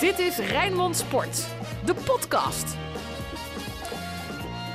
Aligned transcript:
Dit 0.00 0.18
is 0.18 0.38
Rijnmond 0.38 0.96
Sport, 0.96 1.46
de 1.84 1.94
podcast. 1.94 2.76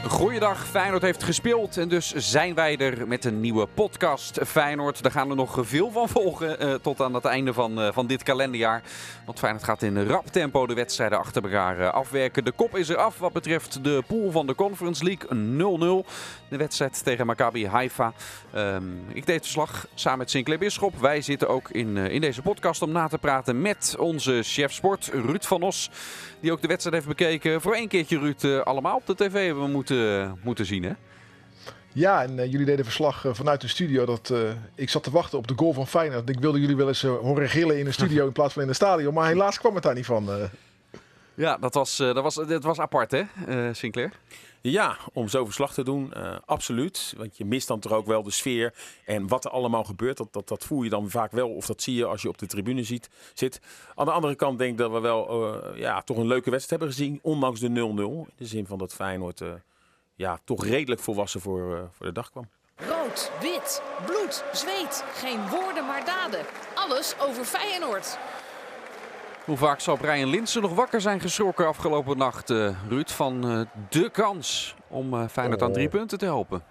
Goeiedag, 0.10 0.68
Feyenoord 0.68 1.02
heeft 1.02 1.23
gespeeld 1.23 1.78
en 1.78 1.89
dus 1.89 2.13
zijn 2.13 2.55
wij 2.55 2.78
er 2.78 3.07
met 3.07 3.26
een 3.26 3.39
nieuwe 3.39 3.67
podcast. 3.73 4.39
Feyenoord, 4.46 5.04
daar 5.04 5.12
gaan 5.12 5.28
we 5.28 5.35
nog 5.35 5.58
veel 5.62 5.92
van 5.92 6.10
volgen 6.10 6.60
eh, 6.60 6.74
tot 6.74 7.01
aan 7.01 7.13
het 7.13 7.26
einde 7.26 7.53
van, 7.53 7.81
eh, 7.81 7.94
van 7.94 8.07
dit 8.07 8.24
kalenderjaar. 8.24 8.81
Want 9.26 9.39
Feyenoord 9.39 9.63
gaat 9.63 9.81
in 9.81 10.07
rap 10.07 10.26
tempo 10.28 10.67
de 10.67 10.74
wedstrijden 10.74 11.17
achter 11.17 11.44
elkaar 11.44 11.79
eh, 11.79 11.94
afwerken. 11.94 12.44
De 12.44 12.52
kop 12.52 12.78
is 12.78 12.89
er 12.89 12.97
af 12.97 13.17
wat 13.20 13.33
betreft 13.33 13.83
de 13.83 14.03
pool 14.07 14.31
van 14.31 14.47
de 14.47 14.56
Conference 14.56 15.03
League 15.03 16.03
0-0. 16.03 16.05
De 16.49 16.58
wedstrijd 16.58 17.03
tegen 17.03 17.26
Maccabi 17.26 17.67
Haifa. 17.67 18.13
Ehm, 18.53 18.84
ik 19.13 19.26
deed 19.26 19.41
verslag 19.41 19.88
samen 19.94 20.20
met 20.20 20.30
Sinclair 20.30 20.59
Bisschop. 20.59 20.99
Wij 20.99 21.22
zitten 21.22 21.49
ook 21.49 21.70
in, 21.70 21.98
in 21.98 22.22
deze 22.22 22.41
podcast 22.41 22.81
om 22.81 22.91
na 22.91 23.08
te 23.08 23.17
praten 23.17 23.61
met 23.61 23.95
onze 23.99 24.39
chef 24.44 24.72
sport 24.72 25.09
Ruud 25.13 25.44
van 25.44 25.61
Os. 25.61 25.89
Die 26.39 26.52
ook 26.52 26.61
de 26.61 26.67
wedstrijd 26.67 26.95
heeft 26.95 27.17
bekeken. 27.17 27.61
Voor 27.61 27.73
één 27.73 27.88
keertje 27.88 28.19
Ruud 28.19 28.63
allemaal 28.63 28.95
op 28.95 29.05
de 29.05 29.16
tv 29.16 29.53
we 29.53 29.67
moeten 29.67 29.95
moeten 30.44 30.66
zien, 30.66 30.84
hè? 30.84 30.94
Ja, 31.95 32.23
en 32.23 32.38
uh, 32.38 32.52
jullie 32.52 32.66
deden 32.66 32.86
verslag 32.86 33.26
uh, 33.26 33.34
vanuit 33.34 33.62
de 33.62 33.67
studio. 33.67 34.05
Dat, 34.05 34.30
uh, 34.30 34.40
ik 34.76 34.90
zat 34.90 35.03
te 35.03 35.12
wachten 35.12 35.38
op 35.38 35.48
de 35.48 35.53
goal 35.55 35.73
van 35.73 35.88
Feyenoord. 35.88 36.30
Ik 36.30 36.40
wilde 36.40 36.59
jullie 36.59 36.76
wel 36.76 36.88
eens 36.88 37.02
horen 37.02 37.49
gillen 37.49 37.80
in 37.80 37.86
de 37.86 37.91
studio 37.91 38.26
in 38.27 38.31
plaats 38.31 38.53
van 38.53 38.62
in 38.62 38.67
het 38.67 38.77
stadion. 38.77 39.13
Maar 39.13 39.27
helaas 39.27 39.59
kwam 39.59 39.73
het 39.73 39.84
daar 39.84 39.94
niet 39.94 40.05
van. 40.05 40.30
Ja, 41.34 41.58
dat 41.58 41.73
was, 41.73 41.98
dat, 41.98 42.22
was, 42.22 42.36
dat 42.36 42.63
was 42.63 42.80
apart, 42.80 43.12
hè, 43.12 43.73
Sinclair? 43.73 44.12
Ja, 44.62 44.98
om 45.13 45.27
zo 45.27 45.45
verslag 45.45 45.73
te 45.73 45.84
doen, 45.84 46.14
absoluut. 46.45 47.14
Want 47.17 47.38
je 47.38 47.45
mist 47.45 47.67
dan 47.67 47.80
toch 47.80 47.91
ook 47.91 48.05
wel 48.05 48.23
de 48.23 48.31
sfeer. 48.31 48.73
En 49.05 49.27
wat 49.27 49.45
er 49.45 49.52
allemaal 49.52 49.84
gebeurt, 49.84 50.17
dat, 50.17 50.34
dat, 50.34 50.48
dat 50.48 50.64
voel 50.64 50.84
je 50.84 50.89
dan 50.89 51.09
vaak 51.09 51.31
wel. 51.31 51.50
Of 51.50 51.66
dat 51.66 51.81
zie 51.81 51.95
je 51.95 52.05
als 52.05 52.22
je 52.22 52.30
op 52.30 52.38
de 52.38 52.45
tribune 52.45 52.84
ziet, 52.84 53.09
zit. 53.34 53.62
Aan 53.95 54.05
de 54.05 54.12
andere 54.12 54.36
kant 54.36 54.58
denk 54.58 54.72
ik 54.72 54.77
dat 54.77 54.91
we 54.91 55.00
wel 55.00 55.75
ja, 55.75 56.02
toch 56.02 56.17
een 56.17 56.28
leuke 56.28 56.50
wedstrijd 56.50 56.81
hebben 56.81 56.97
gezien. 56.97 57.19
Ondanks 57.22 57.59
de 57.59 57.69
0-0. 57.69 57.72
In 57.72 58.28
de 58.38 58.45
zin 58.45 58.66
van 58.66 58.78
dat 58.78 58.94
Feyenoord 58.94 59.41
ja, 60.16 60.39
toch 60.44 60.66
redelijk 60.66 61.02
volwassen 61.02 61.41
voor, 61.41 61.75
uh, 61.75 61.83
voor 61.91 62.05
de 62.05 62.11
dag 62.11 62.31
kwam. 62.31 62.49
Rood, 62.75 63.31
wit, 63.41 63.81
bloed, 64.05 64.44
zweet. 64.53 65.03
Geen 65.13 65.49
woorden 65.49 65.85
maar 65.85 66.05
daden. 66.05 66.45
Alles 66.73 67.16
over 67.19 67.45
Feyenoord. 67.45 68.17
Hoe 69.45 69.57
vaak 69.57 69.80
zal 69.80 69.97
Brian 69.97 70.30
Linsen 70.30 70.61
nog 70.61 70.73
wakker 70.73 71.02
zijn 71.02 71.19
geschrokken 71.19 71.67
afgelopen 71.67 72.17
nacht, 72.17 72.49
uh, 72.49 72.77
Ruud, 72.88 73.09
van 73.09 73.52
uh, 73.52 73.66
de 73.89 74.09
kans 74.09 74.75
om 74.88 75.27
Feyenoord 75.30 75.61
oh. 75.61 75.67
aan 75.67 75.73
drie 75.73 75.89
punten 75.89 76.17
te 76.17 76.25
helpen? 76.25 76.63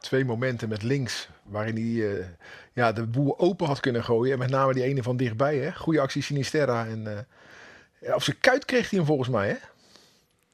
Twee 0.00 0.24
momenten 0.24 0.68
met 0.68 0.82
links 0.82 1.28
waarin 1.42 1.74
hij 1.74 2.28
ja, 2.72 2.92
de 2.92 3.06
boel 3.06 3.38
open 3.38 3.66
had 3.66 3.80
kunnen 3.80 4.04
gooien. 4.04 4.32
En 4.32 4.38
met 4.38 4.50
name 4.50 4.74
die 4.74 4.82
ene 4.82 5.02
van 5.02 5.16
dichtbij. 5.16 5.56
Hè? 5.56 5.74
Goede 5.74 6.00
actie 6.00 6.22
Sinisterra. 6.22 6.86
En, 6.86 7.26
op 8.14 8.22
zijn 8.22 8.38
kuit 8.40 8.64
kreeg 8.64 8.90
hij 8.90 8.98
hem 8.98 9.08
volgens 9.08 9.28
mij. 9.28 9.48
Hè? 9.48 9.56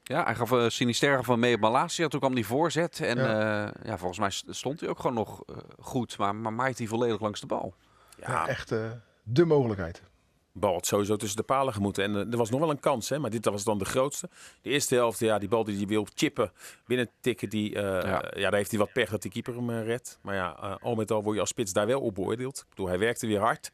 Ja, 0.02 0.24
hij 0.24 0.34
gaf 0.34 0.50
uh, 0.50 0.68
Sinisterra 0.68 1.22
van 1.22 1.38
mee 1.38 1.54
op 1.54 1.60
Malasia. 1.60 2.08
Toen 2.08 2.20
kwam 2.20 2.34
die 2.34 2.46
voorzet. 2.46 3.00
En 3.00 3.18
ja. 3.18 3.64
Uh, 3.64 3.70
ja 3.84 3.98
volgens 3.98 4.18
mij 4.18 4.54
stond 4.54 4.80
hij 4.80 4.88
ook 4.88 5.00
gewoon 5.00 5.14
nog 5.16 5.42
uh, 5.46 5.56
goed. 5.78 6.18
Maar, 6.18 6.34
maar 6.34 6.52
maait 6.52 6.78
hij 6.78 6.86
volledig 6.86 7.20
langs 7.20 7.40
de 7.40 7.46
bal. 7.46 7.74
Ja, 8.16 8.30
ja 8.30 8.46
echt 8.46 8.74
de 9.22 9.44
mogelijkheid. 9.44 10.02
bal 10.52 10.72
had 10.72 10.86
sowieso 10.86 11.16
tussen 11.16 11.36
de 11.36 11.44
palen 11.44 11.74
gemoeten. 11.74 12.04
En 12.04 12.30
er 12.32 12.36
was 12.36 12.50
nog 12.50 12.60
wel 12.60 12.70
een 12.70 12.80
kans, 12.80 13.08
hè, 13.08 13.18
maar 13.18 13.30
dit 13.30 13.44
was 13.44 13.64
dan 13.64 13.78
de 13.78 13.84
grootste. 13.84 14.28
De 14.62 14.70
eerste 14.70 14.94
helft, 14.94 15.18
ja, 15.18 15.38
die 15.38 15.48
bal 15.48 15.64
die 15.64 15.76
hij 15.76 15.86
wil 15.86 16.06
chippen, 16.14 16.52
binnen 16.86 17.10
tikken, 17.20 17.48
die, 17.48 17.70
ja. 17.70 18.02
ja. 18.34 18.50
daar 18.50 18.54
heeft 18.54 18.70
hij 18.70 18.78
wat 18.78 18.92
pech 18.92 19.10
dat 19.10 19.22
die 19.22 19.30
keeper 19.30 19.54
hem 19.54 19.70
redt. 19.70 20.18
Maar 20.22 20.34
ja, 20.34 20.78
al 20.82 20.94
met 20.94 21.10
al 21.10 21.22
word 21.22 21.34
je 21.34 21.40
als 21.40 21.50
spits 21.50 21.72
daar 21.72 21.86
wel 21.86 22.00
op 22.00 22.14
beoordeeld. 22.14 22.58
Ik 22.58 22.68
bedoel, 22.68 22.88
hij 22.88 22.98
werkte 22.98 23.26
weer 23.26 23.40
hard. 23.40 23.70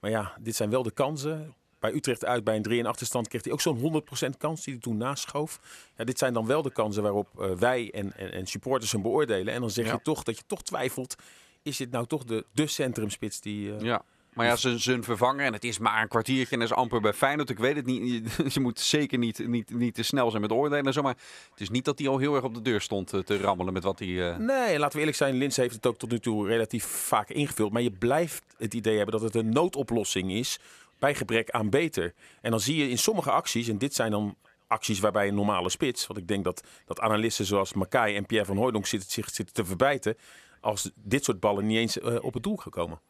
Maar 0.00 0.10
ja, 0.10 0.32
dit 0.40 0.56
zijn 0.56 0.70
wel 0.70 0.82
de 0.82 0.90
kansen 0.90 1.54
bij 1.86 1.94
Utrecht 1.94 2.24
uit 2.24 2.44
bij 2.44 2.56
een 2.56 2.62
3 2.62 2.78
in 2.78 2.86
achterstand 2.86 3.28
kreeg 3.28 3.44
hij 3.44 3.52
ook 3.52 3.60
zo'n 3.60 4.02
100% 4.26 4.36
kans 4.38 4.64
die 4.64 4.72
hij 4.72 4.82
toen 4.82 4.96
naschoof. 4.96 5.60
Ja, 5.96 6.04
dit 6.04 6.18
zijn 6.18 6.32
dan 6.32 6.46
wel 6.46 6.62
de 6.62 6.70
kansen 6.70 7.02
waarop 7.02 7.28
uh, 7.38 7.50
wij 7.50 7.90
en, 7.92 8.16
en, 8.16 8.32
en, 8.32 8.46
supporters 8.46 8.92
hem 8.92 9.02
beoordelen. 9.02 9.54
En 9.54 9.60
dan 9.60 9.70
zeg 9.70 9.86
ja. 9.86 9.92
je 9.92 10.00
toch 10.02 10.22
dat 10.22 10.36
je 10.36 10.42
toch 10.46 10.62
twijfelt, 10.62 11.16
is 11.62 11.76
dit 11.76 11.90
nou 11.90 12.06
toch 12.06 12.24
de, 12.24 12.44
de 12.52 12.66
centrumspits 12.66 13.40
die... 13.40 13.68
Uh, 13.68 13.80
ja. 13.80 14.02
Maar 14.36 14.46
ja, 14.46 14.56
zijn, 14.56 14.80
zijn 14.80 15.04
vervanger, 15.04 15.44
en 15.44 15.52
het 15.52 15.64
is 15.64 15.78
maar 15.78 16.02
een 16.02 16.08
kwartiertje 16.08 16.54
en 16.54 16.60
dat 16.60 16.70
is 16.70 16.74
amper 16.74 17.00
bij 17.00 17.12
Feyenoord. 17.12 17.50
Ik 17.50 17.58
weet 17.58 17.76
het 17.76 17.86
niet, 17.86 18.30
je 18.54 18.60
moet 18.60 18.80
zeker 18.80 19.18
niet, 19.18 19.48
niet, 19.48 19.70
niet 19.70 19.94
te 19.94 20.02
snel 20.02 20.30
zijn 20.30 20.42
met 20.42 20.52
oordelen 20.52 20.86
en 20.86 20.92
zo. 20.92 21.02
Maar 21.02 21.16
het 21.50 21.60
is 21.60 21.70
niet 21.70 21.84
dat 21.84 21.98
hij 21.98 22.08
al 22.08 22.18
heel 22.18 22.34
erg 22.34 22.44
op 22.44 22.54
de 22.54 22.62
deur 22.62 22.80
stond 22.80 23.12
eh, 23.12 23.20
te 23.20 23.38
rammelen 23.38 23.72
met 23.72 23.82
wat 23.82 23.98
hij... 23.98 24.08
Uh... 24.08 24.36
Nee, 24.36 24.78
laten 24.78 24.92
we 24.92 24.98
eerlijk 24.98 25.16
zijn, 25.16 25.34
Lins 25.34 25.56
heeft 25.56 25.74
het 25.74 25.86
ook 25.86 25.98
tot 25.98 26.10
nu 26.10 26.18
toe 26.18 26.46
relatief 26.46 26.84
vaak 26.84 27.28
ingevuld. 27.28 27.72
Maar 27.72 27.82
je 27.82 27.90
blijft 27.90 28.44
het 28.58 28.74
idee 28.74 28.96
hebben 28.96 29.20
dat 29.20 29.32
het 29.32 29.34
een 29.34 29.52
noodoplossing 29.52 30.32
is 30.32 30.58
bij 30.98 31.14
gebrek 31.14 31.50
aan 31.50 31.70
beter. 31.70 32.14
En 32.40 32.50
dan 32.50 32.60
zie 32.60 32.76
je 32.76 32.88
in 32.88 32.98
sommige 32.98 33.30
acties, 33.30 33.68
en 33.68 33.78
dit 33.78 33.94
zijn 33.94 34.10
dan 34.10 34.36
acties 34.66 35.00
waarbij 35.00 35.28
een 35.28 35.34
normale 35.34 35.70
spits, 35.70 36.06
want 36.06 36.18
ik 36.18 36.28
denk 36.28 36.44
dat, 36.44 36.62
dat 36.84 37.00
analisten 37.00 37.44
zoals 37.44 37.72
Makai 37.72 38.16
en 38.16 38.26
Pierre 38.26 38.46
van 38.46 38.56
Hooydonk 38.56 38.86
zitten, 38.86 39.10
zich 39.10 39.30
zitten 39.30 39.54
te 39.54 39.64
verbijten, 39.64 40.16
als 40.60 40.90
dit 40.94 41.24
soort 41.24 41.40
ballen 41.40 41.66
niet 41.66 41.76
eens 41.76 41.96
uh, 41.96 42.24
op 42.24 42.34
het 42.34 42.42
doel 42.42 42.56
gekomen. 42.56 43.00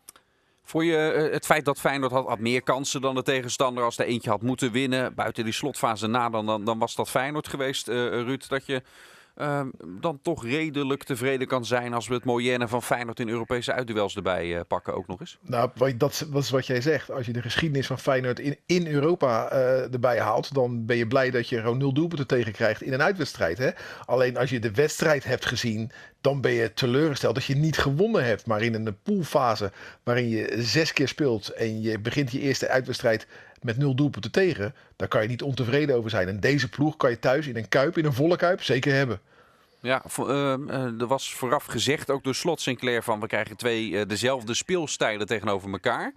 Voor 0.63 0.85
je 0.85 1.15
uh, 1.27 1.33
het 1.33 1.47
feit 1.47 1.65
dat 1.65 1.81
Feyenoord 1.81 2.13
had, 2.13 2.27
had, 2.27 2.39
meer 2.39 2.63
kansen 2.63 3.01
dan 3.01 3.15
de 3.15 3.23
tegenstander 3.23 3.85
als 3.85 3.99
er 3.99 4.07
eentje 4.07 4.31
had 4.31 4.43
moeten 4.43 4.73
winnen, 4.73 5.15
buiten 5.15 5.45
die 5.45 5.53
slotfase 5.53 6.07
na, 6.07 6.29
dan, 6.29 6.47
dan, 6.47 6.65
dan 6.65 6.79
was 6.79 6.95
dat 6.95 7.11
Feyenoord 7.11 7.49
geweest, 7.49 7.89
uh, 7.89 8.09
Ruud, 8.09 8.49
dat 8.49 8.67
je 8.67 8.83
uh, 9.37 9.61
dan 10.01 10.19
toch 10.23 10.45
redelijk 10.45 11.05
tevreden 11.05 11.47
kan 11.47 11.65
zijn 11.65 11.95
als 11.95 12.09
we 12.09 12.15
het 12.15 12.25
Moyenne 12.25 12.69
van 12.69 12.83
Feyenoord 12.83 13.21
in 13.21 13.29
Europese 13.29 13.73
uitduels 13.73 14.17
erbij 14.17 14.47
uh, 14.47 14.61
pakken 14.69 14.95
ook 14.95 15.07
nog 15.07 15.21
eens? 15.21 15.39
Nou, 15.43 15.97
dat, 15.97 16.27
is 16.33 16.51
wat 16.51 16.67
jij 16.67 16.81
zegt. 16.81 17.11
Als 17.11 17.27
je 17.27 17.33
de 17.33 17.43
geschiedenis 17.43 17.87
van 17.87 17.99
Feyenoord 17.99 18.39
in, 18.39 18.57
in 18.67 18.87
Europa 18.87 19.53
uh, 19.53 19.93
erbij 19.93 20.21
haalt, 20.21 20.55
dan 20.55 20.87
ben 20.87 20.97
je 20.97 21.07
blij 21.07 21.31
dat 21.31 21.49
je 21.49 21.61
gewoon 21.61 21.79
nul 21.79 21.93
doelpunten 21.93 22.27
tegen 22.27 22.53
krijgt 22.53 22.83
in 22.83 22.93
een 22.93 23.03
uitwedstrijd. 23.03 23.59
Hè? 23.59 23.71
Alleen 24.05 24.37
als 24.37 24.51
je 24.51 24.59
de 24.59 24.71
wedstrijd 24.71 25.25
hebt 25.25 25.47
gezien, 25.47 25.91
dan 26.21 26.41
ben 26.41 26.53
je 26.53 26.73
teleurgesteld 26.75 27.35
dat 27.35 27.45
je 27.45 27.57
niet 27.57 27.79
gewonnen 27.79 28.25
hebt. 28.25 28.47
Maar 28.47 28.63
in 28.63 28.75
een 28.75 28.97
poolfase 29.03 29.73
waarin 30.03 30.29
je 30.29 30.55
zes 30.59 30.93
keer 30.93 31.09
speelt 31.09 31.49
en 31.49 31.81
je 31.83 31.99
begint 31.99 32.33
je 32.33 32.41
eerste 32.41 32.69
uitwedstrijd 32.69 33.27
met 33.63 33.77
nul 33.77 33.95
doelpunten 33.95 34.31
tegen, 34.31 34.75
daar 34.97 35.09
kan 35.09 35.23
je 35.23 35.29
niet 35.29 35.43
ontevreden 35.43 35.97
over 35.97 36.11
zijn. 36.11 36.29
En 36.29 36.41
deze 36.41 36.69
ploeg 36.69 36.97
kan 36.97 37.11
je 37.11 37.19
thuis 37.19 37.47
in 37.47 37.57
een 37.57 37.69
kuip, 37.69 37.99
in 37.99 38.05
een 38.05 38.13
volle 38.13 38.37
kuip, 38.37 38.63
zeker 38.63 38.93
hebben. 38.93 39.21
Ja, 39.81 40.03
uh, 40.19 41.01
er 41.01 41.07
was 41.07 41.35
vooraf 41.35 41.65
gezegd, 41.65 42.11
ook 42.11 42.25
door 42.25 42.35
Slot 42.35 42.61
Sinclair, 42.61 43.03
van 43.03 43.21
we 43.21 43.27
krijgen 43.27 43.57
twee 43.57 43.89
uh, 43.89 44.03
dezelfde 44.07 44.55
speelstijlen 44.55 45.27
tegenover 45.27 45.71
elkaar. 45.73 46.13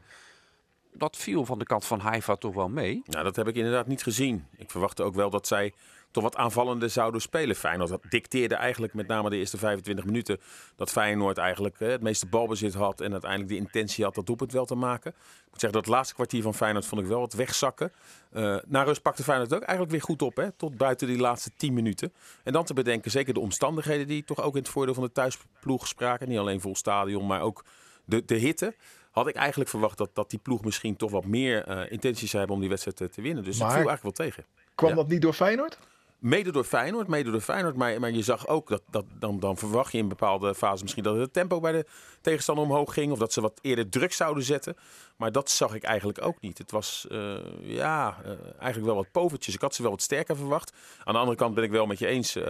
Dat 0.94 1.18
viel 1.18 1.46
van 1.46 1.60
de 1.60 1.66
kant 1.66 1.86
van 1.86 2.00
Haifa 2.00 2.36
toch 2.36 2.54
wel 2.54 2.70
mee. 2.70 3.02
Nou, 3.06 3.24
dat 3.24 3.36
heb 3.36 3.48
ik 3.48 3.56
inderdaad 3.56 3.88
niet 3.88 4.04
gezien. 4.04 4.46
Ik 4.58 4.72
verwachtte 4.72 5.04
ook 5.04 5.16
wel 5.16 5.30
dat 5.30 5.48
zij 5.48 5.74
toch 6.12 6.24
wat 6.24 6.36
aanvallender 6.36 6.90
zouden 6.90 7.22
spelen. 7.22 7.56
Feyenoord 7.56 7.90
dat 7.90 8.04
dicteerde 8.10 8.56
eigenlijk 8.56 8.94
met 8.94 9.08
name 9.08 9.30
de 9.30 9.38
eerste 9.38 9.58
25 9.58 10.06
minuten 10.06 10.40
dat 10.76 10.92
Feyenoord 10.92 11.38
eigenlijk 11.38 11.80
het 11.80 12.02
meeste 12.02 12.26
balbezit 12.26 12.74
had 12.74 13.02
en 13.02 13.12
uiteindelijk 13.12 13.52
de 13.52 13.58
intentie 13.58 14.04
had 14.04 14.16
dat 14.16 14.26
doelpunt 14.26 14.52
wel 14.52 14.66
te 14.66 14.76
maken. 14.76 15.12
Ik 15.12 15.52
moet 15.52 15.60
zeggen 15.60 15.72
dat 15.72 15.86
het 15.86 15.96
laatste 15.96 16.14
kwartier 16.14 16.42
van 16.42 16.54
Feyenoord 16.54 16.86
vond 16.86 17.02
ik 17.02 17.08
wel 17.08 17.20
wat 17.20 17.34
wegzakken. 17.34 17.92
Uh, 18.34 18.58
na 18.68 18.84
rust 18.84 19.02
pakte 19.02 19.24
Feyenoord 19.24 19.54
ook 19.54 19.62
eigenlijk 19.62 19.92
weer 19.92 20.02
goed 20.02 20.22
op, 20.22 20.36
hè, 20.36 20.52
tot 20.52 20.78
buiten 20.78 21.08
die 21.08 21.18
laatste 21.18 21.52
10 21.58 21.74
minuten. 21.74 22.14
En 22.44 22.54
dan 22.54 22.64
te 22.66 22.74
bedenken 22.74 23.12
zeker 23.12 23.34
de 23.34 23.40
omstandigheden 23.40 24.08
die 24.08 24.24
toch 24.24 24.42
ook 24.42 24.56
in 24.56 24.62
het 24.62 24.72
voordeel 24.72 24.94
van 24.94 25.04
de 25.04 25.12
thuisploeg 25.12 25.88
spraken. 25.88 26.30
Niet 26.30 26.38
alleen 26.38 26.62
vol 26.62 26.76
stadion, 26.76 27.26
maar 27.26 27.42
ook 27.42 27.64
de, 28.06 28.26
de 28.26 28.36
hitte 28.36 28.76
had 29.12 29.28
ik 29.28 29.36
eigenlijk 29.36 29.70
verwacht 29.70 29.98
dat, 29.98 30.10
dat 30.14 30.30
die 30.30 30.40
ploeg 30.40 30.64
misschien 30.64 30.96
toch 30.96 31.12
wat 31.12 31.26
meer 31.26 31.70
uh, 31.70 31.92
intenties 31.92 32.30
zou 32.30 32.38
hebben 32.38 32.56
om 32.56 32.62
die 32.62 32.70
wedstrijd 32.70 32.98
te, 32.98 33.10
te 33.10 33.22
winnen. 33.22 33.44
Dus 33.44 33.58
maar 33.58 33.68
het 33.68 33.78
viel 33.78 33.88
eigenlijk 33.88 34.18
wel 34.18 34.28
tegen. 34.28 34.46
Kwam 34.76 34.90
ja. 34.90 34.96
dat 34.96 35.08
niet 35.08 35.22
door 35.22 35.34
Feyenoord? 35.34 35.78
Mede 36.20 36.52
door 36.52 36.64
Feyenoord, 36.64 37.08
mede 37.08 37.32
door 37.32 37.42
Feyenoord. 37.42 37.76
Maar, 37.76 38.12
je 38.12 38.24
zag 38.24 38.48
ook 38.48 38.68
dat, 38.68 38.82
dat 38.90 39.06
dan, 39.20 39.40
dan 39.40 39.58
verwacht 39.58 39.92
je 39.92 39.98
in 39.98 40.08
bepaalde 40.08 40.56
fases 40.56 40.82
misschien 40.82 41.04
dat 41.04 41.16
het 41.16 41.34
tempo 41.34 41.60
bij 41.60 41.72
de 41.72 41.86
tegenstander 42.22 42.64
omhoog 42.64 42.94
ging. 42.94 43.12
Of 43.12 43.20
dat 43.20 43.34
ze 43.34 43.42
wat 43.42 43.60
eerder 43.62 43.90
druk 43.90 44.14
zouden 44.14 44.44
zetten. 44.44 44.76
Maar 45.16 45.32
dat 45.32 45.50
zag 45.50 45.74
ik 45.74 45.84
eigenlijk 45.84 46.26
ook 46.26 46.42
niet. 46.42 46.58
Het 46.58 46.72
was 46.72 47.08
uh, 47.12 47.38
ja, 47.62 48.18
uh, 48.26 48.32
eigenlijk 48.60 48.86
wel 48.86 48.96
wat 48.96 49.12
povertjes. 49.12 49.56
Ik 49.56 49.62
had 49.62 49.76
ze 49.76 49.82
wel 49.82 49.92
wat 49.92 50.02
sterker 50.02 50.36
verwacht. 50.36 50.74
Aan 51.04 51.14
de 51.14 51.20
andere 51.20 51.38
kant 51.38 51.56
ben 51.56 51.64
ik 51.64 51.72
wel 51.72 51.86
met 51.86 52.00
je 52.00 52.08
eens, 52.08 52.36
uh, 52.36 52.44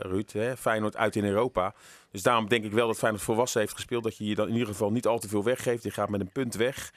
Ruud. 0.00 0.32
Hè? 0.32 0.56
Feyenoord 0.56 0.96
uit 0.96 1.16
in 1.16 1.24
Europa. 1.24 1.74
Dus 2.10 2.22
daarom 2.22 2.48
denk 2.48 2.64
ik 2.64 2.72
wel 2.72 2.86
dat 2.86 2.98
Feyenoord 2.98 3.24
volwassen 3.24 3.60
heeft 3.60 3.74
gespeeld. 3.74 4.02
Dat 4.02 4.16
je 4.16 4.24
je 4.24 4.34
dan 4.34 4.46
in 4.46 4.52
ieder 4.52 4.68
geval 4.68 4.90
niet 4.90 5.06
al 5.06 5.18
te 5.18 5.28
veel 5.28 5.44
weggeeft. 5.44 5.82
Je 5.82 5.90
gaat 5.90 6.08
met 6.08 6.20
een 6.20 6.32
punt 6.32 6.54
weg. 6.54 6.92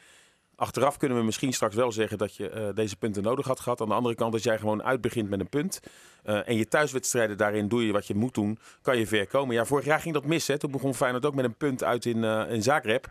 Achteraf 0.60 0.98
kunnen 0.98 1.18
we 1.18 1.24
misschien 1.24 1.54
straks 1.54 1.76
wel 1.76 1.92
zeggen 1.92 2.18
dat 2.18 2.36
je 2.36 2.52
uh, 2.52 2.68
deze 2.74 2.96
punten 2.96 3.24
nodig 3.24 3.46
had 3.46 3.60
gehad. 3.60 3.82
Aan 3.82 3.88
de 3.88 3.94
andere 3.94 4.16
kant, 4.16 4.34
als 4.34 4.44
jij 4.44 4.58
gewoon 4.58 4.84
uitbegint 4.84 5.30
met 5.30 5.40
een 5.40 5.50
punt. 5.50 5.80
Uh, 6.26 6.48
en 6.48 6.56
je 6.56 6.68
thuiswedstrijden 6.68 7.38
daarin 7.38 7.68
doe 7.68 7.86
je 7.86 7.92
wat 7.92 8.08
je 8.08 8.16
moet 8.16 8.34
doen, 8.34 8.60
kan 8.82 8.98
je 8.98 9.08
ver 9.08 9.28
komen. 9.28 9.56
Ja, 9.56 9.66
vorig 9.66 9.86
jaar 9.86 10.00
ging 10.00 10.14
dat 10.14 10.26
mis. 10.26 10.48
Hè? 10.48 10.58
Toen 10.58 10.72
begon 10.72 10.96
Feyenoord 10.96 11.26
ook 11.26 11.36
met 11.36 11.46
een 11.46 11.56
punt 11.56 11.84
uit 11.84 12.06
in, 12.06 12.18
uh, 12.18 12.52
in 12.52 12.64
Zagreb. 12.64 13.08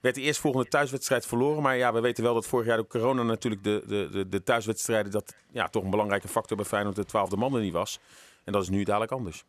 Werd 0.00 0.14
de 0.14 0.20
eerstvolgende 0.20 0.68
thuiswedstrijd 0.68 1.26
verloren. 1.26 1.62
Maar 1.62 1.76
ja, 1.76 1.92
we 1.92 2.00
weten 2.00 2.24
wel 2.24 2.34
dat 2.34 2.46
vorig 2.46 2.66
jaar 2.66 2.76
door 2.76 2.86
corona 2.86 3.22
natuurlijk 3.22 3.64
de, 3.64 3.82
de, 3.86 4.08
de, 4.10 4.28
de 4.28 4.42
thuiswedstrijden... 4.42 5.12
dat 5.12 5.34
ja, 5.50 5.68
toch 5.68 5.84
een 5.84 5.90
belangrijke 5.90 6.28
factor 6.28 6.56
bij 6.56 6.66
Feyenoord 6.66 6.96
de 6.96 7.04
twaalfde 7.04 7.36
man 7.36 7.54
er 7.54 7.60
niet 7.60 7.72
was. 7.72 8.00
En 8.44 8.52
dat 8.52 8.62
is 8.62 8.68
nu 8.68 8.84
dadelijk 8.84 9.12
anders. 9.12 9.44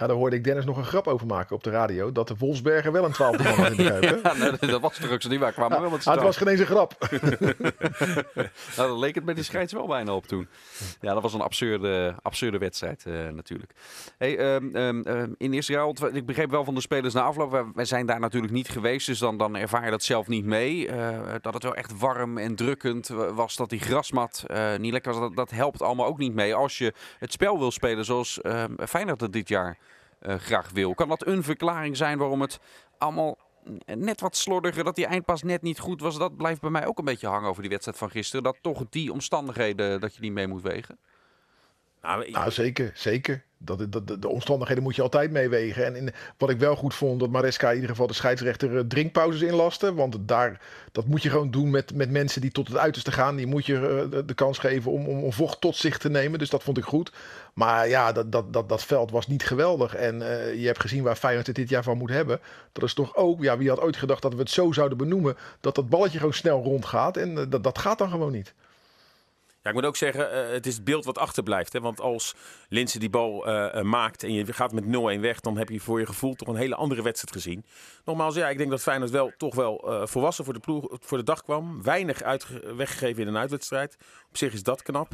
Ja, 0.00 0.06
daar 0.06 0.16
hoorde 0.16 0.36
ik 0.36 0.44
Dennis 0.44 0.64
nog 0.64 0.76
een 0.76 0.84
grap 0.84 1.06
over 1.06 1.26
maken 1.26 1.56
op 1.56 1.62
de 1.62 1.70
radio. 1.70 2.12
Dat 2.12 2.28
de 2.28 2.34
Wolfsberger 2.38 2.92
wel 2.92 3.04
een 3.04 3.12
twaalfde 3.12 3.42
man 3.42 3.52
had 3.52 3.70
in 3.70 3.76
de 3.76 3.84
Kuip. 3.84 4.60
Ja, 4.60 4.66
dat 4.66 4.80
was 4.80 4.98
toch 4.98 5.10
ook 5.10 5.22
zo 5.22 5.28
niet 5.28 5.38
waar. 5.38 5.52
Kwamen 5.52 5.80
wel 5.80 5.90
met 5.90 6.06
Ah, 6.06 6.14
het 6.14 6.22
was 6.22 6.36
geen 6.36 6.48
eens 6.48 6.60
een 6.60 6.66
grap. 6.66 6.96
Nou, 8.76 8.88
dan 8.88 8.98
leek 8.98 9.14
het 9.14 9.24
met 9.24 9.34
die 9.34 9.44
scheids 9.44 9.72
wel 9.72 9.86
bijna 9.86 10.14
op 10.14 10.26
toen. 10.26 10.48
Ja, 11.00 11.12
dat 11.12 11.22
was 11.22 11.34
een 11.34 11.40
absurde, 11.40 12.14
absurde 12.22 12.58
wedstrijd 12.58 13.06
eh, 13.06 13.28
natuurlijk. 13.28 13.72
Hey, 14.18 14.38
ehm, 14.38 14.76
ehm, 14.76 15.00
ehm, 15.00 15.32
in 15.36 15.52
Israël, 15.52 15.94
want 15.98 16.16
ik 16.16 16.26
begreep 16.26 16.50
wel 16.50 16.64
van 16.64 16.74
de 16.74 16.80
spelers 16.80 17.14
na 17.14 17.22
afloop, 17.22 17.72
wij, 17.74 17.84
zijn 17.84 18.06
daar 18.06 18.20
natuurlijk 18.20 18.52
niet 18.52 18.68
geweest, 18.68 19.06
dus 19.06 19.18
dan, 19.18 19.36
dan 19.36 19.56
ervaar 19.56 19.84
je 19.84 19.90
dat 19.90 20.02
zelf 20.02 20.28
niet 20.28 20.44
mee. 20.44 20.88
eh, 20.88 21.34
dat 21.40 21.54
het 21.54 21.62
wel 21.62 21.74
echt 21.74 21.98
warm 21.98 22.38
en 22.38 22.54
drukkend 22.54 23.08
was, 23.08 23.56
dat 23.56 23.68
die 23.70 23.80
grasmat 23.80 24.44
eh, 24.46 24.76
niet 24.76 24.92
lekker 24.92 25.12
was, 25.12 25.20
dat, 25.20 25.36
dat 25.36 25.50
helpt 25.50 25.82
allemaal 25.82 26.06
ook 26.06 26.18
niet 26.18 26.34
mee. 26.34 26.54
Als 26.54 26.78
je 26.78 26.94
het 27.18 27.32
spel 27.32 27.58
wil 27.58 27.70
spelen 27.70 28.04
zoals 28.04 28.40
Feyenoord 28.86 29.20
het 29.20 29.32
dit 29.32 29.48
jaar 29.48 29.78
graag 30.20 30.70
wil. 30.70 30.94
Kan 30.94 31.08
dat 31.08 31.26
een 31.26 31.42
verklaring 31.42 31.96
zijn 31.96 32.18
waarom 32.18 32.40
het 32.40 32.58
allemaal 32.98 33.38
net 33.84 34.20
wat 34.20 34.36
slordiger, 34.36 34.84
dat 34.84 34.94
die 34.96 35.06
eindpas 35.06 35.42
net 35.42 35.62
niet 35.62 35.78
goed 35.78 36.00
was. 36.00 36.18
Dat 36.18 36.36
blijft 36.36 36.60
bij 36.60 36.70
mij 36.70 36.86
ook 36.86 36.98
een 36.98 37.04
beetje 37.04 37.26
hangen 37.28 37.48
over 37.48 37.62
die 37.62 37.70
wedstrijd 37.70 37.98
van 37.98 38.10
gisteren. 38.10 38.42
Dat 38.42 38.56
toch 38.60 38.84
die 38.90 39.12
omstandigheden, 39.12 40.00
dat 40.00 40.14
je 40.14 40.20
die 40.20 40.32
mee 40.32 40.46
moet 40.46 40.62
wegen. 40.62 40.98
Nou, 42.02 42.24
ik- 42.24 42.34
Nou, 42.34 42.50
zeker, 42.50 42.90
zeker. 42.94 43.44
Dat, 43.62 43.78
de, 43.92 44.18
de 44.18 44.28
omstandigheden 44.28 44.82
moet 44.82 44.96
je 44.96 45.02
altijd 45.02 45.30
meewegen. 45.30 45.84
En 45.84 45.96
in, 45.96 46.12
wat 46.36 46.50
ik 46.50 46.58
wel 46.58 46.76
goed 46.76 46.94
vond, 46.94 47.20
dat 47.20 47.30
Maresca 47.30 47.68
in 47.68 47.74
ieder 47.74 47.90
geval 47.90 48.06
de 48.06 48.14
scheidsrechter 48.14 48.76
eh, 48.76 48.82
drinkpauzes 48.88 49.40
inlaste. 49.40 49.94
Want 49.94 50.16
daar, 50.20 50.60
dat 50.92 51.06
moet 51.06 51.22
je 51.22 51.30
gewoon 51.30 51.50
doen 51.50 51.70
met, 51.70 51.94
met 51.94 52.10
mensen 52.10 52.40
die 52.40 52.50
tot 52.50 52.68
het 52.68 52.76
uiterste 52.76 53.12
gaan. 53.12 53.36
Die 53.36 53.46
moet 53.46 53.66
je 53.66 54.08
eh, 54.12 54.18
de, 54.26 54.34
kans 54.34 54.58
geven 54.58 54.92
om, 54.92 55.06
om, 55.06 55.32
vocht 55.32 55.60
tot 55.60 55.76
zich 55.76 55.98
te 55.98 56.10
nemen. 56.10 56.38
Dus 56.38 56.50
dat 56.50 56.62
vond 56.62 56.78
ik 56.78 56.84
goed. 56.84 57.12
Maar 57.54 57.88
ja, 57.88 58.12
dat, 58.12 58.32
dat, 58.32 58.52
dat, 58.52 58.68
dat 58.68 58.84
veld 58.84 59.10
was 59.10 59.26
niet 59.26 59.44
geweldig. 59.44 59.94
En 59.94 60.22
eh, 60.22 60.60
je 60.60 60.66
hebt 60.66 60.80
gezien 60.80 61.02
waar 61.02 61.16
Feyenoord 61.16 61.46
het 61.46 61.56
dit 61.56 61.68
jaar 61.68 61.82
van 61.82 61.98
moet 61.98 62.10
hebben. 62.10 62.40
Dat 62.72 62.84
is 62.84 62.94
toch 62.94 63.16
ook, 63.16 63.42
ja, 63.42 63.58
wie 63.58 63.68
had 63.68 63.80
ooit 63.80 63.96
gedacht 63.96 64.22
dat 64.22 64.34
we 64.34 64.40
het 64.40 64.50
zo 64.50 64.72
zouden 64.72 64.98
benoemen. 64.98 65.36
Dat 65.60 65.74
dat 65.74 65.88
balletje 65.88 66.18
gewoon 66.18 66.34
snel 66.34 66.62
rondgaat. 66.62 67.16
En 67.16 67.34
dat, 67.50 67.64
dat 67.64 67.78
gaat 67.78 67.98
dan 67.98 68.10
gewoon 68.10 68.32
niet. 68.32 68.54
Ja, 69.62 69.68
ik 69.68 69.74
moet 69.74 69.84
ook 69.84 69.96
zeggen, 69.96 70.32
eh, 70.32 70.52
het 70.52 70.66
is 70.66 70.74
het 70.74 70.84
beeld 70.84 71.04
wat 71.04 71.18
achterblijft. 71.18 71.72
Hè? 71.72 71.80
Want 71.80 72.00
als 72.00 72.34
Linse 72.68 72.98
die 72.98 73.10
bal 73.10 73.46
eh, 73.46 73.78
eh, 73.78 73.84
maakt 73.84 74.22
en 74.22 74.32
je 74.32 74.52
gaat 74.52 74.72
met 74.72 74.84
0-1 74.84 75.20
weg, 75.20 75.40
dan 75.40 75.56
heb 75.56 75.68
je 75.68 75.80
voor 75.80 75.98
je 76.00 76.06
gevoel 76.06 76.34
toch 76.34 76.48
een 76.48 76.56
hele 76.56 76.74
andere 76.74 77.02
wedstrijd 77.02 77.34
gezien. 77.34 77.64
Nogmaals, 78.04 78.34
ja, 78.34 78.48
ik 78.48 78.58
denk 78.58 78.70
dat 78.70 78.82
Feyenoord 78.82 79.10
wel 79.10 79.32
toch 79.36 79.54
wel 79.54 80.04
volwassen 80.04 80.44
voor 80.44 80.54
de, 80.54 80.60
ploeg, 80.60 80.86
voor 81.00 81.18
de 81.18 81.24
dag 81.24 81.42
kwam. 81.42 81.82
Weinig 81.82 82.22
uitge- 82.22 82.74
weggegeven 82.74 83.22
in 83.22 83.28
een 83.28 83.36
uitwedstrijd. 83.36 83.96
Op 84.28 84.36
zich 84.36 84.52
is 84.52 84.62
dat 84.62 84.82
knap. 84.82 85.12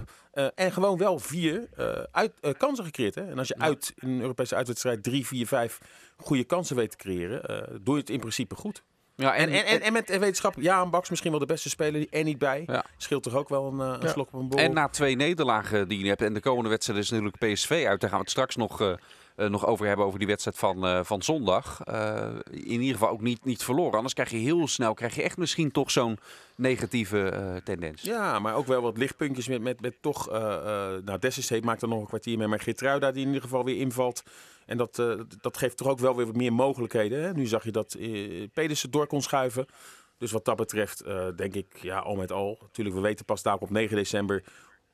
En 0.54 0.72
gewoon 0.72 0.98
wel 0.98 1.18
vier 1.18 1.68
uit, 2.10 2.32
kansen 2.56 2.84
gecreëerd. 2.84 3.14
Hè? 3.14 3.30
En 3.30 3.38
als 3.38 3.48
je 3.48 3.58
uit 3.58 3.94
in 3.96 4.08
een 4.08 4.20
Europese 4.20 4.54
uitwedstrijd 4.54 5.02
drie, 5.02 5.26
vier, 5.26 5.46
vijf 5.46 5.78
goede 6.16 6.44
kansen 6.44 6.76
weet 6.76 6.90
te 6.90 6.96
creëren, 6.96 7.42
doe 7.82 7.94
je 7.94 8.00
het 8.00 8.10
in 8.10 8.20
principe 8.20 8.54
goed. 8.54 8.82
Ja, 9.16 9.34
En, 9.34 9.48
en, 9.48 9.64
en, 9.66 9.80
en 9.80 9.92
met 9.92 10.18
wetenschap, 10.18 10.54
ja, 10.58 10.80
een 10.82 10.90
Baks 10.90 11.08
misschien 11.10 11.30
wel 11.30 11.40
de 11.40 11.46
beste 11.46 11.68
speler 11.68 12.06
er 12.10 12.24
niet 12.24 12.38
bij. 12.38 12.62
Ja. 12.66 12.84
Scheelt 12.96 13.22
toch 13.22 13.34
ook 13.34 13.48
wel 13.48 13.66
een, 13.72 13.80
eh, 13.80 13.86
een 13.86 14.06
Ja. 14.06 14.08
slok 14.12 14.26
op 14.32 14.40
een 14.40 14.48
borrel. 14.48 14.66
En 14.66 14.74
na 14.74 14.88
twee 14.88 15.16
nederlagen 15.16 15.88
die 15.88 15.98
je 15.98 16.08
hebt 16.08 16.22
en 16.22 16.32
de 16.34 16.40
komende 16.40 16.70
wedstrijd 16.70 16.98
is 17.00 17.10
natuurlijk 17.10 17.38
PSV 17.38 17.84
uit. 17.88 18.00
Daar 18.00 18.10
gaan 18.10 18.18
we 18.18 18.24
het 18.24 18.30
straks 18.30 18.56
nog, 18.56 18.80
eh, 18.80 18.92
nog 19.36 19.66
over 19.66 19.86
hebben, 19.86 20.06
over 20.06 20.18
die 20.18 20.28
wedstrijd 20.28 20.58
van, 20.58 20.86
eh, 20.86 21.00
van 21.02 21.22
zondag. 21.22 21.80
Eh, 21.84 22.28
in 22.50 22.80
ieder 22.80 22.92
geval 22.92 23.08
ook 23.08 23.20
niet, 23.20 23.44
niet 23.44 23.62
verloren. 23.62 23.94
Anders 23.94 24.14
krijg 24.14 24.30
je 24.30 24.36
heel 24.36 24.68
snel, 24.68 24.94
krijg 24.94 25.14
je 25.14 25.22
echt 25.22 25.36
misschien 25.36 25.70
toch 25.70 25.90
zo'n 25.90 26.18
negatieve 26.56 27.28
eh, 27.28 27.56
tendens. 27.64 28.02
Ja, 28.02 28.38
maar 28.38 28.54
ook 28.54 28.66
wel 28.66 28.82
wat 28.82 28.96
lichtpuntjes 28.96 29.48
met, 29.48 29.62
met, 29.62 29.80
met 29.80 29.94
toch... 30.00 30.30
eh 30.30 30.44
eh 30.56 31.02
nou, 31.04 31.18
Dessers 31.18 31.60
maakt 31.60 31.82
er 31.82 31.88
nog 31.88 32.00
een 32.00 32.06
kwartier 32.06 32.38
mee. 32.38 32.46
Maar 32.46 32.60
Geertruida 32.60 33.10
die 33.10 33.20
in 33.20 33.26
ieder 33.26 33.42
geval 33.42 33.64
weer 33.64 33.76
invalt. 33.76 34.22
En 34.66 34.76
dat, 34.76 34.98
eh, 34.98 35.20
dat 35.40 35.56
geeft 35.56 35.76
toch 35.76 35.88
ook 35.88 35.98
wel 35.98 36.16
weer 36.16 36.26
wat 36.26 36.36
meer 36.36 36.52
mogelijkheden. 36.52 37.22
Hè? 37.22 37.32
Nu 37.32 37.46
zag 37.46 37.64
je 37.64 37.70
dat 37.70 37.94
eh 37.94 38.48
Pedersen 38.52 38.90
door 38.90 39.06
kon 39.06 39.22
schuiven. 39.22 39.66
Dus 40.18 40.30
wat 40.30 40.44
dat 40.44 40.56
betreft 40.56 41.00
eh, 41.00 41.26
denk 41.36 41.54
ik, 41.54 41.66
ja, 41.80 41.98
al 41.98 42.14
met 42.14 42.32
al. 42.32 42.58
Natuurlijk, 42.60 42.96
we 42.96 43.02
weten 43.02 43.24
pas 43.24 43.42
daar 43.42 43.58
op 43.58 43.70
9 43.70 43.96
december 43.96 44.44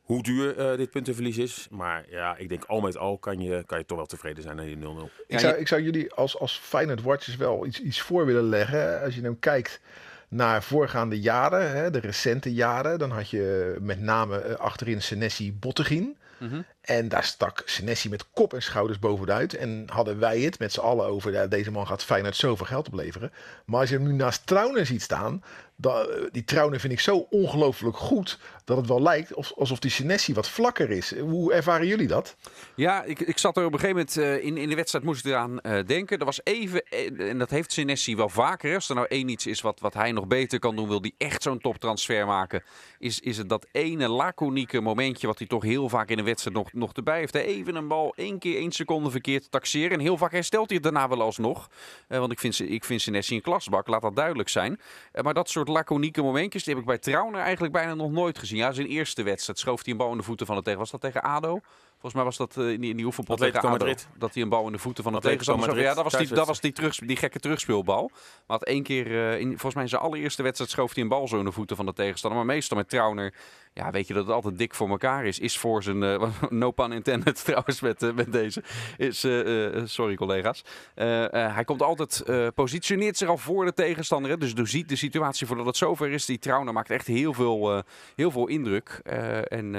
hoe 0.03 0.23
duur 0.23 0.57
eh, 0.59 0.77
dit 0.77 0.91
puntenverlies 0.91 1.39
is. 1.39 1.67
Maar 1.71 2.05
ja, 2.11 2.37
ik 2.37 2.49
denk 2.49 2.65
al 2.65 2.81
met 2.81 2.97
al 2.97 3.19
kan 3.19 3.41
je, 3.41 3.63
kan 3.67 3.79
je 3.79 3.85
toch 3.85 3.97
wel 3.97 4.07
tevreden 4.07 4.43
zijn 4.43 4.59
aan 4.61 4.67
die 4.67 4.77
0-0. 4.77 4.81
Ja, 4.81 5.05
Ik 5.27 5.39
zou, 5.39 5.55
je- 5.55 5.61
ik 5.61 5.69
zou 5.69 5.83
jullie 5.83 6.13
als, 6.13 6.39
als 6.39 6.59
Feyenoord 6.63 7.03
Watchers 7.03 7.37
wel 7.37 7.67
iets, 7.67 7.81
iets 7.81 8.01
voor 8.01 8.27
willen 8.27 8.49
leggen. 8.49 9.01
Als 9.03 9.15
je 9.15 9.21
nou 9.21 9.37
kijkt 9.41 9.81
naar 10.29 10.63
voorgaande 10.63 11.21
jaren, 11.21 11.71
hè, 11.71 11.91
de 11.91 11.99
recente 12.01 12.53
jaren, 12.55 12.99
dan 12.99 13.11
had 13.11 13.31
je 13.31 13.77
met 13.81 14.01
name 14.01 14.39
eh, 14.39 14.55
achterin 14.55 15.03
Senesi 15.03 15.53
Bottegien. 15.53 16.17
Mhm. 16.39 16.61
En 16.83 17.09
daar 17.09 17.25
stak 17.25 17.63
Senesi 17.65 18.09
met 18.09 18.31
kop 18.31 18.55
en 18.55 18.63
schouders 18.63 18.99
bovenuit. 18.99 19.55
En 19.55 19.85
hadden 19.93 20.19
wij 20.19 20.41
het 20.41 20.59
met 20.59 20.73
z'n 20.73 20.81
allen 20.81 21.07
over, 21.07 21.33
ja, 21.33 21.47
deze 21.47 21.71
man 21.71 21.87
gaat 21.87 22.05
Feyenoord 22.05 22.37
zoveel 22.37 22.67
geld 22.67 22.87
opleveren. 22.87 23.33
Maar 23.67 23.81
als 23.81 23.89
je 23.89 23.95
hem 23.97 24.07
nu 24.07 24.13
naast 24.13 24.47
Trauner 24.47 24.87
ziet 24.87 25.03
staan, 25.03 25.43
eh, 25.83 26.01
die 26.33 26.45
Trauner 26.45 26.81
vind 26.81 26.93
ik 26.93 27.01
zo 27.01 27.27
ongelooflijk 27.31 27.97
goed, 27.97 28.39
dat 28.65 28.77
het 28.77 28.87
wel 28.87 29.03
lijkt 29.03 29.35
of- 29.35 29.53
alsof 29.57 29.79
die 29.79 29.91
Senesi 29.91 30.35
wat 30.35 30.49
vlakker 30.49 30.91
is. 30.91 31.19
Hoe 31.19 31.53
ervaren 31.53 31.87
jullie 31.87 32.07
dat? 32.07 32.37
Ja, 32.75 33.03
ik, 33.03 33.21
ik 33.21 33.39
zat 33.39 33.57
er 33.57 33.65
op 33.65 33.73
een 33.73 33.79
gegeven 33.81 33.97
moment 34.17 34.17
eh, 34.41 34.45
in, 34.47 34.57
in 34.57 34.69
de 34.69 34.75
wedstrijd, 34.75 35.05
moest 35.05 35.25
ik 35.25 35.31
eraan 35.33 35.61
eh, 35.61 35.87
denken. 35.87 36.19
Er 36.19 36.25
was 36.25 36.41
even, 36.45 36.83
en 37.19 37.39
dat 37.39 37.51
heeft 37.51 37.73
Senesi 37.73 38.17
wel 38.17 38.29
vaker. 38.29 38.75
Als 38.75 38.89
er 38.89 38.95
nou 38.95 39.07
één 39.11 39.29
iets 39.29 39.47
is 39.47 39.61
wat, 39.61 39.81
wat 39.81 39.95
hij 39.95 40.13
nog 40.13 40.27
beter 40.27 40.59
kan 40.59 40.77
doen, 40.77 40.89
wil 40.89 41.01
hij 41.01 41.13
echt 41.19 41.43
zo'n 41.43 41.59
toptransfer 41.59 42.27
maken. 42.27 42.63
Is, 42.99 43.21
is 43.21 43.39
het 43.39 43.49
dat 43.49 43.67
ene 43.73 44.09
laconieke 44.09 44.81
momentje 44.81 45.27
wat 45.27 45.39
hij 45.39 45.47
toch 45.47 45.63
heel 45.63 45.89
vaak 45.89 46.09
in 46.09 46.17
de 46.17 46.23
wedstrijd 46.23 46.57
nog, 46.57 46.72
nog 46.73 46.93
erbij 46.93 47.19
heeft. 47.19 47.33
Hè. 47.33 47.41
Even 47.41 47.75
een 47.75 47.89
bal, 47.89 48.13
één 48.17 48.39
keer 48.39 48.57
één 48.57 48.73
seconde 48.73 49.11
verkeerd 49.11 49.51
taxeren. 49.51 49.91
En 49.91 50.01
heel 50.01 50.17
vaak 50.17 50.33
herstelt 50.33 50.67
hij 50.67 50.75
het 50.83 50.85
daarna 50.93 51.09
wel 51.09 51.23
alsnog. 51.23 51.71
Eh, 52.09 52.19
want 52.19 52.33
ik 52.33 52.39
vind, 52.39 52.61
ik 52.61 52.85
vind 52.85 53.01
Senesi 53.01 53.35
een 53.35 53.41
klasbak, 53.41 53.87
laat 53.87 54.03
dat 54.03 54.17
duidelijk 54.17 54.49
zijn. 54.49 54.81
Eh, 55.13 55.23
maar 55.23 55.35
dat 55.35 55.51
soort 55.51 55.69
laconieke 55.69 56.23
momentjes, 56.23 56.65
die 56.65 56.73
heb 56.73 56.83
ik 56.83 56.89
bij 56.89 56.99
Trauner 56.99 57.41
eigenlijk 57.41 57.73
bijna 57.73 57.95
nog 57.95 58.11
nooit 58.11 58.39
gezien. 58.39 58.59
Ja, 58.59 58.73
zijn 58.73 58.87
eerste 58.87 59.23
wedstrijd 59.23 59.59
schoof 59.59 59.83
hij 59.83 59.93
een 59.93 59.99
bal 59.99 60.11
in 60.11 60.17
de 60.17 60.23
voeten 60.23 60.47
van 60.47 60.57
de 60.57 60.63
tegen. 60.63 60.79
Was 60.79 60.91
dat 60.91 61.01
tegen 61.01 61.23
ADO? 61.23 61.61
Volgens 62.03 62.15
mij 62.15 62.25
was 62.25 62.37
dat 62.37 62.57
eh, 62.57 62.73
in 62.73 62.81
die, 62.81 62.91
in 62.91 62.97
die 62.97 63.07
oefenpot 63.07 63.39
tegen 63.39 63.55
Atletico 63.55 63.75
ADO. 63.75 63.85
Madrid. 63.87 64.09
Dat 64.19 64.35
hij 64.35 64.43
een 64.43 64.49
bal 64.49 64.67
in 64.67 64.73
de 64.73 64.79
voeten 64.79 65.05
van 65.05 65.13
de 65.13 65.21
tegenstander. 65.21 65.81
Ja, 65.81 65.95
dat 65.95 66.05
was 66.05 66.17
die, 66.17 66.35
dat 66.35 66.47
was 66.47 66.61
die, 66.61 66.73
terug, 66.73 66.97
die 66.97 67.17
gekke 67.17 67.39
terugspeelbal. 67.39 68.11
Maar 68.47 68.59
had 68.59 68.65
één 68.65 68.83
keer, 68.83 69.07
eh, 69.07 69.41
in, 69.41 69.49
volgens 69.49 69.75
mij 69.75 69.83
in 69.83 69.89
zijn 69.89 70.03
allereerste 70.03 70.43
wedstrijd 70.43 70.71
schoof 70.71 70.95
hij 70.95 71.03
een 71.03 71.09
bal 71.09 71.29
zo 71.29 71.39
in 71.39 71.45
de 71.45 71.53
voeten 71.53 71.77
van 71.77 71.87
de 71.87 71.93
tegenstander. 71.93 72.45
Maar 72.45 72.55
meestal 72.55 72.77
met 72.77 72.89
Trauner, 72.89 73.35
ja, 73.73 73.91
weet 73.91 74.07
je 74.07 74.15
dat 74.15 74.27
het 74.27 74.35
altijd 74.35 74.59
dik 74.59 74.75
voor 74.75 74.89
elkaar 74.89 75.25
is. 75.25 75.39
Is 75.39 75.59
voor 75.59 75.83
zijn, 75.83 76.03
eh, 76.03 76.29
no 76.49 76.71
pun 76.71 76.93
intended 76.93 77.45
trouwens 77.45 77.81
met, 77.81 78.15
met 78.15 78.33
deze. 78.33 78.63
Is, 78.97 79.27
sorry 79.93 80.15
collega's. 80.15 80.65
Hij 80.95 81.65
komt 81.65 81.83
altijd, 81.83 82.25
positioneert 82.55 83.17
zich 83.17 83.29
al 83.29 83.39
voor 83.39 83.65
de 83.65 83.73
tegenstander. 83.73 84.31
Hè? 84.31 84.37
Dus 84.37 84.55
doorziet 84.55 84.89
de 84.89 84.97
situatie 84.97 85.47
voordat 85.47 85.67
het 85.67 85.77
zover 85.77 86.11
is. 86.11 86.25
Die 86.25 86.39
Trauner 86.39 86.73
maakt 86.73 86.91
echt 86.91 87.07
heel 87.07 87.33
veel, 87.33 87.83
heel 88.17 88.31
veel 88.31 88.47
indruk. 88.47 89.01
En 89.49 89.75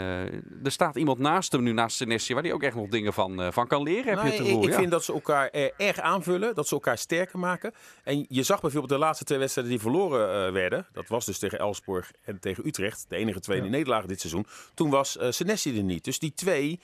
er 0.63 0.72
staat 0.72 0.96
iemand 0.96 1.20
naast 1.20 1.51
hem 1.51 1.63
nu, 1.63 1.72
naast 1.72 1.98
Waar 2.20 2.43
hij 2.43 2.53
ook 2.53 2.63
echt 2.63 2.75
nog 2.75 2.88
dingen 2.88 3.13
van, 3.13 3.41
eh, 3.41 3.51
van 3.51 3.67
kan 3.67 3.84
leren. 3.84 4.17
Heb 4.17 4.32
je 4.34 4.43
het 4.43 4.48
ik, 4.48 4.63
ja. 4.63 4.77
vind 4.77 4.91
dat 4.91 5.03
ze 5.03 5.13
elkaar 5.13 5.48
eh, 5.48 5.70
erg 5.77 6.00
aanvullen, 6.00 6.55
dat 6.55 6.67
ze 6.67 6.74
elkaar 6.74 6.98
sterker 6.98 7.39
maken. 7.39 7.74
En 8.03 8.25
je 8.29 8.43
zag 8.43 8.62
bijvoorbeeld 8.62 8.91
de 8.91 8.98
laatste 8.98 9.24
twee 9.24 9.39
wedstrijden 9.39 9.74
die 9.74 9.82
verloren 9.82 10.48
eh, 10.48 10.53
werden. 10.53 10.88
Dat 10.93 11.08
was 11.08 11.25
dus 11.25 11.39
tegen 11.39 11.60
Elfsborg 11.60 12.12
en 12.25 12.39
tegen 12.39 12.67
Utrecht. 12.67 13.05
De 13.08 13.15
enige 13.15 13.39
twee 13.39 13.62
nederlagen 13.62 14.08
dit 14.08 14.20
seizoen. 14.20 14.46
Toen 14.74 14.89
was 14.89 15.17
eh 15.17 15.32
Senesi 15.32 15.77
er 15.77 15.84
niet. 15.84 16.03
Dus 16.03 16.20
die 16.20 16.34
twee 16.34 16.79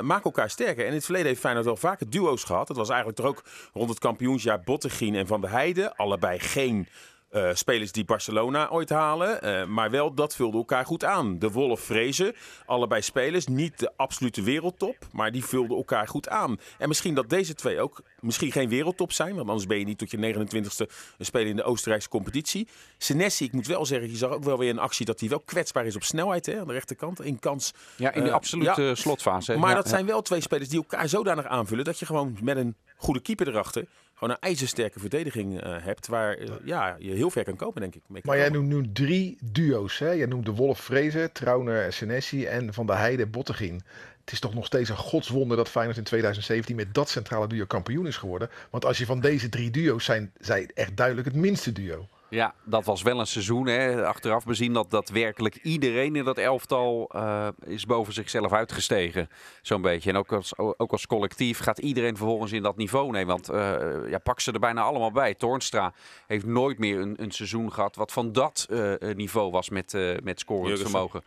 maken 0.00 0.24
elkaar 0.24 0.50
sterker. 0.50 0.82
En 0.82 0.88
in 0.88 0.94
het 0.94 1.04
verleden 1.04 1.28
heeft 1.28 1.40
Feyenoord 1.40 1.66
wel 1.66 1.76
vaker 1.76 2.10
duo's 2.10 2.44
gehad. 2.44 2.66
Dat 2.66 2.76
was 2.76 2.88
eigenlijk 2.88 3.18
toch 3.18 3.28
ook 3.28 3.44
rond 3.72 3.90
het 3.90 3.98
kampioensjaar 3.98 4.60
Bottegien 4.60 5.14
en 5.14 5.26
Van 5.26 5.40
der 5.40 5.50
Heijden. 5.50 5.96
Allebei 5.96 6.38
geen... 6.38 6.88
eh, 7.36 7.54
spelers 7.54 7.92
die 7.92 8.04
Barcelona 8.04 8.68
ooit 8.68 8.88
halen. 8.90 9.42
eh, 9.42 9.64
maar 9.66 9.90
wel, 9.90 10.14
dat 10.14 10.34
vulde 10.34 10.56
elkaar 10.56 10.84
goed 10.86 11.04
aan. 11.04 11.38
De 11.38 11.50
Wolf 11.50 11.80
Vrezen, 11.80 12.34
allebei 12.66 13.02
spelers. 13.02 13.46
Niet 13.46 13.78
de 13.78 13.92
absolute 13.96 14.42
wereldtop, 14.42 14.96
maar 15.12 15.32
die 15.32 15.44
vulden 15.44 15.76
elkaar 15.76 16.08
goed 16.08 16.28
aan. 16.28 16.58
En 16.78 16.88
misschien 16.88 17.14
dat 17.14 17.28
deze 17.30 17.54
twee 17.54 17.80
ook 17.80 18.02
misschien 18.20 18.52
geen 18.52 18.68
wereldtop 18.68 19.12
zijn. 19.12 19.34
Want 19.36 19.48
anders 19.48 19.66
ben 19.66 19.78
je 19.78 19.84
niet 19.84 19.98
tot 19.98 20.10
je 20.10 20.16
29ste 20.34 20.90
een 21.18 21.24
speler 21.24 21.46
in 21.48 21.56
de 21.56 21.62
Oostenrijkse 21.62 22.08
competitie. 22.08 22.68
Senesi, 22.98 23.44
ik 23.44 23.52
moet 23.52 23.66
wel 23.66 23.86
zeggen, 23.86 24.10
je 24.10 24.16
zag 24.16 24.30
ook 24.30 24.44
wel 24.44 24.58
weer 24.58 24.70
een 24.70 24.78
actie 24.78 25.06
dat 25.06 25.20
hij 25.20 25.28
wel 25.28 25.40
kwetsbaar 25.40 25.86
is 25.86 25.96
op 25.96 26.02
snelheid. 26.02 26.46
Hè, 26.46 26.60
aan 26.60 26.66
de 26.66 26.72
rechterkant. 26.72 27.20
In 27.24 27.38
kans. 27.38 27.72
Ja, 27.96 28.12
in 28.12 28.22
de 28.22 28.28
Eh, 28.28 28.34
absolute 28.34 28.82
ja. 28.82 28.94
slotfase. 28.94 29.52
hè. 29.52 29.58
Maar 29.58 29.68
Ja, 29.70 29.74
dat 29.76 29.84
ja. 29.84 29.90
zijn 29.90 30.06
wel 30.06 30.22
twee 30.22 30.40
spelers 30.40 30.68
die 30.68 30.78
elkaar 30.78 31.08
zodanig 31.08 31.44
aanvullen. 31.46 31.84
dat 31.84 31.98
je 31.98 32.06
gewoon 32.06 32.36
met 32.42 32.56
een 32.56 32.76
goede 32.96 33.20
keeper 33.20 33.48
erachter. 33.48 33.86
Gewoon 34.16 34.34
een 34.34 34.48
ijzersterke 34.48 35.00
verdediging 35.00 35.60
eh, 35.60 35.76
hebt. 35.80 36.06
waar 36.06 36.34
eh, 36.34 36.48
ja, 36.64 36.96
je 36.98 37.10
heel 37.10 37.30
ver 37.30 37.44
kan 37.44 37.56
komen, 37.56 37.80
denk 37.80 37.94
ik. 37.94 38.24
Maar 38.24 38.36
jij 38.36 38.48
noemt 38.48 38.68
nu 38.68 38.92
drie 38.92 39.38
duo's. 39.42 39.98
Hè? 39.98 40.10
Jij 40.10 40.26
noemt 40.26 40.44
de 40.44 40.52
Wolf 40.52 40.80
Vrezen, 40.80 41.32
Trauner, 41.32 41.92
Senesi 41.92 42.46
en 42.46 42.74
Van 42.74 42.86
der 42.86 42.98
Heijden, 42.98 43.30
Bottegien. 43.30 43.82
Het 44.20 44.32
is 44.32 44.40
toch 44.40 44.54
nog 44.54 44.66
steeds 44.66 44.88
een 44.88 44.96
godswonder 44.96 45.56
dat 45.56 45.68
Feyenoord 45.68 45.96
in 45.98 46.04
2017 46.04 46.76
met 46.76 46.94
dat 46.94 47.08
centrale 47.08 47.46
duo 47.46 47.64
kampioen 47.64 48.06
is 48.06 48.16
geworden. 48.16 48.50
Want 48.70 48.84
als 48.84 48.98
je 48.98 49.06
van 49.06 49.20
deze 49.20 49.48
drie 49.48 49.70
duo's 49.70 50.04
zijn, 50.04 50.32
zij 50.40 50.70
echt 50.74 50.96
duidelijk 50.96 51.26
het 51.26 51.36
minste 51.36 51.72
duo. 51.72 52.08
Ja, 52.28 52.54
dat 52.64 52.84
was 52.84 53.02
wel 53.02 53.20
een 53.20 53.26
seizoen. 53.26 53.66
Hè. 53.66 54.06
Achteraf 54.06 54.44
bezien 54.44 54.72
dat, 54.72 54.90
dat 54.90 55.08
werkelijk 55.08 55.56
iedereen 55.62 56.16
in 56.16 56.24
dat 56.24 56.38
elftal 56.38 57.10
uh, 57.14 57.48
is 57.64 57.86
boven 57.86 58.12
zichzelf 58.12 58.52
uitgestegen. 58.52 59.28
Zo'n 59.62 59.82
beetje. 59.82 60.10
En 60.10 60.16
ook 60.16 60.32
als, 60.32 60.56
ook 60.56 60.92
als 60.92 61.06
collectief 61.06 61.58
gaat 61.58 61.78
iedereen 61.78 62.16
vervolgens 62.16 62.52
in 62.52 62.62
dat 62.62 62.76
niveau 62.76 63.10
nemen. 63.10 63.26
Want 63.26 63.50
uh, 63.50 64.10
ja, 64.10 64.18
pak 64.18 64.40
ze 64.40 64.52
er 64.52 64.60
bijna 64.60 64.82
allemaal 64.82 65.10
bij. 65.10 65.34
Toornstra 65.34 65.92
heeft 66.26 66.46
nooit 66.46 66.78
meer 66.78 67.00
een, 67.00 67.22
een 67.22 67.30
seizoen 67.30 67.72
gehad 67.72 67.96
wat 67.96 68.12
van 68.12 68.32
dat 68.32 68.66
uh, 68.70 68.92
niveau 69.14 69.50
was 69.50 69.70
met, 69.70 69.96
met 70.22 70.40
scorend 70.40 70.78
vermogen. 70.78 71.22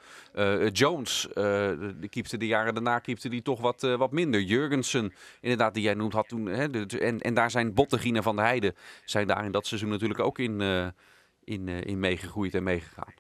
Jones, 0.72 1.27
de 1.34 2.08
keepte 2.10 2.38
de 2.38 2.48
jaren 2.48 2.74
daarna 2.74 3.00
keepte 3.00 3.29
die 3.29 3.41
toch 3.41 3.62
wat, 3.62 3.82
wat 3.82 4.12
minder. 4.12 4.41
Jurgensen, 4.41 5.13
inderdaad, 5.41 5.74
die 5.74 5.84
jij 5.84 5.94
noemt, 5.94 6.13
had 6.13 6.27
toen. 6.27 6.46
Hè, 6.46 6.70
de, 6.70 7.00
en, 7.00 7.20
en 7.20 7.34
daar 7.34 7.51
zijn 7.51 7.74
Bottegien 7.74 8.24
van 8.24 8.36
de 8.36 8.41
Heide 8.41 8.75
zijn 9.06 9.27
daar 9.27 9.46
in 9.46 9.51
dat 9.51 9.68
seizoen 9.68 9.89
natuurlijk 9.89 10.20
ook 10.20 10.39
in 10.39 10.62
in, 11.50 11.68
uh, 11.68 11.82
in 11.82 12.00
meegegroeid 12.00 12.56
en 12.56 12.63
meegegaan. 12.63 13.13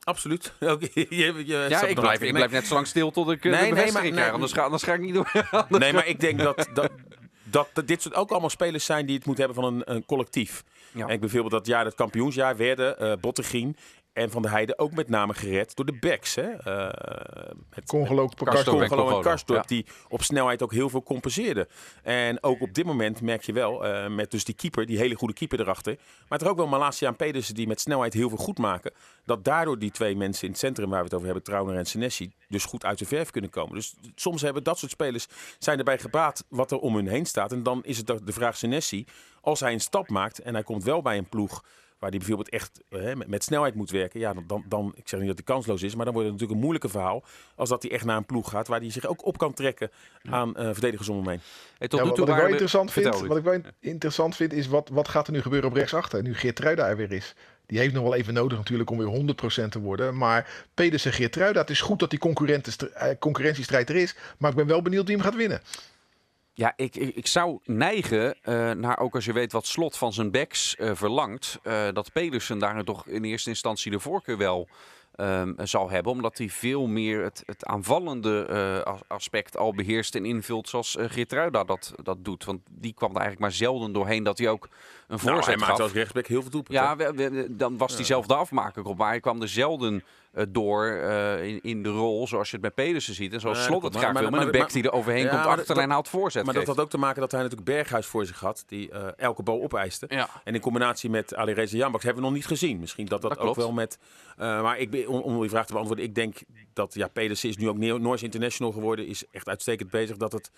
Absoluut. 0.00 0.54
je, 0.60 1.06
je, 1.08 1.44
ja, 1.46 1.82
ik 1.82 2.00
blijf, 2.00 2.20
ik 2.20 2.32
blijf 2.32 2.50
net 2.50 2.66
zo 2.66 2.74
lang 2.74 2.86
stil 2.86 3.10
tot 3.10 3.30
ik 3.30 3.44
uh, 3.44 3.52
nee, 3.52 3.68
de 3.68 3.74
bevestiging 3.74 4.02
nee, 4.02 4.12
krijg. 4.12 4.32
Anders 4.32 4.52
ga, 4.52 4.62
anders 4.62 4.82
ga 4.82 4.94
ik 4.94 5.00
niet 5.00 5.14
doen. 5.14 5.26
nee, 5.80 5.92
maar 5.92 6.06
ik 6.06 6.20
denk 6.20 6.38
dat, 6.38 6.68
dat, 6.74 6.90
dat, 7.44 7.68
dat, 7.72 7.86
dit 7.86 8.02
soort 8.02 8.14
ook 8.14 8.30
allemaal 8.30 8.50
spelers 8.50 8.84
zijn 8.84 9.06
die 9.06 9.16
het 9.16 9.26
moeten 9.26 9.44
hebben 9.44 9.62
van 9.62 9.74
een, 9.74 9.94
een 9.94 10.04
collectief. 10.04 10.64
Ja. 10.92 11.06
En 11.06 11.12
ik 11.12 11.20
bijvoorbeeld 11.20 11.52
dat 11.52 11.66
jaar, 11.66 11.84
dat 11.84 11.94
kampioensjaar, 11.94 12.56
werden 12.56 12.96
uh, 13.00 13.12
Bottegien 13.20 13.76
en 14.12 14.30
Van 14.30 14.42
der 14.42 14.50
Heijden 14.50 14.78
ook 14.78 14.92
met 14.92 15.08
name 15.08 15.34
gered 15.34 15.76
door 15.76 15.86
de 15.86 15.98
backs. 16.00 16.34
Hè? 16.34 16.50
Uh, 16.50 17.50
met, 17.74 17.86
Congolo, 17.86 18.28
Congolo 18.36 19.16
en 19.16 19.22
Karstorp, 19.22 19.68
die 19.68 19.86
op 20.08 20.22
snelheid 20.22 20.62
ook 20.62 20.72
heel 20.72 20.88
veel 20.88 21.02
compenseerden. 21.02 21.66
En 22.02 22.42
ook 22.42 22.60
op 22.60 22.74
dit 22.74 22.84
moment 22.84 23.20
merk 23.20 23.42
je 23.42 23.52
wel, 23.52 23.86
uh, 23.86 24.08
met 24.08 24.30
dus 24.30 24.44
die 24.44 24.54
keeper, 24.54 24.86
die 24.86 24.98
hele 24.98 25.14
goede 25.14 25.34
keeper 25.34 25.60
erachter. 25.60 25.98
Maar 26.28 26.38
toch 26.38 26.48
ook 26.48 26.56
wel 26.56 26.66
Malasia 26.66 27.08
en 27.08 27.16
Pedersen 27.16 27.54
die 27.54 27.66
met 27.66 27.80
snelheid 27.80 28.12
heel 28.12 28.28
veel 28.28 28.38
goed 28.38 28.58
maken. 28.58 28.92
Dat 29.24 29.44
daardoor 29.44 29.78
die 29.78 29.90
twee 29.90 30.16
mensen 30.16 30.44
in 30.44 30.50
het 30.50 30.60
centrum 30.60 30.90
waar 30.90 30.98
we 30.98 31.04
het 31.04 31.14
over 31.14 31.26
hebben, 31.26 31.44
Trauner 31.44 31.76
en 31.76 31.86
Senesi, 31.86 32.32
dus 32.48 32.64
goed 32.64 32.84
uit 32.84 32.98
de 32.98 33.06
verf 33.06 33.30
kunnen 33.30 33.50
komen. 33.50 33.74
Dus 33.74 33.94
soms 34.14 34.42
hebben 34.42 34.64
dat 34.64 34.78
soort 34.78 34.90
spelers, 34.90 35.26
zijn 35.58 35.78
erbij 35.78 35.98
gebaat 35.98 36.44
wat 36.48 36.70
er 36.70 36.78
om 36.78 36.94
hun 36.94 37.08
heen 37.08 37.26
staat. 37.26 37.52
En 37.52 37.62
dan 37.62 37.84
is 37.84 37.96
het 37.96 38.06
de 38.06 38.32
vraag 38.32 38.56
Senesi, 38.56 39.06
als 39.40 39.60
hij 39.60 39.72
een 39.72 39.80
stap 39.80 40.08
maakt 40.08 40.38
en 40.38 40.54
hij 40.54 40.62
komt 40.62 40.84
wel 40.84 41.02
bij 41.02 41.18
een 41.18 41.28
ploeg 41.28 41.62
waar 42.00 42.10
die 42.10 42.18
bijvoorbeeld 42.18 42.48
echt 42.48 42.80
hè, 42.88 43.16
met, 43.16 43.28
met, 43.28 43.44
snelheid 43.44 43.74
moet 43.74 43.90
werken, 43.90 44.20
ja, 44.20 44.34
dan, 44.46 44.64
dan, 44.68 44.92
ik 44.96 45.08
zeg 45.08 45.18
niet 45.18 45.28
dat 45.28 45.36
hij 45.36 45.54
kansloos 45.54 45.82
is, 45.82 45.94
maar 45.94 46.04
dan 46.04 46.14
wordt 46.14 46.28
het 46.28 46.38
natuurlijk 46.38 46.60
een 46.60 46.66
moeilijke 46.66 46.98
verhaal 46.98 47.24
als 47.54 47.68
dat 47.68 47.82
hij 47.82 47.92
echt 47.92 48.04
naar 48.04 48.16
een 48.16 48.26
ploeg 48.26 48.50
gaat 48.50 48.68
waar 48.68 48.80
hij 48.80 48.90
zich 48.90 49.06
ook 49.06 49.26
op 49.26 49.38
kan 49.38 49.52
trekken 49.52 49.90
aan 50.30 50.48
uh, 50.48 50.68
verdedigers 50.72 51.08
om 51.08 51.16
hem 51.16 51.28
heen. 51.28 51.40
Hey, 51.78 51.88
tot 51.88 52.00
ja, 52.00 52.06
wat, 52.06 52.18
wat 52.18 52.28
ik 52.28 52.34
wel 52.34 52.46
interessant 52.46 52.92
vind, 52.92 53.20
wat 53.20 53.36
ik 53.36 53.44
wel 53.44 53.60
interessant 53.80 54.36
vind, 54.36 54.52
is 54.52 54.66
wat, 54.66 54.88
wat 54.88 55.08
gaat 55.08 55.26
er 55.26 55.32
nu 55.32 55.42
gebeuren 55.42 55.68
op 55.68 55.76
rechtsachter, 55.76 56.22
nu 56.22 56.34
Geertruida 56.34 56.88
er 56.88 56.96
weer 56.96 57.12
is. 57.12 57.34
Die 57.66 57.78
heeft 57.78 57.94
nog 57.94 58.02
wel 58.02 58.14
even 58.14 58.34
nodig 58.34 58.58
natuurlijk 58.58 58.90
om 58.90 58.98
weer 58.98 59.34
100% 59.64 59.68
te 59.68 59.80
worden. 59.80 60.16
Maar 60.16 60.66
Pedersen 60.74 61.12
Geertruida, 61.12 61.60
het 61.60 61.70
is 61.70 61.80
goed 61.80 61.98
dat 61.98 62.10
die 62.10 62.18
eh, 62.18 63.18
concurrentiestrijd 63.18 63.88
er 63.88 63.96
is. 63.96 64.16
Maar 64.38 64.50
ik 64.50 64.56
ben 64.56 64.66
wel 64.66 64.82
benieuwd 64.82 65.06
wie 65.06 65.16
hem 65.16 65.24
gaat 65.24 65.34
winnen. 65.34 65.60
Ja, 66.60 66.72
ik, 66.76 66.96
ik, 66.96 67.26
zou 67.26 67.58
neigen 67.64 68.36
uh, 68.44 68.70
naar, 68.70 68.98
ook 68.98 69.14
als 69.14 69.24
je 69.24 69.32
weet 69.32 69.52
wat 69.52 69.66
Slot 69.66 69.96
van 69.96 70.12
zijn 70.12 70.30
backs 70.30 70.76
uh, 70.78 70.90
verlangt, 70.94 71.58
uh, 71.62 71.88
dat 71.92 72.12
Pedersen 72.12 72.58
daar 72.58 72.84
toch 72.84 73.06
in 73.06 73.24
eerste 73.24 73.48
instantie 73.48 73.90
de 73.90 74.00
voorkeur 74.00 74.36
wel 74.36 74.68
um, 75.16 75.54
zal 75.62 75.90
hebben. 75.90 76.12
Omdat 76.12 76.38
hij 76.38 76.48
veel 76.48 76.86
meer 76.86 77.22
het, 77.22 77.42
het 77.46 77.64
aanvallende 77.64 79.02
aspect 79.06 79.56
al 79.56 79.74
beheerst 79.74 80.14
en 80.14 80.24
invult 80.24 80.68
zoals 80.68 80.96
uh, 80.96 81.04
Geertruida 81.08 81.64
dat, 81.64 81.92
dat 82.02 82.24
doet. 82.24 82.44
Want 82.44 82.60
die 82.70 82.94
kwam 82.94 83.10
er 83.10 83.20
eigenlijk 83.20 83.42
maar 83.42 83.58
zelden 83.58 83.92
doorheen 83.92 84.22
dat 84.22 84.38
hij 84.38 84.48
ook 84.48 84.68
een 85.10 85.18
voorzet 85.18 85.46
nou, 85.46 85.58
hij 85.58 85.68
maakte 85.68 85.82
als 85.82 85.92
rechtsback 85.92 86.26
heel 86.26 86.40
veel 86.40 86.50
doelpunten. 86.50 86.84
Ja, 86.84 86.96
we, 86.96 87.12
we, 87.14 87.46
dan 87.56 87.76
was 87.76 87.94
hij 87.94 88.04
zelf 88.04 88.26
de 88.26 88.34
afmaker 88.34 88.84
op. 88.84 88.98
Maar 88.98 89.08
hij 89.08 89.20
kwam 89.20 89.42
er 89.42 89.48
zelden 89.48 90.04
uh, 90.34 90.44
door 90.48 90.86
uh, 90.86 91.44
in, 91.44 91.60
in, 91.62 91.82
de 91.82 91.88
rol 91.88 92.28
zoals 92.28 92.50
je 92.50 92.56
het 92.56 92.74
bij 92.74 92.84
Pedersen 92.84 93.14
ziet. 93.14 93.32
En 93.32 93.40
zoals 93.40 93.64
Slot 93.64 93.82
het 93.82 93.96
graag 93.96 94.18
wil. 94.18 94.30
Met 94.30 94.40
een 94.40 94.50
bek 94.50 94.72
die 94.72 94.82
er 94.82 94.92
overheen 94.92 95.24
ja, 95.24 95.42
komt, 95.42 95.58
achterlijn 95.58 95.90
haalt 95.90 96.08
voorzet 96.08 96.44
Maar 96.44 96.54
geeft. 96.54 96.66
dat 96.66 96.76
had 96.76 96.84
ook 96.84 96.90
te 96.90 96.98
maken 96.98 97.20
dat 97.20 97.32
hij 97.32 97.42
natuurlijk 97.42 97.70
Berghuis 97.70 98.06
voor 98.06 98.26
zich 98.26 98.40
had. 98.40 98.64
Die 98.66 98.90
elke 99.16 99.42
bal 99.42 99.62
opeiste. 99.62 100.06
Ja. 100.08 100.28
En 100.44 100.54
in 100.54 100.60
combinatie 100.60 101.10
met 101.10 101.34
Ali 101.34 101.52
Reza 101.52 101.76
Jambaks 101.76 102.04
hebben 102.04 102.22
we 102.22 102.28
nog 102.28 102.38
niet 102.38 102.46
gezien. 102.46 102.78
Misschien 102.78 103.06
dat 103.06 103.22
dat, 103.22 103.30
dat 103.30 103.40
ook 103.40 103.56
wel 103.56 103.72
met... 103.72 103.98
maar 104.36 104.78
ik, 104.78 105.08
om, 105.08 105.20
om 105.20 105.40
die 105.40 105.50
vraag 105.50 105.66
te 105.66 105.72
beantwoorden. 105.72 106.04
Ik 106.04 106.14
denk 106.14 106.36
dat 106.72 106.94
ja, 106.94 107.08
Pedersen 107.08 107.48
is 107.48 107.56
nu 107.56 107.68
ook 107.68 107.78
Noors 107.78 108.22
International 108.22 108.72
geworden. 108.72 109.06
Is 109.06 109.24
echt 109.30 109.48
uitstekend 109.48 109.90
bezig 109.90 110.16
dat 110.16 110.32
het... 110.32 110.50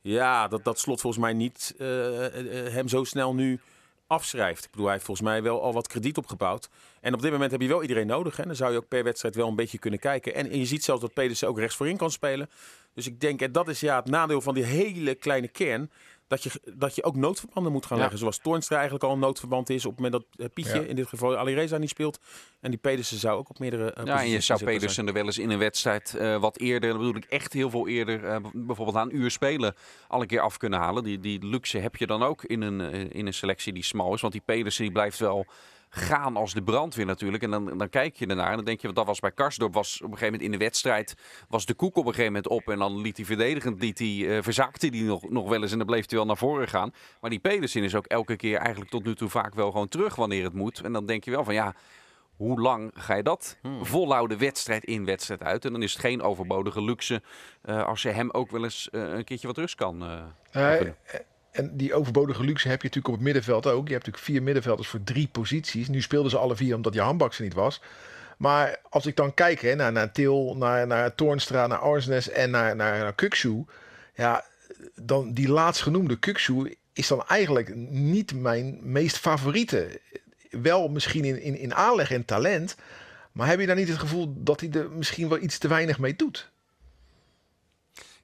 Ja, 0.00 0.48
dat, 0.48 0.64
dat 0.64 0.78
Slot 0.78 1.00
volgens 1.00 1.22
mij 1.22 1.32
niet 1.32 1.74
hem 2.72 2.88
zo 2.88 3.04
snel 3.04 3.34
nu 3.34 3.60
afschrijft. 4.06 4.64
Ik 4.64 4.70
bedoel, 4.70 4.84
hij 4.84 4.94
heeft 4.94 5.06
volgens 5.06 5.28
mij 5.28 5.42
wel 5.42 5.62
al 5.62 5.72
wat 5.72 5.88
krediet 5.88 6.16
opgebouwd. 6.16 6.68
En 7.00 7.14
op 7.14 7.22
dit 7.22 7.32
moment 7.32 7.50
heb 7.50 7.60
je 7.60 7.68
wel 7.68 7.82
iedereen 7.82 8.06
nodig. 8.06 8.36
Hè? 8.36 8.44
Dan 8.44 8.56
zou 8.56 8.72
je 8.72 8.78
ook 8.78 8.88
per 8.88 9.04
wedstrijd 9.04 9.34
wel 9.34 9.48
een 9.48 9.56
beetje 9.56 9.78
kunnen 9.78 10.00
kijken. 10.00 10.34
En, 10.34 10.50
en 10.50 10.58
je 10.58 10.66
ziet 10.66 10.84
zelfs 10.84 11.00
dat 11.00 11.12
Pedersen 11.12 11.48
ook 11.48 11.58
rechts 11.58 11.76
voorin 11.76 11.96
kan 11.96 12.10
spelen. 12.10 12.50
Dus 12.94 13.06
ik 13.06 13.20
denk, 13.20 13.42
en 13.42 13.52
dat 13.52 13.68
is 13.68 13.80
ja 13.80 13.96
het 13.96 14.08
nadeel 14.08 14.40
van 14.40 14.54
die 14.54 14.64
hele 14.64 15.14
kleine 15.14 15.48
kern 15.48 15.90
dat 16.26 16.42
je, 16.42 16.50
dat 16.74 16.94
je 16.94 17.04
ook 17.04 17.16
noodverbanden 17.16 17.72
moet 17.72 17.86
gaan 17.86 17.98
leggen. 17.98 18.18
Zoals 18.18 18.38
Toornstra 18.38 18.76
eigenlijk 18.76 19.04
al 19.04 19.12
een 19.12 19.18
noodverband 19.18 19.70
is. 19.70 19.84
Op 19.84 19.96
het 19.96 20.00
moment 20.00 20.22
dat 20.22 20.46
uh, 20.46 20.52
Pietje, 20.54 20.88
in 20.88 20.96
dit 20.96 21.06
geval 21.06 21.36
Alireza, 21.36 21.78
niet 21.78 21.88
speelt. 21.88 22.18
En 22.60 22.70
die 22.70 22.80
Pedersen 22.80 23.18
zou 23.18 23.38
ook 23.38 23.50
op 23.50 23.58
meerdere 23.58 23.94
uh, 23.98 24.04
Ja, 24.04 24.20
en 24.20 24.28
je 24.28 24.40
zou 24.40 24.64
Pedersen 24.64 25.06
er 25.06 25.12
wel 25.12 25.24
eens 25.24 25.38
in 25.38 25.50
een 25.50 25.58
wedstrijd 25.58 26.14
uh, 26.18 26.36
wat 26.40 26.58
eerder, 26.58 26.88
dan 26.90 26.98
bedoel 26.98 27.16
ik 27.16 27.24
echt 27.24 27.52
heel 27.52 27.70
veel 27.70 27.88
eerder, 27.88 28.40
bijvoorbeeld 28.52 28.96
aan 28.96 29.08
een 29.08 29.16
uur 29.16 29.30
spelen, 29.30 29.74
al 30.08 30.20
een 30.20 30.26
keer 30.26 30.40
af 30.40 30.56
kunnen 30.56 30.78
halen. 30.78 31.04
Die, 31.04 31.20
die 31.20 31.46
luxe 31.46 31.78
heb 31.78 31.96
je 31.96 32.06
dan 32.06 32.22
ook 32.22 32.44
in 32.44 32.62
een, 32.62 33.10
in 33.12 33.26
een 33.26 33.34
selectie 33.34 33.72
die 33.72 33.84
smal 33.84 34.14
is. 34.14 34.20
Want 34.20 34.32
die 34.32 34.42
Pedersen 34.44 34.82
die 34.82 34.92
blijft 34.92 35.18
wel 35.18 35.46
gaan 35.88 36.36
als 36.36 36.54
de 36.54 36.62
brandweer 36.62 37.06
natuurlijk. 37.06 37.42
En 37.42 37.50
dan, 37.50 37.78
dan 37.78 37.88
kijk 37.88 38.16
je 38.16 38.26
ernaar 38.26 38.50
en 38.50 38.56
dan 38.56 38.64
denk 38.64 38.80
je, 38.80 38.86
wat 38.86 38.96
dat 38.96 39.06
was 39.06 39.20
bij 39.20 39.32
Karsdorp, 39.32 39.74
was 39.74 39.94
op 39.94 40.00
een 40.00 40.18
gegeven 40.18 40.24
moment 40.24 40.42
in 40.42 40.50
de 40.58 40.64
wedstrijd, 40.64 41.14
was 41.48 41.66
de 41.66 41.74
koek 41.74 41.96
op 41.96 42.06
een 42.06 42.14
gegeven 42.14 42.32
moment 42.32 42.48
op. 42.48 42.68
En 42.68 42.78
dan 42.78 43.00
liet 43.00 43.16
hij 43.16 43.26
verdedigend, 43.26 43.80
liet 43.80 43.98
hij, 43.98 44.08
uh, 44.08 44.42
verzakte 44.42 44.86
hij 44.86 45.00
nog, 45.00 45.28
nog 45.28 45.48
wel 45.48 45.62
eens 45.62 45.72
en 45.72 45.78
dan 45.78 45.86
bleef 45.86 46.08
hij 46.08 46.18
wel 46.18 46.26
naar 46.26 46.36
voren 46.36 46.68
gaan. 46.68 46.92
Maar 47.20 47.30
die 47.30 47.38
Pedersen 47.38 47.82
is 47.82 47.94
ook 47.94 48.06
elke 48.06 48.36
keer 48.36 48.58
eigenlijk 48.58 48.90
tot 48.90 49.04
nu 49.04 49.14
toe 49.14 49.28
vaak 49.28 49.54
wel 49.54 49.70
gewoon 49.70 49.88
terug 49.88 50.14
wanneer 50.14 50.44
het 50.44 50.54
moet. 50.54 50.80
En 50.80 50.92
dan 50.92 51.06
denk 51.06 51.24
je 51.24 51.30
wel 51.30 51.44
van 51.44 51.54
ja, 51.54 51.74
hoe 52.36 52.60
lang 52.60 52.90
ga 52.94 53.14
je 53.14 53.22
dat 53.22 53.58
hmm. 53.62 53.84
volhouden 53.84 54.38
wedstrijd 54.38 54.84
in 54.84 55.04
wedstrijd 55.04 55.42
uit? 55.42 55.64
En 55.64 55.72
dan 55.72 55.82
is 55.82 55.92
het 55.92 56.00
geen 56.00 56.22
overbodige 56.22 56.82
luxe 56.82 57.22
uh, 57.64 57.86
als 57.86 58.02
je 58.02 58.08
hem 58.08 58.30
ook 58.30 58.50
wel 58.50 58.64
eens 58.64 58.88
uh, 58.92 59.02
een 59.02 59.24
keertje 59.24 59.46
wat 59.46 59.58
rust 59.58 59.74
kan 59.74 60.02
uh, 60.02 60.22
en 61.56 61.76
die 61.76 61.94
overbodige 61.94 62.44
luxe 62.44 62.68
heb 62.68 62.82
je 62.82 62.86
natuurlijk 62.86 63.14
op 63.14 63.14
het 63.14 63.22
middenveld 63.22 63.66
ook. 63.66 63.86
Je 63.86 63.92
hebt 63.92 64.06
natuurlijk 64.06 64.32
vier 64.32 64.42
middenvelders 64.42 64.88
voor 64.88 65.02
drie 65.04 65.28
posities. 65.32 65.88
Nu 65.88 66.02
speelden 66.02 66.30
ze 66.30 66.38
alle 66.38 66.56
vier 66.56 66.74
omdat 66.74 66.94
je 66.94 67.00
handbaks 67.00 67.36
er 67.36 67.44
niet 67.44 67.54
was. 67.54 67.80
Maar 68.36 68.76
als 68.88 69.06
ik 69.06 69.16
dan 69.16 69.34
kijk 69.34 69.60
hè, 69.60 69.74
naar, 69.74 69.92
naar 69.92 70.12
Til, 70.12 70.56
naar, 70.56 70.86
naar 70.86 71.14
Toornstra, 71.14 71.66
naar 71.66 71.78
Arsnes 71.78 72.28
en 72.28 72.50
naar, 72.50 72.76
naar, 72.76 72.98
naar 72.98 73.14
Kukshu. 73.14 73.64
Ja, 74.14 74.44
dan 74.94 75.32
die 75.32 75.48
laatstgenoemde 75.48 76.18
Kukshu 76.18 76.76
is 76.92 77.08
dan 77.08 77.26
eigenlijk 77.26 77.74
niet 77.90 78.34
mijn 78.34 78.78
meest 78.82 79.18
favoriete. 79.18 80.00
Wel 80.50 80.88
misschien 80.88 81.24
in, 81.24 81.42
in, 81.42 81.58
in 81.58 81.74
aanleg 81.74 82.10
en 82.10 82.24
talent. 82.24 82.76
Maar 83.32 83.48
heb 83.48 83.60
je 83.60 83.66
dan 83.66 83.76
niet 83.76 83.88
het 83.88 83.98
gevoel 83.98 84.34
dat 84.36 84.60
hij 84.60 84.70
er 84.70 84.90
misschien 84.90 85.28
wel 85.28 85.38
iets 85.38 85.58
te 85.58 85.68
weinig 85.68 85.98
mee 85.98 86.16
doet? 86.16 86.50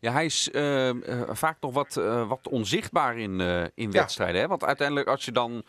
Ja, 0.02 0.12
hij 0.12 0.25
is 0.25 0.49
uh, 0.52 0.88
uh, 0.88 0.94
vaak 1.28 1.56
nog 1.61 1.73
wat, 1.73 1.97
uh, 1.99 2.28
wat 2.28 2.49
onzichtbaar 2.49 3.18
in, 3.18 3.40
in 3.75 3.90
wedstrijden. 3.90 4.40
Hè? 4.40 4.47
Want 4.47 4.64
uiteindelijk 4.64 5.09
als 5.09 5.25
je 5.25 5.32
dan 5.32 5.64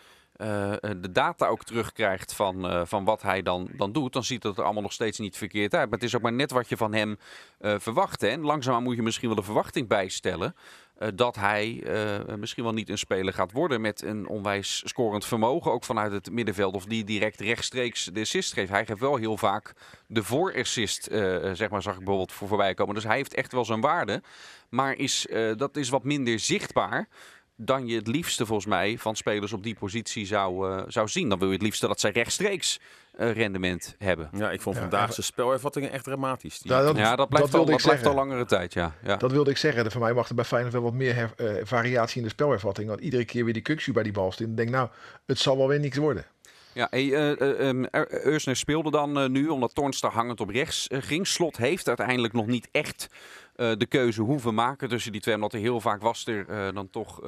de 0.81 1.11
data 1.11 1.47
ook 1.47 1.63
terugkrijgt 1.63 2.33
van, 2.33 2.87
van 2.87 3.03
wat 3.03 3.21
hij 3.21 3.41
dan, 3.41 3.69
dan 3.71 3.91
doet, 3.91 4.13
dan 4.13 4.23
ziet 4.23 4.43
het 4.43 4.57
er 4.57 4.63
allemaal 4.63 4.81
nog 4.81 4.93
steeds 4.93 5.19
niet 5.19 5.37
verkeerd 5.37 5.75
uit. 5.75 5.89
Maar 5.89 5.99
het 5.99 6.07
is 6.07 6.15
ook 6.15 6.21
maar 6.21 6.33
net 6.33 6.51
wat 6.51 6.69
je 6.69 6.77
van 6.77 6.93
hem 6.93 7.17
verwacht. 7.59 8.21
Hè? 8.21 8.27
En 8.27 8.41
langzaamaan 8.41 8.83
moet 8.83 8.95
je 8.95 9.01
misschien 9.01 9.27
wel 9.27 9.37
de 9.37 9.43
verwachting 9.43 9.87
bijstellen. 9.87 10.55
Eh, 10.93 11.07
dat 11.15 11.35
hij 11.35 11.83
uh, 12.27 12.35
misschien 12.35 12.63
wel 12.63 12.73
niet 12.73 12.89
een 12.89 12.97
speler 12.97 13.33
gaat 13.33 13.51
worden 13.51 13.81
met 13.81 14.01
een 14.01 14.27
onwijs 14.27 14.81
scorend 14.85 15.25
vermogen. 15.25 15.71
Ook 15.71 15.83
vanuit 15.83 16.12
het 16.12 16.31
middenveld. 16.31 16.75
Of 16.75 16.85
die 16.85 17.03
direct 17.03 17.39
rechtstreeks 17.39 18.03
de 18.05 18.19
assist 18.19 18.53
geeft. 18.53 18.69
Hij 18.69 18.85
geeft 18.85 19.00
wel 19.00 19.15
heel 19.15 19.38
vaak 19.38 19.73
de 20.07 20.23
voorassist, 20.23 21.09
uh, 21.12 21.51
zeg 21.53 21.69
maar, 21.69 21.81
zag 21.81 21.93
ik 21.93 22.00
bijvoorbeeld 22.00 22.31
voor 22.31 22.47
voorbij 22.47 22.73
komen. 22.73 22.95
Dus 22.95 23.03
hij 23.03 23.15
heeft 23.15 23.33
echt 23.33 23.51
wel 23.51 23.65
zijn 23.65 23.81
waarde. 23.81 24.21
Maar 24.69 24.95
is, 24.95 25.27
dat 25.57 25.77
is 25.77 25.89
wat 25.89 26.03
minder 26.03 26.39
zichtbaar 26.39 27.07
dan 27.55 27.88
je 27.88 27.95
het 27.95 28.07
liefste 28.07 28.45
volgens 28.45 28.67
mij 28.67 28.98
van 28.98 29.15
spelers 29.15 29.53
op 29.53 29.63
die 29.63 29.75
positie 29.75 30.25
zou, 30.25 30.69
uh, 30.69 30.83
zou 30.88 31.07
zien. 31.07 31.29
Dan 31.29 31.39
wil 31.39 31.48
je 31.48 31.53
het 31.53 31.63
liefste 31.63 31.88
dat 31.88 32.00
zij 32.00 32.12
rechtstreeks 32.12 32.79
uh, 33.19 33.31
rendement 33.31 33.95
hebben. 33.98 34.29
Ja, 34.33 34.51
ik 34.51 34.62
vond 34.62 34.77
vandaag 34.77 35.13
zijn 35.13 35.25
spelervattingen 35.25 35.91
echt 35.91 36.03
dramatisch. 36.03 36.60
Die... 36.60 36.72
Ja, 36.72 36.81
dat, 36.81 36.98
ja, 36.98 37.15
dat 37.15 37.29
blijft, 37.29 37.51
dat 37.51 37.60
al, 37.60 37.65
dat 37.65 37.81
blijft 37.81 38.05
al 38.05 38.13
langere 38.13 38.45
tijd, 38.45 38.74
ja. 38.74 38.95
ja. 39.03 39.15
Dat 39.15 39.31
wilde 39.31 39.50
ik 39.50 39.57
zeggen. 39.57 39.91
Voor 39.91 40.01
mij 40.01 40.13
mag 40.13 40.29
er 40.29 40.36
bij 40.36 40.45
Feyenoord 40.45 40.74
wel 40.74 40.81
wat 40.81 40.93
meer 40.93 41.15
her, 41.15 41.33
uh, 41.38 41.53
variatie 41.63 42.17
in 42.17 42.24
de 42.24 42.29
spelervatting. 42.29 42.88
Want 42.88 43.00
iedere 43.00 43.25
keer 43.25 43.43
weer 43.43 43.53
die 43.53 43.62
Kukshu 43.62 43.91
bij 43.91 44.03
die 44.03 44.12
bal 44.12 44.31
stond. 44.31 44.50
Ik 44.50 44.57
denk 44.57 44.69
nou, 44.69 44.89
het 45.25 45.39
zal 45.39 45.57
wel 45.57 45.67
weer 45.67 45.79
niks 45.79 45.98
worden. 45.98 46.25
Ja, 46.73 46.87
hey, 46.89 47.03
uh, 47.03 47.67
um, 47.67 47.85
Eusner 48.09 48.55
speelde 48.55 48.91
dan 48.91 49.23
uh, 49.23 49.29
nu 49.29 49.47
omdat 49.47 49.75
Tornstra 49.75 50.09
hangend 50.09 50.41
op 50.41 50.49
rechts 50.49 50.87
ging. 50.89 51.27
Slot 51.27 51.57
heeft 51.57 51.87
uiteindelijk 51.87 52.33
nog 52.33 52.47
niet 52.47 52.67
echt 52.71 53.07
de 53.55 53.85
keuze 53.89 54.21
hoeven 54.21 54.53
maken 54.53 54.89
tussen 54.89 55.11
die 55.11 55.21
twee. 55.21 55.35
Omdat 55.35 55.53
er 55.53 55.59
heel 55.59 55.79
vaak 55.81 56.01
was 56.01 56.27
er 56.27 56.73
dan 56.73 56.89
toch, 56.89 57.21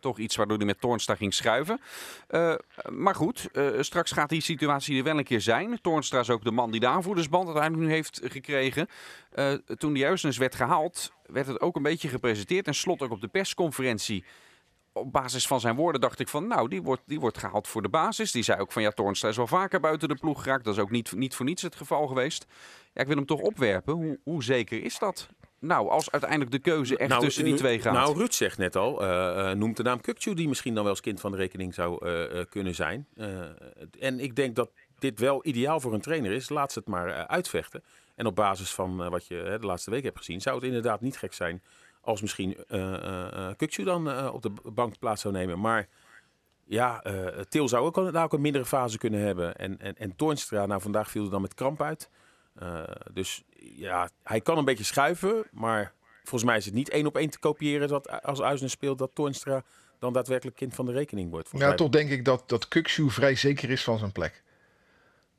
toch 0.00 0.18
iets 0.18 0.36
waardoor 0.36 0.56
hij 0.56 0.66
met 0.66 0.80
Tornstra 0.80 1.14
ging 1.14 1.34
schuiven. 1.34 1.80
maar 2.88 3.14
goed, 3.14 3.48
straks 3.80 4.12
gaat 4.12 4.28
die 4.28 4.40
situatie 4.40 4.98
er 4.98 5.04
wel 5.04 5.18
een 5.18 5.24
keer 5.24 5.40
zijn. 5.40 5.78
Tornstra 5.80 6.20
is 6.20 6.30
ook 6.30 6.44
de 6.44 6.50
man 6.50 6.70
die 6.70 6.80
de 6.80 6.86
aanvoerdersband 6.86 7.46
uiteindelijk 7.46 7.88
nu 7.88 7.94
heeft 7.94 8.20
gekregen. 8.24 8.88
toen 9.76 9.92
die 9.92 10.04
Eusners 10.04 10.38
werd 10.38 10.54
gehaald, 10.54 11.12
werd 11.26 11.46
het 11.46 11.60
ook 11.60 11.76
een 11.76 11.82
beetje 11.82 12.08
gepresenteerd. 12.08 12.66
En 12.66 12.74
Slot 12.74 13.02
ook 13.02 13.12
op 13.12 13.20
de 13.20 13.28
persconferentie 13.28 14.24
op 14.98 15.12
basis 15.12 15.46
van 15.46 15.60
zijn 15.60 15.76
woorden 15.76 16.00
dacht 16.00 16.20
ik 16.20 16.28
van, 16.28 16.46
nou, 16.46 16.68
die 16.68 16.82
wordt, 16.82 17.02
die 17.06 17.20
wordt 17.20 17.38
gehaald 17.38 17.68
voor 17.68 17.82
de 17.82 17.88
basis. 17.88 18.32
Die 18.32 18.42
zei 18.42 18.60
ook 18.60 18.72
van, 18.72 18.82
ja, 18.82 18.90
Toornstra 18.90 19.28
is 19.28 19.36
wel 19.36 19.46
vaker 19.46 19.80
buiten 19.80 20.08
de 20.08 20.14
ploeg 20.14 20.42
geraakt. 20.42 20.64
Dat 20.64 20.74
is 20.74 20.80
ook 20.80 20.90
niet, 20.90 21.12
niet 21.12 21.34
voor 21.34 21.46
niets 21.46 21.62
het 21.62 21.76
geval 21.76 22.06
geweest. 22.06 22.46
Ja, 22.92 23.00
ik 23.00 23.06
wil 23.06 23.16
hem 23.16 23.26
toch 23.26 23.40
opwerpen. 23.40 23.94
Hoe, 23.94 24.18
hoe 24.24 24.44
zeker 24.44 24.82
is 24.82 24.98
dat? 24.98 25.28
Nou, 25.60 25.88
als 25.88 26.10
uiteindelijk 26.10 26.50
de 26.50 26.58
keuze 26.58 26.96
echt 26.96 27.10
nou, 27.10 27.22
tussen 27.22 27.44
die 27.44 27.54
twee 27.54 27.80
gaat. 27.80 27.92
Nou, 27.92 28.18
Ruud 28.18 28.32
zegt 28.32 28.58
net 28.58 28.76
al, 28.76 29.02
uh, 29.02 29.50
noemt 29.50 29.76
de 29.76 29.82
naam 29.82 30.00
Kukcu, 30.00 30.34
die 30.34 30.48
misschien 30.48 30.74
dan 30.74 30.82
wel 30.82 30.92
eens 30.92 31.00
kind 31.00 31.20
van 31.20 31.30
de 31.30 31.36
rekening 31.36 31.74
zou 31.74 32.06
uh, 32.06 32.44
kunnen 32.48 32.74
zijn. 32.74 33.06
en 34.00 34.20
ik 34.20 34.36
denk 34.36 34.56
dat 34.56 34.70
dit 34.98 35.18
wel 35.18 35.46
ideaal 35.46 35.80
voor 35.80 35.94
een 35.94 36.00
trainer 36.00 36.32
is. 36.32 36.48
Laat 36.48 36.72
ze 36.72 36.78
het 36.78 36.88
maar 36.88 37.26
uitvechten. 37.26 37.82
En 38.14 38.26
op 38.26 38.34
basis 38.34 38.74
van 38.74 39.10
wat 39.10 39.26
je 39.26 39.56
de 39.60 39.66
laatste 39.66 39.90
week 39.90 40.02
hebt 40.02 40.18
gezien, 40.18 40.40
zou 40.40 40.56
het 40.56 40.64
inderdaad 40.64 41.00
niet 41.00 41.16
gek 41.16 41.32
zijn 41.32 41.62
als 42.08 42.20
misschien 42.20 42.56
uh, 42.68 43.84
dan 43.84 44.30
op 44.32 44.42
de 44.42 44.52
bank 44.72 44.98
plaats 44.98 45.22
zou 45.22 45.34
nemen. 45.34 45.60
Maar 45.60 45.88
ja, 46.64 47.02
Til 47.48 47.68
zou 47.68 47.86
ook 47.86 48.12
daar 48.12 48.24
ook 48.24 48.32
een 48.32 48.40
mindere 48.40 48.64
fase 48.64 48.98
kunnen 48.98 49.20
hebben. 49.20 49.56
En, 49.56 49.80
en, 49.80 49.96
en 49.96 50.16
Toornstra, 50.16 50.66
nou 50.66 50.80
vandaag 50.80 51.10
viel 51.10 51.24
er 51.24 51.30
dan 51.30 51.40
met 51.40 51.54
kramp 51.54 51.82
uit. 51.82 52.10
dus 53.12 53.44
ja, 53.58 54.08
hij 54.22 54.40
kan 54.40 54.58
een 54.58 54.64
beetje 54.64 54.84
schuiven. 54.84 55.44
Maar 55.52 55.92
volgens 56.22 56.44
mij 56.44 56.56
is 56.56 56.64
het 56.64 56.74
niet 56.74 56.88
één 56.88 57.06
op 57.06 57.16
één 57.16 57.30
te 57.30 57.38
kopiëren 57.38 57.88
dat 57.88 58.22
als 58.22 58.42
Uisner 58.42 58.70
speelt 58.70 58.98
dat 58.98 59.14
Toornstra 59.14 59.62
dan 59.98 60.12
daadwerkelijk 60.12 60.56
kind 60.56 60.74
van 60.74 60.86
de 60.86 60.92
rekening 60.92 61.30
wordt. 61.30 61.48
Ja, 61.52 61.74
toch 61.74 61.88
denk 61.88 62.10
ik 62.10 62.24
dat, 62.24 62.48
dat 62.48 62.68
vrij 63.08 63.34
zeker 63.34 63.70
is 63.70 63.84
van 63.84 63.98
zijn 63.98 64.12
plek. 64.12 64.42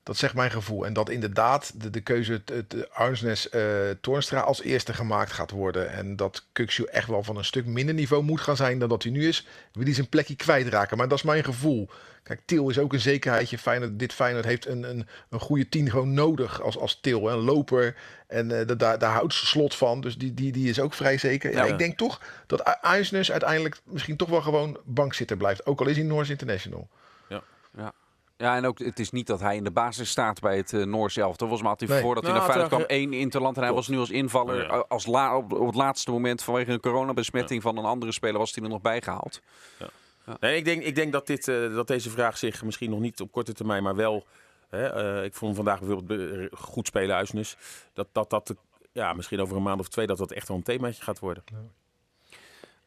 Dat 0.09 0.17
zegt 0.17 0.33
mijn 0.33 0.51
gevoel. 0.51 0.85
En 0.85 0.93
dat 0.93 1.09
inderdaad 1.09 1.81
de, 1.81 1.89
de 1.89 2.01
keuze 2.01 2.41
de 2.67 2.89
Arnsnes 2.91 3.47
uh, 3.51 3.61
Toornstra 4.01 4.39
als 4.39 4.61
eerste 4.61 4.93
gemaakt 4.93 5.31
gaat 5.31 5.51
worden. 5.51 5.91
En 5.91 6.15
dat 6.15 6.45
Kukshu 6.51 6.83
echt 6.83 7.07
wel 7.07 7.23
van 7.23 7.37
een 7.37 7.45
stuk 7.45 7.65
minder 7.65 7.95
niveau 7.95 8.23
moet 8.23 8.41
gaan 8.41 8.55
zijn 8.55 8.79
dan 8.79 8.89
dat 8.89 9.03
hij 9.03 9.11
nu 9.11 9.27
is. 9.27 9.47
Wil 9.73 9.83
hij 9.83 9.93
zijn 9.93 10.09
plekje 10.09 10.35
kwijtraken. 10.35 10.97
Maar 10.97 11.07
dat 11.07 11.17
is 11.17 11.23
mijn 11.23 11.43
gevoel. 11.43 11.89
Kijk, 12.23 12.41
Til 12.45 12.69
is 12.69 12.79
ook 12.79 12.93
een 12.93 12.99
zekerheidje. 12.99 13.57
Feyenoord, 13.57 13.99
dit 13.99 14.13
Feyenoord 14.13 14.45
heeft 14.45 14.65
een, 14.65 14.83
een, 14.83 15.07
een 15.29 15.39
goede 15.39 15.69
tien 15.69 15.89
gewoon 15.89 16.13
nodig 16.13 16.61
als, 16.61 16.77
als 16.77 16.99
Til. 17.01 17.31
Een 17.31 17.39
loper. 17.39 17.95
En 18.27 18.49
uh, 18.49 18.61
daar, 18.77 18.99
daar 18.99 19.13
houdt 19.13 19.33
slot 19.33 19.75
van. 19.75 20.01
Dus 20.01 20.17
die, 20.17 20.33
die, 20.33 20.51
die 20.51 20.69
is 20.69 20.79
ook 20.79 20.93
vrij 20.93 21.17
zeker. 21.17 21.51
Ja, 21.51 21.65
ik 21.65 21.77
denk 21.77 21.97
toch 21.97 22.21
dat 22.47 22.81
Arnsnes 22.81 23.31
uiteindelijk 23.31 23.79
misschien 23.83 24.17
toch 24.17 24.29
wel 24.29 24.41
gewoon 24.41 24.79
bankzitter 24.83 25.37
blijft. 25.37 25.65
Ook 25.65 25.79
al 25.79 25.87
is 25.87 25.95
hij 25.95 26.05
Noors 26.05 26.29
International. 26.29 26.87
Ja, 27.27 27.41
ja. 27.77 27.93
Ja, 28.41 28.55
en 28.55 28.65
ook 28.65 28.79
het 28.79 28.99
is 28.99 29.11
niet 29.11 29.27
dat 29.27 29.39
hij 29.39 29.55
in 29.55 29.63
de 29.63 29.71
basis 29.71 30.09
staat 30.09 30.39
bij 30.39 30.57
het 30.57 30.71
uh, 30.71 30.85
Noors 30.85 31.13
zelf. 31.13 31.35
Volgens 31.37 31.61
mij 31.61 31.69
had 31.69 31.79
hij 31.79 31.89
nee. 31.89 32.01
voordat 32.01 32.23
hij 32.23 32.33
nou, 32.33 32.45
naar 32.45 32.55
Feyenoord 32.55 32.75
kwam 32.75 32.97
één 32.97 33.13
interland. 33.13 33.57
En 33.57 33.63
hij 33.63 33.73
was 33.73 33.87
nu 33.87 33.97
als 33.97 34.09
invaller. 34.09 34.63
Oh, 34.63 34.67
ja. 34.69 34.85
als 34.87 35.05
la 35.05 35.37
op, 35.37 35.53
op, 35.53 35.65
het 35.65 35.75
laatste 35.75 36.11
moment 36.11 36.43
vanwege 36.43 36.71
een 36.71 36.79
coronabesmetting 36.79 37.63
ja. 37.63 37.69
van 37.69 37.77
een 37.77 37.85
andere 37.85 38.11
speler 38.11 38.37
was 38.37 38.55
hij 38.55 38.63
er 38.63 38.69
nog 38.69 38.81
bijgehaald. 38.81 39.41
Ja. 39.79 39.89
Ja. 40.25 40.37
Nee, 40.39 40.57
ik, 40.57 40.65
denk, 40.65 40.83
ik 40.83 40.95
denk 40.95 41.11
dat, 41.11 41.27
dit, 41.27 41.47
uh, 41.47 41.75
dat 41.75 41.87
deze 41.87 42.09
vraag 42.09 42.37
zich 42.37 42.63
misschien 42.63 42.89
nog 42.89 42.99
niet 42.99 43.21
op 43.21 43.31
korte 43.31 43.53
termijn, 43.53 43.83
maar 43.83 43.95
wel... 43.95 44.25
Hè, 44.69 45.17
uh, 45.19 45.23
ik 45.23 45.35
vond 45.35 45.55
vandaag 45.55 45.79
bijvoorbeeld 45.79 46.49
goed 46.59 46.87
spelen 46.87 47.15
Uisnes. 47.15 47.57
Dat 47.93 48.07
dat, 48.11 48.29
dat 48.29 48.55
ja, 48.91 49.13
misschien 49.13 49.39
over 49.39 49.55
een 49.55 49.63
maand 49.63 49.79
of 49.79 49.87
twee 49.87 50.07
dat 50.07 50.17
dat 50.17 50.31
echt 50.31 50.47
wel 50.47 50.57
een 50.57 50.63
themaatje 50.63 51.03
gaat 51.03 51.19
worden. 51.19 51.43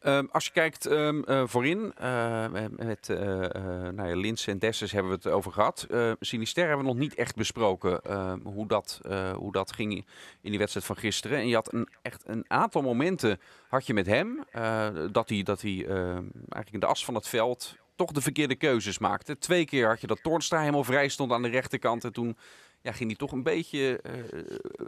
Um, 0.07 0.29
als 0.33 0.45
je 0.45 0.51
kijkt 0.51 0.91
um, 0.91 1.25
uh, 1.29 1.43
voorin, 1.47 1.95
met 2.77 3.09
uh, 3.09 3.19
nou 3.91 4.09
ja, 4.09 4.17
Lins 4.17 4.47
en 4.47 4.59
Dessers 4.59 4.93
hebben 4.93 5.11
we 5.11 5.17
het 5.17 5.27
over 5.27 5.53
gehad. 5.53 5.87
Sinister 6.21 6.67
hebben 6.67 6.87
we 6.87 6.93
nog 6.93 7.01
niet 7.01 7.15
echt 7.15 7.37
besproken 7.37 8.03
ehm, 8.03 8.41
hoe, 8.41 8.67
dat, 8.67 9.01
hoe 9.37 9.53
dat 9.53 9.73
ging 9.73 10.07
in 10.41 10.51
die 10.51 10.59
wedstrijd 10.59 10.87
van 10.87 10.97
gisteren. 10.97 11.39
En 11.39 11.49
je 11.49 11.55
had 11.55 11.73
een, 11.73 11.89
echt 12.03 12.23
een 12.27 12.45
aantal 12.49 12.83
momenten 12.83 13.41
had 13.69 13.87
je 13.87 13.95
met 13.95 14.07
hem, 14.07 14.45
dat 15.13 15.29
hij, 15.29 15.43
dat 15.43 15.61
hij 15.61 15.87
eigenlijk 15.87 16.71
in 16.73 16.81
de 16.81 16.87
as 16.87 17.05
van 17.05 17.15
het 17.15 17.29
veld 17.29 17.77
toch 17.97 18.13
de 18.13 18.21
verkeerde 18.21 18.57
keuzes 18.57 18.99
maakte. 18.99 19.39
Twee 19.39 19.65
keer 19.65 19.89
had 19.89 20.01
je 20.01 20.07
dat 20.07 20.23
Toornstra 20.23 20.61
helemaal 20.61 20.85
vrij 20.85 21.09
stond 21.09 21.33
aan 21.33 21.43
de 21.43 21.49
rechterkant 21.49 22.05
en 22.05 22.13
toen 22.13 22.37
ja, 22.81 22.93
ging 22.93 23.09
hij 23.09 23.19
toch 23.19 23.33
een 23.33 23.43
beetje 23.43 24.01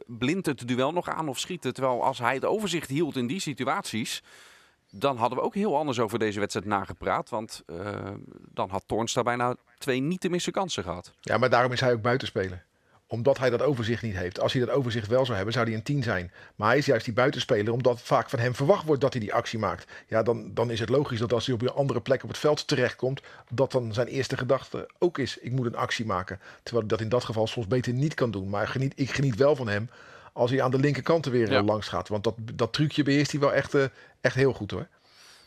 blind 0.07 0.47
het 0.47 0.69
duel 0.69 0.93
nog 0.93 1.09
aan 1.09 1.29
of 1.29 1.39
schieten. 1.39 1.75
Terwijl 1.75 2.03
als 2.03 2.19
hij 2.19 2.35
het 2.35 2.45
overzicht 2.45 2.89
hield 2.89 3.17
in 3.17 3.27
die 3.27 3.41
situaties 3.41 4.23
dan 4.97 5.17
hadden 5.17 5.39
we 5.39 5.45
ook 5.45 5.55
heel 5.55 5.77
anders 5.77 6.01
over 6.01 6.19
deze 6.19 6.39
wedstrijd 6.41 6.67
nagepraat. 6.67 7.31
Want 7.31 7.63
uh, 7.67 8.11
dan 8.53 8.71
had 8.71 8.83
Toornstra 8.87 9.23
bijna 9.23 9.57
twee 9.79 10.01
niet 10.01 10.21
te 10.21 10.29
missen 10.29 10.53
kansen 10.53 10.83
gehad. 10.83 11.13
Ja, 11.21 11.39
maar 11.39 11.51
daarom 11.51 11.73
is 11.73 11.81
hij 11.81 11.93
ook 11.93 12.03
buitenspeler. 12.03 12.65
Omdat 13.07 13.39
hij 13.39 13.51
dat 13.51 13.63
overzicht 13.63 14.03
niet 14.03 14.17
heeft. 14.17 14.41
Als 14.41 14.53
hij 14.53 14.65
dat 14.65 14.75
overzicht 14.75 15.09
wel 15.09 15.25
zou 15.25 15.37
hebben, 15.37 15.55
zou 15.55 15.67
hij 15.67 15.75
een 15.75 15.83
10 15.83 16.03
zijn. 16.03 16.33
Maar 16.57 16.69
hij 16.69 16.79
is 16.79 16.87
juist 16.87 17.05
die 17.05 17.15
buitenspeler, 17.15 17.73
omdat 17.73 18.03
vaak 18.03 18.31
van 18.31 18.39
hem 18.39 18.55
verwacht 18.55 18.85
wordt 18.85 19.01
dat 19.01 19.13
hij 19.13 19.21
die 19.21 19.35
actie 19.35 19.59
maakt. 19.59 19.91
Ja, 20.09 20.23
dan, 20.23 20.55
dan 20.55 20.71
is 20.71 20.81
het 20.81 20.89
logisch 20.89 21.19
dat 21.19 21.33
als 21.33 21.47
hij 21.47 21.55
op 21.55 21.63
een 21.63 21.71
andere 21.71 22.01
plek 22.01 22.23
op 22.23 22.29
het 22.29 22.39
veld 22.39 22.67
terechtkomt, 22.67 23.23
dat 23.51 23.73
dan 23.73 23.93
zijn 23.93 24.07
eerste 24.07 24.37
gedachte 24.37 24.89
ook 24.99 25.19
is: 25.19 25.39
ik 25.39 25.53
moet 25.53 25.67
een 25.67 25.77
actie 25.77 26.07
maken. 26.07 26.41
Terwijl 26.63 26.87
hij 26.87 26.97
dat 26.97 27.01
in 27.01 27.09
dat 27.09 27.25
geval 27.25 27.47
soms 27.47 27.67
beter 27.67 27.93
niet 27.93 28.15
kan 28.15 28.31
doen. 28.31 28.49
Maar 28.49 28.69
geniet, 28.69 28.93
ik 28.97 29.11
geniet 29.11 29.37
wel 29.37 29.57
van 29.57 29.69
hem 29.69 29.89
als 30.35 30.51
hij 30.51 30.63
aan 30.63 30.71
de 30.71 30.79
linkerkant 30.79 31.27
er 31.27 31.33
weer 31.33 31.51
ja. 31.51 31.63
langs 31.63 31.89
gaat. 31.89 32.09
Want 32.09 32.25
dat, 32.25 32.35
dat 32.55 32.73
trucje 32.73 33.03
beheerst 33.03 33.31
hij 33.31 33.41
wel 33.41 33.53
echt, 33.53 33.75
uh, 33.75 33.85
echt 34.21 34.35
heel 34.35 34.53
goed 34.53 34.71
hoor. 34.71 34.89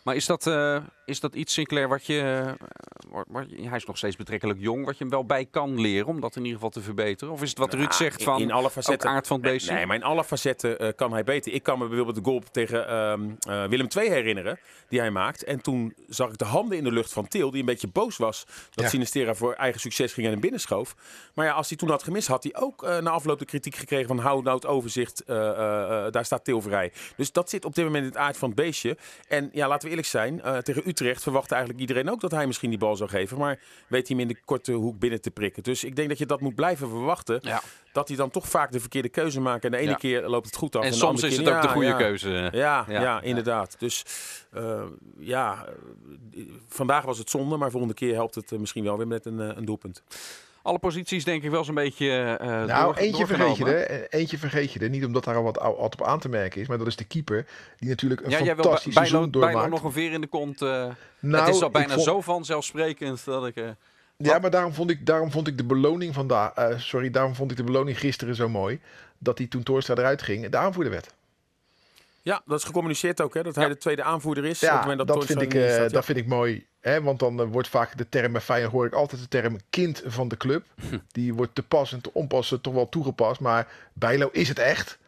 Maar 0.04 0.16
is 0.16 0.26
dat, 0.26 0.46
uh, 0.46 0.78
is 1.08 1.20
dat 1.20 1.36
iets, 1.36 1.54
Sinclair, 1.54 1.88
wat 1.88 2.06
je, 2.06 2.46
uh, 2.48 3.22
wat, 3.28 3.46
hij 3.50 3.76
is 3.78 3.86
nog 3.86 3.98
steeds 3.98 4.16
betrekkelijk 4.16 4.60
jong, 4.60 4.86
wat 4.86 4.98
je 4.98 5.04
hem 5.04 5.14
wel 5.14 5.26
bij 5.26 5.46
kan 5.46 5.82
leren 5.82 6.08
om 6.08 6.22
dat 6.22 6.36
in 6.36 6.42
ieder 6.42 6.56
geval 6.56 6.70
te 6.70 6.82
verbeteren? 6.82 7.34
Of 7.34 7.42
is 7.42 7.50
het 7.50 7.58
wat 7.58 7.72
nou, 7.72 7.82
Ruud 7.82 7.94
zegt 7.94 8.24
van 8.24 8.42
in, 8.42 8.52
alle 8.52 8.70
facetten, 8.70 9.10
aard 9.10 9.28
van 9.28 9.42
het 9.42 9.52
beestje? 9.52 9.74
Nee, 9.74 9.86
maar 9.86 9.96
in 9.96 10.04
alle 10.04 10.24
facetten 10.24 10.84
uh, 10.84 10.90
kan 10.96 11.12
hij 11.12 11.24
beter. 11.24 11.54
Ik 11.54 11.64
kan 11.64 11.80
me 11.80 11.88
bijvoorbeeld 11.88 12.16
de 12.16 12.24
goal 12.24 12.42
tegen 12.52 12.96
um, 12.96 13.38
Willem 13.70 13.88
II 13.98 14.10
herinneren, 14.10 14.60
die 14.90 15.00
hij 15.00 15.12
maakt. 15.12 15.44
En 15.44 15.62
toen 15.62 15.94
zag 16.08 16.30
ik 16.30 16.38
de 16.38 16.46
handen 16.46 16.78
in 16.78 16.84
de 16.84 16.92
lucht 16.92 17.14
van 17.14 17.28
Til, 17.28 17.52
die 17.52 17.60
een 17.60 17.66
beetje 17.66 17.88
boos 17.88 18.18
was 18.18 18.46
dat 18.46 18.84
ja. 18.84 18.90
Sinistera 18.90 19.34
voor 19.34 19.54
eigen 19.54 19.80
succes 19.80 20.14
ging 20.14 20.26
en 20.26 20.32
hem 20.32 20.42
binnenschoof. 20.42 20.96
Maar 21.34 21.46
ja, 21.46 21.52
als 21.52 21.68
hij 21.68 21.78
toen 21.78 21.90
had 21.90 22.04
gemist, 22.04 22.28
had 22.28 22.44
hij 22.44 22.56
ook 22.56 22.82
na 22.82 23.10
afloop 23.10 23.40
de 23.40 23.46
kritiek 23.46 23.76
gekregen 23.76 24.08
van 24.08 24.20
hou 24.20 24.44
nou 24.44 24.56
het 24.56 24.66
overzicht, 24.66 25.24
daar 25.26 26.26
staat 26.26 26.44
Til 26.44 26.62
vrij. 26.62 26.92
Dus 27.16 27.32
dat 27.32 27.50
zit 27.50 27.66
op 27.66 27.76
dit 27.76 27.86
moment 27.86 28.04
in 28.04 28.10
het 28.10 28.20
aard 28.20 28.38
van 28.38 28.50
het 28.50 28.58
beestje. 28.58 28.98
En 29.28 29.50
ja, 29.54 29.68
laten 29.68 29.84
we 29.84 29.90
eerlijk 29.90 30.08
zijn, 30.08 30.42
tegen 30.64 30.82
Utrecht 30.88 30.97
verwachtte 30.98 31.56
eigenlijk 31.56 31.80
iedereen 31.80 32.12
ook 32.12 32.22
dat 32.22 32.32
hij 32.32 32.48
misschien 32.48 32.70
die 32.70 32.80
bal 32.80 32.96
zou 32.96 33.10
geven. 33.10 33.38
Maar 33.38 33.60
weet 33.88 34.08
hij 34.08 34.18
hem 34.18 34.28
in 34.28 34.34
de 34.34 34.42
korte 34.46 34.72
hoek 34.72 35.00
binnen 35.00 35.22
te 35.22 35.32
prikken. 35.32 35.64
Dus 35.64 35.84
ik 35.84 35.96
denk 35.96 36.10
dat 36.10 36.18
je 36.18 36.26
dat 36.26 36.42
moet 36.42 36.56
blijven 36.56 36.90
verwachten. 36.90 37.40
Ja. 37.42 37.62
Dat 37.92 38.08
hij 38.08 38.18
dan 38.18 38.30
toch 38.30 38.48
vaak 38.48 38.72
de 38.72 38.80
verkeerde 38.80 39.10
keuze 39.10 39.42
maakt. 39.42 39.66
En 39.66 39.72
de 39.72 39.78
ene 39.78 39.90
ja. 39.90 39.96
keer 39.96 40.28
loopt 40.28 40.46
het 40.46 40.56
goed 40.56 40.76
af. 40.76 40.84
En, 40.84 40.88
en 40.88 40.96
soms 40.96 41.24
is 41.24 41.38
het 41.38 41.50
ook 41.50 41.62
de 41.62 41.68
goede 41.68 41.96
keuze. 41.96 42.50
Ja, 42.52 42.86
ja, 42.88 43.22
inderdaad. 43.22 43.80
Dus 43.80 44.04
uh, 44.54 44.84
ja, 45.20 45.66
vandaag 46.68 47.06
was 47.06 47.18
het 47.18 47.30
zonde. 47.30 47.58
Maar 47.58 47.72
volgende 47.72 47.96
keer 47.96 48.14
helpt 48.14 48.36
het 48.36 48.52
misschien 48.60 48.84
wel 48.84 48.98
weer 48.98 49.08
met 49.08 49.26
een, 49.26 49.40
een 49.40 49.66
doelpunt 49.66 50.04
alle 50.68 50.80
posities 50.80 51.24
denk 51.24 51.44
ik 51.44 51.52
wel 51.52 51.64
zo'n 51.64 51.76
beetje 51.76 52.38
uh, 52.42 52.48
Nou, 52.48 52.86
door, 52.86 52.96
eentje 52.96 53.28
vergeet 53.28 53.58
je 53.58 53.66
er. 53.66 54.08
Eentje 54.10 54.38
vergeet 54.38 54.72
je 54.72 54.80
er. 54.80 54.90
Niet 54.90 55.06
omdat 55.06 55.24
daar 55.24 55.36
al 55.36 55.44
wat, 55.44 55.58
wat 55.58 55.94
op 55.94 56.04
aan 56.04 56.20
te 56.20 56.30
merken 56.30 56.62
is. 56.62 56.68
Maar 56.68 56.78
dat 56.78 56.88
is 56.88 56.96
de 56.96 57.04
keeper. 57.04 57.46
Die 57.80 57.90
natuurlijk 57.90 58.22
een 58.22 58.30
ja, 58.30 58.38
fantastisch 58.38 58.94
jij 58.94 59.06
seizoen 59.06 59.32
doormaakt. 59.32 59.56
bijna 59.56 59.70
nog 59.70 59.84
een 59.84 59.92
veer 59.92 60.12
in 60.12 60.22
de 60.22 60.28
kont. 60.28 60.62
Uh, 60.62 60.70
nou, 61.20 61.46
het 61.46 61.56
is 61.56 61.62
al 61.62 61.70
bijna 61.70 61.94
vond... 61.94 62.04
zo 62.04 62.22
vanzelfsprekend 62.22 63.26
dat 63.26 63.48
ik... 63.48 63.56
Uh, 63.56 63.70
ja, 64.18 64.40
maar 64.40 64.52
daarom 64.52 64.74
vond 64.74 64.90
ik, 64.90 65.06
daarom 65.06 65.32
vond 65.32 65.48
ik 65.48 65.58
de 65.58 65.64
beloning 65.64 66.14
vandaag... 66.14 66.54
Sorry, 66.78 67.10
daarom 67.10 67.36
vond 67.36 67.52
ik 67.52 67.58
de 67.58 67.64
beloning 67.64 68.00
gisteren 68.00 68.36
zo 68.36 68.50
mooi. 68.50 68.80
Dat 69.18 69.38
hij 69.38 69.48
toen 69.48 69.64
Torstra 69.64 69.96
eruit 69.96 70.22
ging, 70.22 70.50
de 70.50 70.58
aanvoerder 70.58 70.92
werd. 70.92 71.14
Ja, 72.28 72.42
dat 72.46 72.58
is 72.58 72.64
gecommuniceerd 72.64 73.22
ook, 73.22 73.34
hè? 73.34 73.44
Dat 73.44 73.56
ja. 73.56 73.62
hij 73.62 73.70
de 73.70 73.78
tweede 73.78 74.04
aanvoerder 74.04 74.46
is. 74.46 74.60
Ja, 74.60 74.96
dat, 74.96 75.08
dat, 75.08 75.26
vind 75.26 75.42
ik, 75.42 75.54
uh, 75.54 75.70
staat, 75.70 75.78
ja. 75.78 75.88
dat 75.88 76.06
vind 76.06 76.18
ik 76.18 76.28
mooi. 76.28 76.68
Hè? 76.80 77.02
Want 77.02 77.20
dan 77.20 77.42
uh, 77.42 77.48
wordt 77.52 77.68
vaak 77.68 77.98
de 77.98 78.10
term 78.10 78.32
bij 78.32 78.42
Feyenoord 78.42 78.72
hoor 78.72 78.86
ik 78.86 78.94
altijd 78.94 79.22
de 79.22 79.28
term 79.28 79.58
kind 79.70 80.04
van 80.06 80.28
de 80.28 80.38
club. 80.38 80.66
Die 81.12 81.34
wordt 81.34 81.56
te 81.56 81.64
pas 81.64 81.94
en 81.94 82.02
te 82.02 82.14
onpas 82.14 82.58
toch 82.62 82.74
wel 82.74 82.90
toegepast. 82.90 83.40
Maar 83.40 83.68
Bijlo 83.94 84.30
is 84.32 84.48
het 84.48 84.60
echt. 84.60 85.00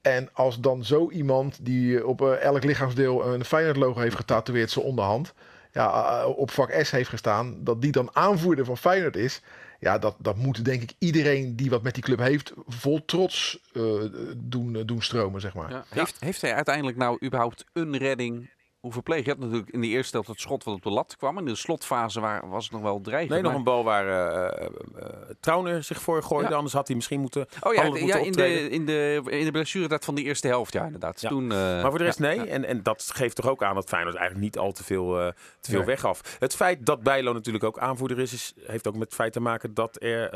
En 0.00 0.28
als 0.32 0.60
dan 0.60 0.84
zo 0.84 1.10
iemand 1.10 1.58
die 1.64 2.06
op 2.06 2.20
uh, 2.20 2.42
elk 2.42 2.64
lichaamsdeel 2.64 3.26
een 3.26 3.44
Feyenoord 3.44 3.76
logo 3.76 4.00
heeft 4.00 4.16
getatoeëerd, 4.16 4.70
zo 4.70 4.80
onderhand. 4.80 5.34
Ja, 5.72 6.26
op 6.26 6.50
vak 6.50 6.74
S 6.82 6.90
heeft 6.90 7.08
gestaan. 7.08 7.64
Dat 7.64 7.82
die 7.82 7.92
dan 7.92 8.10
aanvoerder 8.12 8.64
van 8.64 8.78
Feyenoord 8.78 9.16
is. 9.16 9.42
Ja, 9.78 9.98
dat, 9.98 10.16
dat 10.18 10.36
moet 10.36 10.64
denk 10.64 10.82
ik 10.82 10.92
iedereen 10.98 11.56
die 11.56 11.70
wat 11.70 11.82
met 11.82 11.94
die 11.94 12.02
club 12.02 12.18
heeft, 12.18 12.52
vol 12.66 13.04
trots 13.04 13.60
uh, 13.72 14.02
doen, 14.36 14.74
uh, 14.74 14.82
doen 14.86 15.02
stromen, 15.02 15.40
zeg 15.40 15.54
maar. 15.54 15.70
Ja. 15.70 15.84
Heeft, 15.88 16.20
heeft 16.20 16.40
hij 16.40 16.54
uiteindelijk 16.54 16.96
nou 16.96 17.18
überhaupt 17.24 17.64
een 17.72 17.96
redding 17.96 18.50
hoe 18.88 18.96
verpleeg. 19.02 19.24
Je 19.24 19.30
had 19.30 19.38
natuurlijk 19.38 19.70
in 19.70 19.80
de 19.80 19.86
eerste 19.86 20.12
helft 20.12 20.28
het 20.28 20.40
schot 20.40 20.64
wat 20.64 20.74
op 20.74 20.82
de 20.82 20.90
lat 20.90 21.16
kwam. 21.16 21.38
In 21.38 21.44
de 21.44 21.54
slotfase 21.54 22.20
waar, 22.20 22.48
was 22.48 22.64
het 22.64 22.72
nog 22.72 22.82
wel 22.82 23.00
dreigend. 23.00 23.30
Nee, 23.30 23.42
nog 23.42 23.54
een 23.54 23.64
bal 23.64 23.84
waar 23.84 24.06
eh, 24.08 24.66
Trauner 25.40 25.82
zich 25.82 26.00
voor 26.00 26.22
gooide. 26.22 26.50
Ja. 26.50 26.56
Anders 26.56 26.74
had 26.74 26.86
hij 26.86 26.96
misschien 26.96 27.20
moeten, 27.20 27.46
Oh 27.62 27.74
ja, 27.74 27.82
ja 27.82 28.16
in, 28.16 28.32
de, 28.32 28.70
in, 28.70 28.86
de, 28.86 29.22
in 29.26 29.44
de 29.44 29.50
blessuretijd 29.50 30.04
van 30.04 30.14
de 30.14 30.22
eerste 30.22 30.46
helft, 30.46 30.72
ja 30.72 30.84
inderdaad. 30.84 31.20
Ja. 31.20 31.28
Toen, 31.28 31.46
Maar 31.46 31.88
voor 31.90 31.98
de 31.98 32.04
rest 32.04 32.18
nee. 32.18 32.40
En, 32.40 32.64
en 32.64 32.82
dat 32.82 33.10
geeft 33.14 33.36
toch 33.36 33.48
ook 33.48 33.62
aan 33.62 33.74
dat 33.74 33.88
Feyenoord 33.88 34.16
eigenlijk 34.16 34.44
niet 34.46 34.58
al 34.58 34.72
te 34.72 34.84
veel, 34.84 35.32
te 35.60 35.70
veel 35.70 35.78
Nee. 35.78 35.86
weggaf. 35.86 36.36
Het 36.38 36.56
feit 36.56 36.86
dat 36.86 37.02
Bijlo 37.02 37.32
natuurlijk 37.32 37.64
ook 37.64 37.78
aanvoerder 37.78 38.18
is, 38.18 38.32
is, 38.32 38.54
heeft 38.62 38.88
ook 38.88 38.94
met 38.94 39.02
het 39.02 39.14
feit 39.14 39.32
te 39.32 39.40
maken 39.40 39.74
dat 39.74 40.02
er 40.02 40.30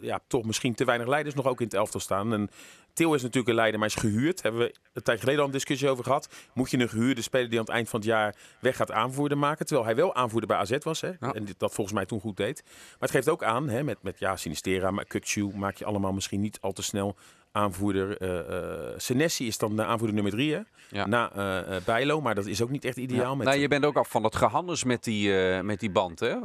ja, 0.00 0.20
toch 0.26 0.44
misschien 0.44 0.74
te 0.74 0.84
weinig 0.84 1.06
leiders 1.06 1.34
nog 1.34 1.46
ook 1.46 1.60
in 1.60 1.66
het 1.66 1.74
elftal 1.74 2.00
staan. 2.00 2.32
En 2.32 2.50
Til 2.96 3.14
is 3.14 3.22
natuurlijk 3.22 3.48
een 3.48 3.54
leider, 3.54 3.78
maar 3.78 3.88
is 3.88 3.94
gehuurd. 3.94 4.42
Hebben 4.42 4.60
we 4.60 4.74
een 4.92 5.02
tijd 5.02 5.18
geleden 5.18 5.40
al 5.40 5.46
een 5.46 5.52
discussie 5.52 5.88
over 5.88 6.04
gehad. 6.04 6.28
Moet 6.54 6.70
je 6.70 6.78
een 6.78 6.88
gehuurde 6.88 7.22
speler 7.22 7.48
die 7.48 7.58
aan 7.58 7.64
het 7.64 7.74
eind 7.74 7.88
van 7.88 8.00
het 8.00 8.08
jaar 8.08 8.34
weg 8.60 8.76
gaat 8.76 8.90
aanvoerder 8.90 9.38
maken? 9.38 9.66
Terwijl 9.66 9.86
hij 9.86 9.96
wel 9.96 10.14
aanvoerder 10.14 10.48
bij 10.48 10.58
AZ 10.58 10.76
was. 10.82 11.00
Hè? 11.00 11.08
Ja. 11.08 11.32
En 11.32 11.46
dat 11.56 11.74
volgens 11.74 11.96
mij 11.96 12.06
toen 12.06 12.20
goed 12.20 12.36
deed. 12.36 12.62
Maar 12.64 12.96
het 12.98 13.10
geeft 13.10 13.28
ook 13.28 13.42
aan, 13.42 13.68
hè, 13.68 13.82
met, 13.82 14.02
met 14.02 14.18
ja, 14.18 14.36
Sinistera, 14.36 14.90
maar 14.90 15.04
Kukcu 15.04 15.50
maak 15.54 15.76
je 15.76 15.84
allemaal 15.84 16.12
misschien 16.12 16.40
niet 16.40 16.58
al 16.60 16.72
te 16.72 16.82
snel 16.82 17.16
aanvoerder. 17.56 18.16
eh 18.18 18.94
Senesi 18.96 19.46
is 19.46 19.58
dan 19.58 19.76
de 19.76 19.84
aanvoerder 19.84 20.14
nummer 20.14 20.32
drie, 20.32 20.54
hè? 20.54 20.60
Ja. 20.90 21.06
Na 21.06 21.32
eh, 21.32 21.76
Bijlo, 21.84 22.20
maar 22.20 22.34
dat 22.34 22.46
is 22.46 22.62
ook 22.62 22.70
niet 22.70 22.84
echt 22.84 22.96
ideaal. 22.96 23.30
Ja. 23.30 23.34
Met, 23.34 23.46
Nou, 23.46 23.58
je 23.58 23.68
bent 23.68 23.84
ook 23.84 23.96
af 23.96 24.08
van 24.08 24.24
het 24.24 24.36
gehandels 24.36 24.84
met 24.84 25.04
die, 25.04 25.38
eh, 25.38 25.60
met 25.60 25.80
die 25.80 25.90
band. 25.90 26.20
Hè? 26.20 26.40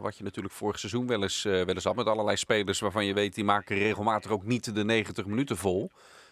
Wat 0.00 0.16
je 0.16 0.24
natuurlijk 0.24 0.54
vorig 0.54 0.78
seizoen 0.78 1.06
wel 1.06 1.22
eens, 1.22 1.42
wel 1.42 1.66
eens 1.66 1.84
had. 1.84 1.96
Met 1.96 2.06
allerlei 2.06 2.36
spelers 2.36 2.80
waarvan 2.80 3.06
je 3.06 3.14
weet 3.14 3.34
die 3.34 3.44
maken 3.44 3.78
regelmatig 3.78 4.30
ook 4.30 4.44
niet 4.44 4.74
de 4.74 4.84
90 4.84 5.26
minuten 5.26 5.56
vol. 5.56 5.90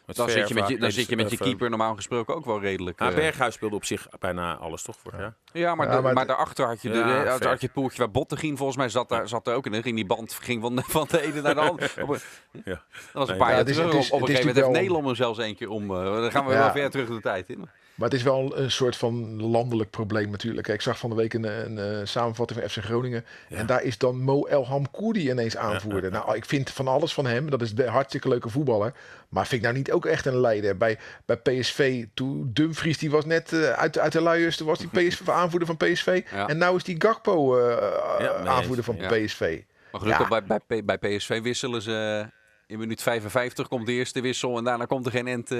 met 0.08 0.16
Dan, 0.16 0.28
zit 0.30 0.48
je, 0.48 0.54
met 0.54 0.54
je, 0.54 0.58
vaak. 0.60 0.68
dan 0.68 0.78
Nee, 0.80 0.90
zit 0.90 1.08
je 1.08 1.16
met 1.16 1.30
je 1.30 1.38
of, 1.40 1.42
keeper 1.46 1.68
normaal 1.70 1.94
gesproken 1.94 2.34
ook 2.34 2.44
wel 2.44 2.60
redelijk. 2.60 3.00
Ah, 3.00 3.08
eh, 3.08 3.14
Berghuis 3.14 3.54
speelde 3.54 3.74
op 3.74 3.84
zich 3.84 4.06
bijna 4.18 4.56
alles, 4.56 4.82
toch? 4.82 4.96
Vorig 5.02 5.20
jaar? 5.20 5.34
ja, 5.52 5.74
maar, 5.74 5.86
Ja, 5.90 6.00
de- 6.00 6.12
maar 6.12 6.26
daarachter 6.26 6.66
had 6.66 6.82
je, 6.82 6.88
de, 6.90 6.98
Ja, 6.98 7.38
ver. 7.38 7.48
had 7.48 7.60
je 7.60 7.66
het 7.66 7.72
poeltje 7.72 7.98
waar 7.98 8.10
Botten 8.10 8.38
ging. 8.38 8.56
Volgens 8.56 8.78
mij 8.78 8.88
zat 8.88 9.08
daar, 9.08 9.28
zat 9.28 9.46
er 9.46 9.54
ook 9.54 9.66
in. 9.66 9.72
Dan 9.72 9.82
ging 9.82 9.94
die 9.96 10.06
band 10.06 10.32
ging 10.32 10.62
van, 10.62 10.76
de- 10.76 10.82
van 10.86 11.06
de 11.10 11.20
ene 11.22 11.40
naar 11.40 11.54
de 11.54 11.60
andere. 11.60 11.88
Op 12.02 12.08
een- 12.08 12.20
Ja. 12.64 12.72
Dat 12.74 12.82
was 13.12 13.28
een 13.28 13.36
paar 13.36 13.48
ja, 13.50 13.54
jaar 13.56 13.64
terug. 13.64 13.84
het 13.84 13.94
is- 13.94 14.10
op, 14.10 14.12
op 14.14 14.20
een 14.20 14.26
gegeven 14.26 14.46
moment 14.46 14.64
heeft 14.66 14.78
Nederland 14.78 15.06
hem 15.06 15.14
zelfs 15.14 15.38
één 15.38 15.56
keer 15.56 15.68
om. 15.70 15.90
eh, 15.90 16.04
dan 16.04 16.30
gaan 16.30 16.46
we 16.46 16.52
Ja. 16.52 16.58
wel 16.58 16.70
ver 16.70 16.90
terug 16.90 17.08
de 17.08 17.20
tijd 17.20 17.48
in. 17.48 17.68
Maar 17.98 18.08
het 18.08 18.18
is 18.18 18.24
wel 18.24 18.58
een 18.58 18.70
soort 18.70 18.96
van 18.96 19.42
landelijk 19.42 19.90
probleem 19.90 20.30
natuurlijk. 20.30 20.68
Ik 20.68 20.80
zag 20.80 20.98
van 20.98 21.10
de 21.10 21.16
week 21.16 21.34
een, 21.34 21.44
een, 21.44 21.78
eh, 21.78 22.06
samenvatting 22.06 22.60
van 22.60 22.68
FC 22.68 22.76
Groningen. 22.76 23.24
En 23.48 23.66
daar 23.66 23.82
is 23.82 23.98
dan 23.98 24.22
Mo 24.22 24.44
El 24.44 24.66
Hamkoudi 24.66 25.30
ineens 25.30 25.56
aanvoerder. 25.56 26.10
Nou, 26.10 26.36
ik 26.36 26.44
vind 26.44 26.70
van 26.70 26.88
alles 26.88 27.14
van 27.14 27.26
hem. 27.26 27.50
Dat 27.50 27.62
is 27.62 27.72
een 27.76 27.88
hartstikke 27.88 28.28
leuke 28.28 28.48
voetballer. 28.48 28.92
Maar 29.28 29.46
vind 29.46 29.60
ik 29.60 29.66
nou 29.66 29.78
niet 29.78 29.92
ook 29.92 30.06
echt 30.06 30.26
een 30.26 30.40
leider. 30.40 30.76
Bij, 30.76 30.98
bij 31.24 31.36
PSV, 31.36 32.04
toen 32.14 32.50
Dumfries, 32.52 32.98
die 32.98 33.10
was 33.10 33.24
net 33.24 33.52
eh, 33.52 33.70
uit, 33.70 33.98
uit 33.98 34.12
de 34.12 34.20
luiers. 34.20 34.56
Toen 34.56 34.66
was 34.66 34.78
die 34.78 34.88
PSV, 35.08 35.28
aanvoerder 35.28 35.68
van 35.68 35.76
PSV. 35.76 36.22
En 36.46 36.58
nou 36.58 36.76
is 36.76 36.84
die 36.84 36.96
Gakpo 36.98 37.58
eh, 37.58 38.18
nee, 38.18 38.28
aanvoerder 38.28 38.84
van 38.84 38.96
ja. 38.96 39.08
PSV. 39.08 39.60
Maar 39.92 40.00
gelukkig 40.00 40.28
bij, 40.28 40.60
bij, 40.66 40.84
bij 40.84 40.98
PSV 40.98 41.42
wisselen 41.42 41.82
ze. 41.82 42.26
In 42.66 42.78
minuut 42.78 43.02
55 43.02 43.68
komt 43.68 43.86
de 43.86 43.92
eerste 43.92 44.20
wissel 44.20 44.58
en 44.58 44.64
daarna 44.64 44.84
komt 44.84 45.06
er 45.06 45.12
geen 45.12 45.26
end. 45.26 45.50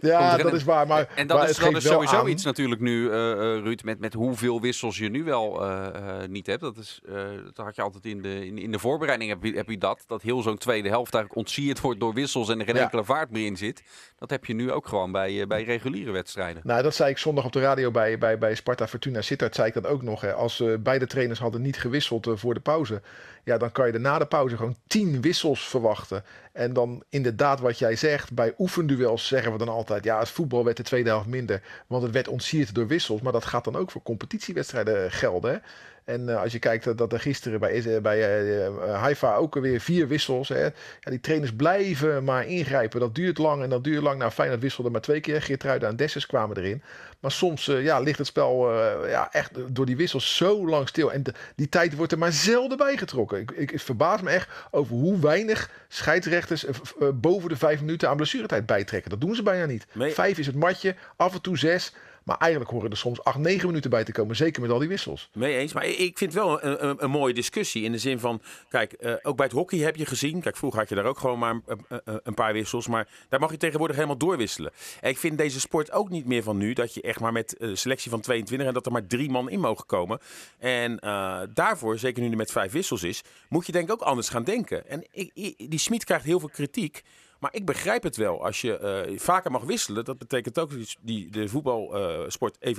Ja, 0.00 0.36
dat 0.36 0.52
is 0.52 0.64
waar. 0.64 0.86
Maar, 0.86 1.08
En 1.14 1.26
dat 1.26 1.36
maar 1.38 1.48
is, 1.48 1.56
het 1.56 1.72
dat 1.72 1.82
is 1.82 1.88
sowieso 1.88 2.16
aan- 2.16 2.28
iets 2.28 2.44
natuurlijk 2.44 2.80
nu, 2.80 3.10
eh, 3.10 3.30
eh, 3.32 3.38
Ruud, 3.62 3.82
met, 3.84 3.98
met 4.00 4.14
hoeveel 4.14 4.60
wissels 4.60 4.98
je 4.98 5.08
nu 5.08 5.24
wel 5.24 5.62
eh, 5.64 5.86
eh, 5.86 6.28
niet 6.28 6.46
hebt. 6.46 6.60
Dat, 6.60 6.76
is, 6.76 7.00
eh, 7.08 7.14
dat 7.54 7.64
had 7.64 7.76
je 7.76 7.82
altijd 7.82 8.04
in 8.04 8.22
de, 8.22 8.46
in, 8.46 8.58
in 8.58 8.72
de 8.72 8.78
voorbereiding 8.78 9.30
heb 9.30 9.42
je, 9.44 9.52
heb 9.56 9.68
je 9.68 9.78
dat. 9.78 10.04
Dat 10.06 10.22
heel 10.22 10.42
zo'n 10.42 10.58
tweede 10.58 10.88
helft 10.88 11.14
eigenlijk 11.14 11.46
ontsierd 11.46 11.80
wordt 11.80 12.00
door 12.00 12.14
wissels 12.14 12.48
en 12.48 12.58
er 12.58 12.64
geen 12.66 12.74
Ja. 12.74 12.82
enkele 12.82 13.04
vaart 13.04 13.30
meer 13.30 13.46
in 13.46 13.56
zit. 13.56 13.82
Dat 14.18 14.30
heb 14.30 14.44
je 14.44 14.54
nu 14.54 14.72
ook 14.72 14.86
gewoon 14.88 15.12
bij, 15.12 15.46
bij 15.46 15.64
reguliere 15.64 16.10
wedstrijden. 16.10 16.62
Nou, 16.64 16.82
dat 16.82 16.94
zei 16.94 17.10
ik 17.10 17.18
zondag 17.18 17.44
op 17.44 17.52
de 17.52 17.60
radio 17.60 17.90
bij, 17.90 18.18
bij, 18.18 18.38
bij 18.38 18.54
Sparta 18.54 18.86
Fortuna 18.88 19.20
Sittard. 19.20 19.54
Zei 19.54 19.68
ik 19.68 19.74
dat 19.74 19.86
ook 19.86 20.02
nog. 20.02 20.20
Hè. 20.20 20.32
Als 20.32 20.60
eh, 20.60 20.74
beide 20.80 21.06
trainers 21.06 21.38
hadden 21.38 21.62
niet 21.62 21.76
gewisseld 21.78 22.28
voor 22.34 22.54
de 22.54 22.60
pauze. 22.60 23.02
Ja, 23.44 23.58
dan 23.58 23.72
kan 23.72 23.86
je 23.86 23.92
er 23.92 24.00
na 24.00 24.18
de 24.18 24.26
pauze 24.26 24.56
gewoon 24.56 24.76
tien 24.86 25.20
wissels 25.20 25.68
verwachten. 25.68 26.24
En 26.52 26.72
dan 26.72 27.02
inderdaad 27.08 27.60
wat 27.60 27.78
jij 27.78 27.96
zegt. 27.96 28.32
Bij 28.34 28.54
oefenduels 28.58 29.26
zeggen 29.26 29.52
we 29.52 29.58
dan 29.58 29.68
altijd. 29.88 30.04
Ja, 30.04 30.18
het 30.18 30.28
voetbal 30.28 30.64
werd 30.64 30.76
de 30.76 30.82
tweede 30.82 31.08
helft 31.08 31.26
minder. 31.26 31.62
Want 31.86 32.02
het 32.02 32.12
werd 32.12 32.28
ontsierd 32.28 32.74
door 32.74 32.86
wissels. 32.86 33.20
Maar 33.20 33.32
dat 33.32 33.44
gaat 33.44 33.64
dan 33.64 33.76
ook 33.76 33.90
voor 33.90 34.02
competitiewedstrijden 34.02 35.12
gelden. 35.12 35.52
Hè. 35.52 35.58
En 36.04 36.28
eh, 36.28 36.40
als 36.42 36.52
je 36.52 36.58
kijkt 36.58 36.84
dat- 36.84 36.98
dat 36.98 37.12
er 37.12 37.20
gisteren 37.20 37.60
bij, 37.60 37.72
Is- 37.72 38.00
bij 38.00 38.18
eh, 38.22 38.66
eh, 38.66 38.72
Haifa 39.00 39.34
ook 39.34 39.54
weer 39.54 39.80
vier 39.80 40.08
wissels. 40.08 40.48
Hè. 40.48 40.64
Ja, 40.64 40.70
die 41.10 41.20
trainers 41.20 41.52
blijven 41.54 42.24
maar 42.24 42.46
ingrijpen. 42.46 43.00
Dat 43.00 43.14
duurt 43.14 43.38
lang 43.38 43.62
en 43.62 43.70
dat 43.70 43.84
duurt 43.84 44.02
lang. 44.02 44.18
Nou, 44.18 44.30
Feyenoord 44.30 44.60
wisselde 44.60 44.90
maar 44.90 45.00
twee 45.00 45.20
keer. 45.20 45.42
Geertruida 45.42 45.88
en 45.88 45.96
Dessus 45.96 46.26
kwamen 46.26 46.56
erin. 46.56 46.82
Maar 47.20 47.30
soms 47.30 47.68
eh, 47.68 47.82
ja, 47.84 47.98
ligt 48.00 48.18
het 48.18 48.26
spel 48.26 48.70
eh, 48.72 49.10
ja, 49.10 49.32
echt 49.32 49.50
door 49.74 49.86
die 49.86 49.96
wissels 49.96 50.36
zo 50.36 50.68
lang 50.68 50.88
stil. 50.88 51.12
En 51.12 51.22
de- 51.22 51.34
die 51.56 51.68
tijd 51.68 51.96
wordt 51.96 52.12
er 52.12 52.18
maar 52.18 52.32
zelden 52.32 52.76
bijgetrokken. 52.78 53.40
Ik, 53.40 53.50
ik, 53.50 53.70
ik 53.72 53.80
verbaas 53.80 54.20
me 54.22 54.30
echt 54.30 54.48
over 54.70 54.94
hoe 54.94 55.18
weinig 55.20 55.70
scheidsrechters 55.88 56.64
eh, 56.64 56.74
eh, 57.00 57.08
boven 57.14 57.48
de 57.48 57.56
vijf 57.56 57.80
minuten 57.80 58.08
aan 58.08 58.16
blessuretijd 58.16 58.66
bijtrekken. 58.66 59.10
Dat 59.10 59.20
doen 59.20 59.34
ze 59.34 59.42
bijna 59.42 59.64
niet. 59.66 59.86
Nee. 59.92 60.12
Vijf 60.12 60.38
is 60.38 60.46
het 60.46 60.56
matje, 60.56 60.94
af 61.16 61.34
en 61.34 61.40
toe 61.40 61.58
zes. 61.58 61.92
Maar 62.24 62.36
eigenlijk 62.36 62.70
horen 62.70 62.90
er 62.90 62.96
soms 62.96 63.24
acht, 63.24 63.38
negen 63.38 63.66
minuten 63.66 63.90
bij 63.90 64.04
te 64.04 64.12
komen. 64.12 64.36
Zeker 64.36 64.62
met 64.62 64.70
al 64.70 64.78
die 64.78 64.88
wissels. 64.88 65.30
Mee 65.32 65.56
eens. 65.56 65.72
Maar 65.72 65.86
ik- 65.86 66.18
vind 66.18 66.34
het 66.34 66.42
wel 66.42 66.62
een, 66.64 66.88
een, 66.88 66.96
een 67.04 67.10
mooie 67.10 67.34
discussie. 67.34 67.82
In 67.84 67.92
de 67.92 67.98
zin 67.98 68.18
van, 68.18 68.42
kijk, 68.68 68.92
eh, 68.92 69.14
ook 69.22 69.36
bij 69.36 69.46
het 69.46 69.54
hockey 69.54 69.78
heb 69.78 69.96
je 69.96 70.06
gezien. 70.06 70.40
Kijk, 70.40 70.56
vroeger 70.56 70.80
had 70.80 70.88
je 70.88 70.94
daar 70.94 71.04
ook 71.04 71.18
gewoon 71.18 71.38
maar 71.38 71.60
een, 71.66 71.84
een- 72.22 72.34
paar 72.34 72.52
wissels. 72.52 72.86
Maar 72.88 73.08
daar 73.28 73.40
mag 73.40 73.50
je 73.50 73.56
tegenwoordig 73.56 73.96
helemaal 73.96 74.16
doorwisselen. 74.18 74.72
En 75.00 75.10
ik 75.10 75.18
vind 75.18 75.38
deze 75.38 75.60
sport 75.60 75.92
ook 75.92 76.08
niet 76.10 76.26
meer 76.26 76.42
van 76.42 76.56
nu. 76.56 76.72
Dat 76.72 76.94
je 76.94 77.02
echt 77.02 77.20
maar 77.20 77.32
met 77.32 77.54
een 77.58 77.76
selectie 77.78 78.10
van 78.10 78.20
22 78.20 78.66
en 78.68 78.74
dat 78.74 78.86
er 78.86 78.92
maar 78.92 79.06
drie 79.06 79.30
man 79.30 79.50
in 79.50 79.60
mogen 79.60 79.86
komen. 79.86 80.18
En 80.58 80.98
eh, 80.98 81.40
daarvoor, 81.54 81.98
zeker 81.98 82.22
nu 82.22 82.30
er 82.30 82.36
met 82.36 82.52
vijf 82.52 82.72
wissels 82.72 83.02
is, 83.02 83.22
moet 83.48 83.66
je 83.66 83.72
denk 83.72 83.84
ik 83.86 83.92
ook 83.92 84.00
anders 84.00 84.28
gaan 84.28 84.44
denken. 84.44 84.88
En 84.88 85.06
ik- 85.12 85.30
die 85.70 85.78
Smit 85.78 86.04
krijgt 86.04 86.24
heel 86.24 86.40
veel 86.40 86.48
kritiek. 86.48 87.02
Maar 87.42 87.54
ik 87.54 87.64
begrijp 87.64 88.02
het 88.02 88.16
wel. 88.16 88.44
Als 88.44 88.60
je 88.60 88.78
eh, 88.78 89.18
vaker 89.18 89.50
mag 89.50 89.62
wisselen, 89.62 90.04
dat 90.04 90.18
betekent 90.18 90.58
ook 90.58 90.70
die, 91.00 91.30
de 91.30 91.48
voetbalsport 91.48 92.58
eh, 92.58 92.76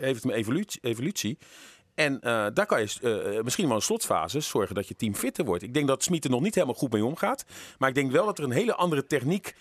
heeft 0.00 0.24
een 0.24 0.30
evolutie. 0.30 0.80
evolutie. 0.82 1.38
En 1.94 2.20
eh, 2.20 2.46
daar 2.54 2.66
kan 2.66 2.80
je 2.80 3.40
misschien 3.44 3.66
wel 3.66 3.76
in 3.76 3.82
slotfase 3.82 4.40
zorgen 4.40 4.74
dat 4.74 4.88
je 4.88 4.96
team 4.96 5.14
fitter 5.14 5.44
wordt. 5.44 5.62
Ik 5.62 5.74
denk 5.74 5.86
dat 5.86 6.02
Smit 6.02 6.24
er 6.24 6.30
nog 6.30 6.40
niet 6.40 6.54
helemaal 6.54 6.76
goed 6.76 6.92
mee 6.92 7.04
omgaat. 7.04 7.44
Maar 7.78 7.88
ik 7.88 7.94
denk 7.94 8.12
wel 8.12 8.24
dat 8.24 8.38
er 8.38 8.44
een 8.44 8.50
hele 8.50 8.74
andere 8.74 9.06
techniek 9.06 9.54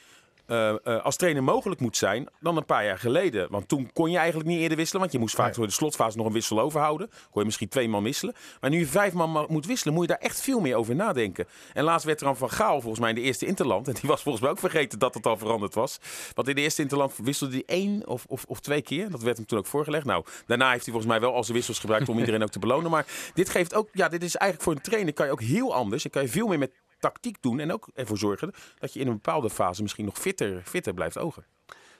eh, 0.45 0.69
eh, 0.69 1.03
als 1.03 1.15
trainer 1.15 1.43
mogelijk 1.43 1.81
moet 1.81 1.97
zijn 1.97 2.29
dan 2.39 2.57
een 2.57 2.65
paar 2.65 2.85
jaar 2.85 2.97
geleden. 2.97 3.47
Want 3.49 3.67
toen 3.67 3.89
kon 3.93 4.11
je 4.11 4.17
eigenlijk 4.17 4.49
niet 4.49 4.59
eerder 4.59 4.77
wisselen. 4.77 5.01
Want 5.01 5.13
je 5.13 5.19
moest 5.19 5.35
vaak 5.35 5.55
voor 5.55 5.65
de 5.65 5.73
slotfase 5.73 6.17
nog 6.17 6.25
een 6.25 6.33
wissel 6.33 6.59
overhouden. 6.59 7.07
Kon 7.07 7.41
je 7.41 7.45
misschien 7.45 7.69
twee 7.69 7.89
man 7.89 8.03
wisselen. 8.03 8.35
Maar 8.59 8.69
nu 8.69 8.79
je 8.79 8.87
vijf 8.87 9.13
man 9.13 9.31
ma- 9.31 9.45
moet 9.47 9.65
wisselen, 9.65 9.93
moet 9.93 10.07
je 10.07 10.09
daar 10.09 10.21
echt 10.21 10.41
veel 10.41 10.59
meer 10.59 10.75
over 10.75 10.95
nadenken. 10.95 11.45
En 11.73 11.83
laatst 11.83 12.05
werd 12.05 12.19
er 12.19 12.25
dan 12.25 12.37
van 12.37 12.49
Gaal 12.49 12.81
volgens 12.81 12.99
mij 12.99 13.09
in 13.09 13.15
de 13.15 13.21
eerste 13.21 13.45
Interland. 13.45 13.87
En 13.95 14.01
die 14.01 14.09
was 14.09 14.21
volgens 14.21 14.43
mij 14.43 14.51
ook 14.53 14.59
vergeten 14.59 14.99
dat 14.99 15.13
het 15.13 15.25
al 15.25 15.37
veranderd 15.37 15.73
was. 15.73 15.97
Want 16.33 16.47
in 16.47 16.55
de 16.55 16.61
eerste 16.61 16.81
Interland 16.81 17.13
wisselde 17.23 17.53
hij 17.53 17.63
één 17.65 18.07
of, 18.07 18.25
of, 18.27 18.43
of 18.47 18.59
twee 18.59 18.81
keer. 18.81 19.09
Dat 19.09 19.21
werd 19.21 19.37
hem 19.37 19.45
toen 19.45 19.57
ook 19.59 19.65
voorgelegd. 19.65 20.05
Nou, 20.05 20.25
daarna 20.45 20.71
heeft 20.71 20.83
hij 20.83 20.93
volgens 20.93 21.11
mij 21.11 21.21
wel 21.21 21.33
al 21.33 21.43
zijn 21.43 21.57
wissels 21.57 21.79
gebruikt 21.79 22.09
om 22.09 22.19
iedereen 22.25 22.43
ook 22.43 22.49
te 22.49 22.59
belonen. 22.59 22.91
Maar 22.91 23.05
dit 23.33 23.49
geeft 23.49 23.73
ook, 23.75 23.89
ja, 23.91 24.09
dit 24.09 24.23
is 24.23 24.35
eigenlijk 24.35 24.69
voor 24.69 24.73
een 24.73 24.91
trainer 24.91 25.13
kan 25.13 25.25
je 25.25 25.31
ook 25.31 25.41
heel 25.41 25.73
anders. 25.73 26.03
En 26.05 26.09
kan 26.09 26.21
je 26.21 26.27
veel 26.27 26.47
meer 26.47 26.59
met 26.59 26.71
tactiek 27.05 27.41
doen. 27.41 27.59
En 27.59 27.73
ook 27.73 27.87
ervoor 27.93 28.17
zorgen 28.17 28.51
dat 28.79 28.93
je 28.93 28.99
in 28.99 29.07
een 29.07 29.13
bepaalde 29.13 29.49
fase 29.49 29.81
misschien 29.81 30.05
nog 30.05 30.17
fitter, 30.17 30.61
fitter 30.63 30.93
blijft 30.93 31.17
ogen. 31.17 31.45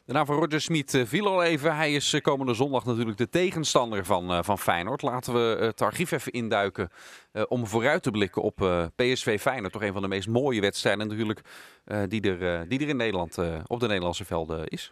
De 0.05 0.13
naam 0.13 0.25
van 0.25 0.35
Roger 0.35 0.61
Smit 0.61 0.93
eh, 0.93 1.05
viel 1.05 1.27
al 1.27 1.43
even. 1.43 1.75
Hij 1.75 1.93
is 1.93 2.13
eh, 2.13 2.21
komende 2.21 2.53
zondag 2.53 2.85
natuurlijk 2.85 3.17
de 3.17 3.29
tegenstander 3.29 4.05
van, 4.05 4.33
eh, 4.33 4.39
van 4.43 4.59
Feyenoord. 4.59 5.01
Laten 5.01 5.33
we 5.33 5.63
het 5.65 5.81
archief 5.81 6.11
even 6.11 6.31
induiken 6.31 6.89
eh, 7.31 7.43
om 7.47 7.67
vooruit 7.67 8.03
te 8.03 8.11
blikken 8.11 8.41
op 8.41 8.61
eh, 8.61 8.85
PSV 8.95 9.39
Feyenoord. 9.41 9.73
Toch 9.73 9.81
een 9.83 9.93
van 9.93 10.01
de 10.01 10.07
meest 10.07 10.27
mooie 10.27 10.61
wedstrijden 10.61 11.07
natuurlijk 11.07 11.41
eh, 11.85 12.01
die, 12.07 12.21
er, 12.37 12.67
die 12.67 12.79
er 12.79 12.87
in 12.87 12.97
Nederland 12.97 13.37
eh, 13.37 13.55
op 13.67 13.79
de 13.79 13.87
Nederlandse 13.87 14.25
velden 14.25 14.67
is. 14.67 14.91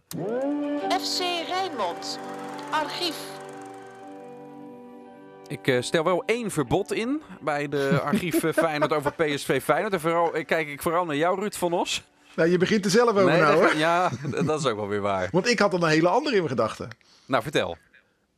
FC 0.90 1.20
Rijnmond. 1.48 2.20
Archief. 2.72 3.33
Ik 5.54 5.68
eh, 5.68 5.82
stel 5.82 6.04
wel 6.04 6.24
één 6.26 6.52
verbod 6.52 6.94
in 6.94 7.22
bij 7.42 7.70
de 7.70 8.00
archief 8.04 8.44
eh, 8.44 8.54
Feyenoord 8.54 8.94
over 8.94 9.14
PSV 9.14 9.62
Feyenoord. 9.64 9.94
En 9.94 10.00
vooral 10.00 10.34
eh, 10.34 10.46
kijk 10.46 10.68
ik 10.68 10.82
vooral 10.82 11.06
naar 11.06 11.16
jou, 11.16 11.40
Ruud 11.40 11.54
van 11.56 11.74
Os. 11.74 12.04
Nou, 12.36 12.50
je 12.50 12.58
begint 12.58 12.86
er 12.86 12.92
zelf 12.92 13.10
over 13.10 13.26
Nee, 13.26 13.40
nou, 13.40 13.56
hoor. 13.56 13.76
ja, 13.76 14.12
dat 14.46 14.60
is 14.60 14.66
ook 14.66 14.76
wel 14.76 14.88
weer 14.88 15.02
waar. 15.02 15.30
Want 15.32 15.48
ik 15.48 15.60
had 15.60 15.74
al 15.74 15.84
een 15.84 15.90
hele 15.90 16.08
andere 16.08 16.36
in 16.36 16.42
mijn 16.44 16.56
gedachten. 16.56 16.90
Nou, 17.26 17.44
vertel. 17.44 17.78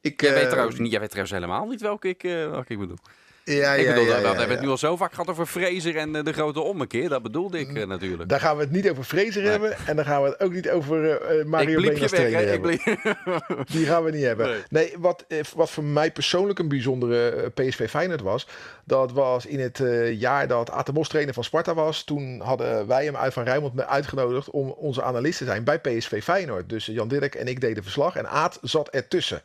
Ik, 0.01 0.21
Jij 0.21 0.33
weet, 0.33 0.49
trouwens, 0.49 0.79
niet, 0.79 0.91
jij 0.91 0.99
weet 0.99 1.09
trouwens 1.09 1.35
helemaal 1.37 1.65
niet 1.65 1.81
welke 1.81 2.07
ik, 2.07 2.23
eh, 2.23 2.31
welke 2.31 2.73
ik 2.73 2.79
bedoel. 2.79 2.97
Ja, 3.45 3.73
ik 3.73 3.85
ja, 3.85 3.93
bedoel, 3.93 4.07
ja, 4.07 4.13
dat 4.13 4.21
ja, 4.21 4.27
hebben 4.27 4.47
we 4.47 4.53
het 4.53 4.61
nu 4.61 4.69
al 4.69 4.77
zo 4.77 4.95
vaak 4.95 5.11
gehad 5.11 5.29
over 5.29 5.45
Fraser 5.45 5.95
en 5.95 6.15
eh, 6.15 6.23
de 6.23 6.33
grote 6.33 6.59
ommekeer. 6.59 7.09
Dat 7.09 7.21
bedoelde 7.21 7.59
ik 7.59 7.77
eh, 7.77 7.87
natuurlijk. 7.87 8.29
Daar 8.29 8.39
gaan 8.39 8.57
we 8.57 8.63
het 8.63 8.71
niet 8.71 8.89
over 8.89 9.03
Fraser 9.03 9.43
hebben. 9.43 9.77
En 9.85 9.95
dan 9.95 10.05
gaan 10.05 10.21
we 10.21 10.29
het 10.29 10.39
ook 10.39 10.53
niet 10.53 10.69
over 10.69 11.11
eh, 11.11 11.45
Mario 11.45 11.79
ik 11.79 11.97
weg, 11.97 12.09
trainer? 12.09 12.41
Ik 12.41 12.47
hebben. 12.47 12.79
bliep... 12.83 13.67
Die 13.75 13.85
gaan 13.85 14.03
we 14.03 14.11
niet 14.11 14.23
hebben. 14.23 14.47
Nee. 14.47 14.63
Nee, 14.69 14.93
wat, 14.99 15.25
wat 15.55 15.69
voor 15.69 15.83
mij 15.83 16.11
persoonlijk 16.11 16.59
een 16.59 16.67
bijzondere 16.67 17.49
PSV 17.49 17.89
Feyenoord 17.89 18.21
was... 18.21 18.47
dat 18.83 19.11
was 19.11 19.45
in 19.45 19.59
het 19.59 19.83
jaar 20.11 20.47
dat 20.47 20.71
Atemos 20.71 21.09
trainer 21.09 21.33
van 21.33 21.43
Sparta 21.43 21.73
was... 21.73 22.03
toen 22.03 22.41
hadden 22.41 22.87
wij 22.87 23.05
hem 23.05 23.15
uit 23.15 23.33
Van 23.33 23.43
Rijnmond 23.43 23.81
uitgenodigd... 23.81 24.49
om 24.49 24.69
onze 24.69 25.03
analist 25.03 25.37
te 25.37 25.45
zijn 25.45 25.63
bij 25.63 25.79
PSV 25.79 26.23
Feyenoord. 26.23 26.69
Dus 26.69 26.85
Jan 26.85 27.07
Dirk 27.07 27.35
en 27.35 27.47
ik 27.47 27.61
deden 27.61 27.83
verslag 27.83 28.15
en 28.15 28.27
Aad 28.27 28.59
zat 28.61 28.89
ertussen. 28.89 29.41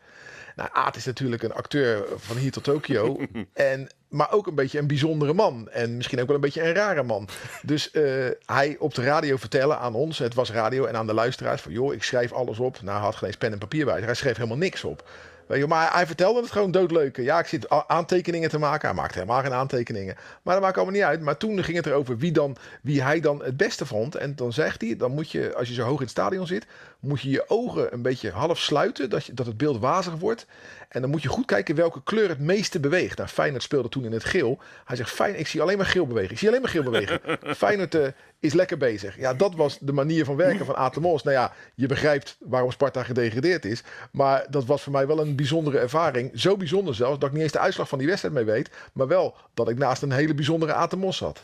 Nou, 0.56 0.68
Aad 0.72 0.96
is 0.96 1.04
natuurlijk 1.04 1.42
een 1.42 1.52
acteur 1.52 2.04
van 2.16 2.36
hier 2.36 2.50
tot 2.50 2.64
Tokio. 2.64 3.20
en, 3.52 3.88
maar 4.08 4.32
ook 4.32 4.46
een 4.46 4.54
beetje 4.54 4.78
een 4.78 4.86
bijzondere 4.86 5.32
man. 5.32 5.68
En 5.70 5.96
misschien 5.96 6.20
ook 6.20 6.26
wel 6.26 6.34
een 6.34 6.42
beetje 6.42 6.62
een 6.62 6.74
rare 6.74 7.02
man. 7.02 7.28
Dus 7.62 7.90
eh, 7.90 8.04
hij 8.46 8.76
op 8.78 8.94
de 8.94 9.02
radio 9.02 9.36
vertellen 9.36 9.78
aan 9.78 9.94
ons, 9.94 10.18
het 10.18 10.34
was 10.34 10.50
radio 10.50 10.84
en 10.84 10.96
aan 10.96 11.06
de 11.06 11.14
luisteraars... 11.14 11.60
van 11.62 11.72
joh, 11.72 11.94
ik 11.94 12.02
schrijf 12.02 12.32
alles 12.32 12.58
op. 12.58 12.82
Nou, 12.82 12.96
hij 12.96 13.06
had 13.06 13.16
geen 13.16 13.28
eens 13.28 13.36
pen 13.36 13.52
en 13.52 13.58
papier 13.58 13.84
bij 13.84 13.96
zich. 13.96 14.04
Hij 14.04 14.14
schreef 14.14 14.36
helemaal 14.36 14.56
niks 14.56 14.84
op. 14.84 15.08
Weet 15.50 15.58
je, 15.58 15.66
maar 15.66 15.92
hij 15.92 16.06
vertelde 16.06 16.40
het 16.40 16.50
gewoon 16.50 16.70
doodleuk. 16.70 17.16
Ja, 17.16 17.38
ik 17.38 17.46
zit 17.46 17.68
aantekeningen 17.68 18.48
te 18.48 18.58
maken. 18.58 18.88
Hij 18.88 18.96
maakte 18.96 19.18
helemaal 19.18 19.42
geen 19.42 19.52
aantekeningen. 19.52 20.16
Maar 20.42 20.54
dat 20.54 20.62
maakt 20.62 20.76
allemaal 20.76 20.94
niet 20.94 21.02
uit. 21.02 21.20
Maar 21.20 21.36
toen 21.36 21.64
ging 21.64 21.76
het 21.76 21.86
erover 21.86 22.18
wie, 22.18 22.32
dan, 22.32 22.56
wie 22.82 23.02
hij 23.02 23.20
dan 23.20 23.42
het 23.44 23.56
beste 23.56 23.86
vond. 23.86 24.14
En 24.14 24.36
dan 24.36 24.52
zegt 24.52 24.80
hij, 24.80 24.96
dan 24.96 25.10
moet 25.10 25.30
je, 25.30 25.54
als 25.54 25.68
je 25.68 25.74
zo 25.74 25.82
hoog 25.82 25.96
in 25.96 26.02
het 26.02 26.10
stadion 26.10 26.46
zit... 26.46 26.66
moet 27.00 27.20
je 27.20 27.30
je 27.30 27.44
ogen 27.48 27.92
een 27.92 28.02
beetje 28.02 28.30
half 28.30 28.58
sluiten, 28.58 29.10
dat, 29.10 29.24
je, 29.24 29.34
dat 29.34 29.46
het 29.46 29.56
beeld 29.56 29.78
wazig 29.78 30.14
wordt. 30.14 30.46
En 30.88 31.00
dan 31.00 31.10
moet 31.10 31.22
je 31.22 31.28
goed 31.28 31.44
kijken 31.44 31.74
welke 31.74 32.02
kleur 32.02 32.28
het 32.28 32.38
meeste 32.38 32.80
beweegt. 32.80 33.16
Nou, 33.16 33.28
Feyenoord 33.28 33.62
speelde 33.62 33.88
toen 33.88 34.04
in 34.04 34.12
het 34.12 34.24
geel. 34.24 34.58
Hij 34.84 34.96
zegt, 34.96 35.10
fijn, 35.10 35.38
ik 35.38 35.46
zie 35.46 35.62
alleen 35.62 35.76
maar 35.76 35.86
geel 35.86 36.06
bewegen. 36.06 36.30
Ik 36.30 36.38
zie 36.38 36.48
alleen 36.48 36.60
maar 36.60 36.70
geel 36.70 36.82
bewegen. 36.82 37.20
Feyenoord 37.56 37.94
eh, 37.94 38.06
is 38.40 38.52
lekker 38.52 38.76
bezig. 38.76 39.18
Ja, 39.18 39.34
dat 39.34 39.54
was 39.54 39.78
de 39.78 39.92
manier 39.92 40.24
van 40.24 40.36
werken 40.36 40.66
van 40.66 40.76
Atemos. 40.76 41.22
Nou 41.22 41.36
ja, 41.36 41.52
je 41.74 41.86
begrijpt 41.86 42.36
waarom 42.40 42.70
Sparta 42.70 43.02
gedegradeerd 43.02 43.64
is. 43.64 43.82
Maar 44.12 44.46
dat 44.50 44.64
was 44.64 44.82
voor 44.82 44.92
mij 44.92 45.06
wel 45.06 45.20
een 45.20 45.36
bijzondere 45.36 45.78
ervaring. 45.78 46.30
Zo 46.34 46.56
bijzonder 46.56 46.94
zelfs, 46.94 47.18
dat 47.18 47.28
ik 47.28 47.34
niet 47.34 47.42
eens 47.42 47.52
de 47.52 47.58
uitslag 47.58 47.88
van 47.88 47.98
die 47.98 48.06
wedstrijd 48.06 48.34
mee 48.34 48.44
weet. 48.44 48.70
Maar 48.92 49.08
wel 49.08 49.36
dat 49.54 49.68
ik 49.68 49.78
naast 49.78 50.02
een 50.02 50.12
hele 50.12 50.34
bijzondere 50.34 50.72
Atemos 50.72 51.16
zat. 51.16 51.42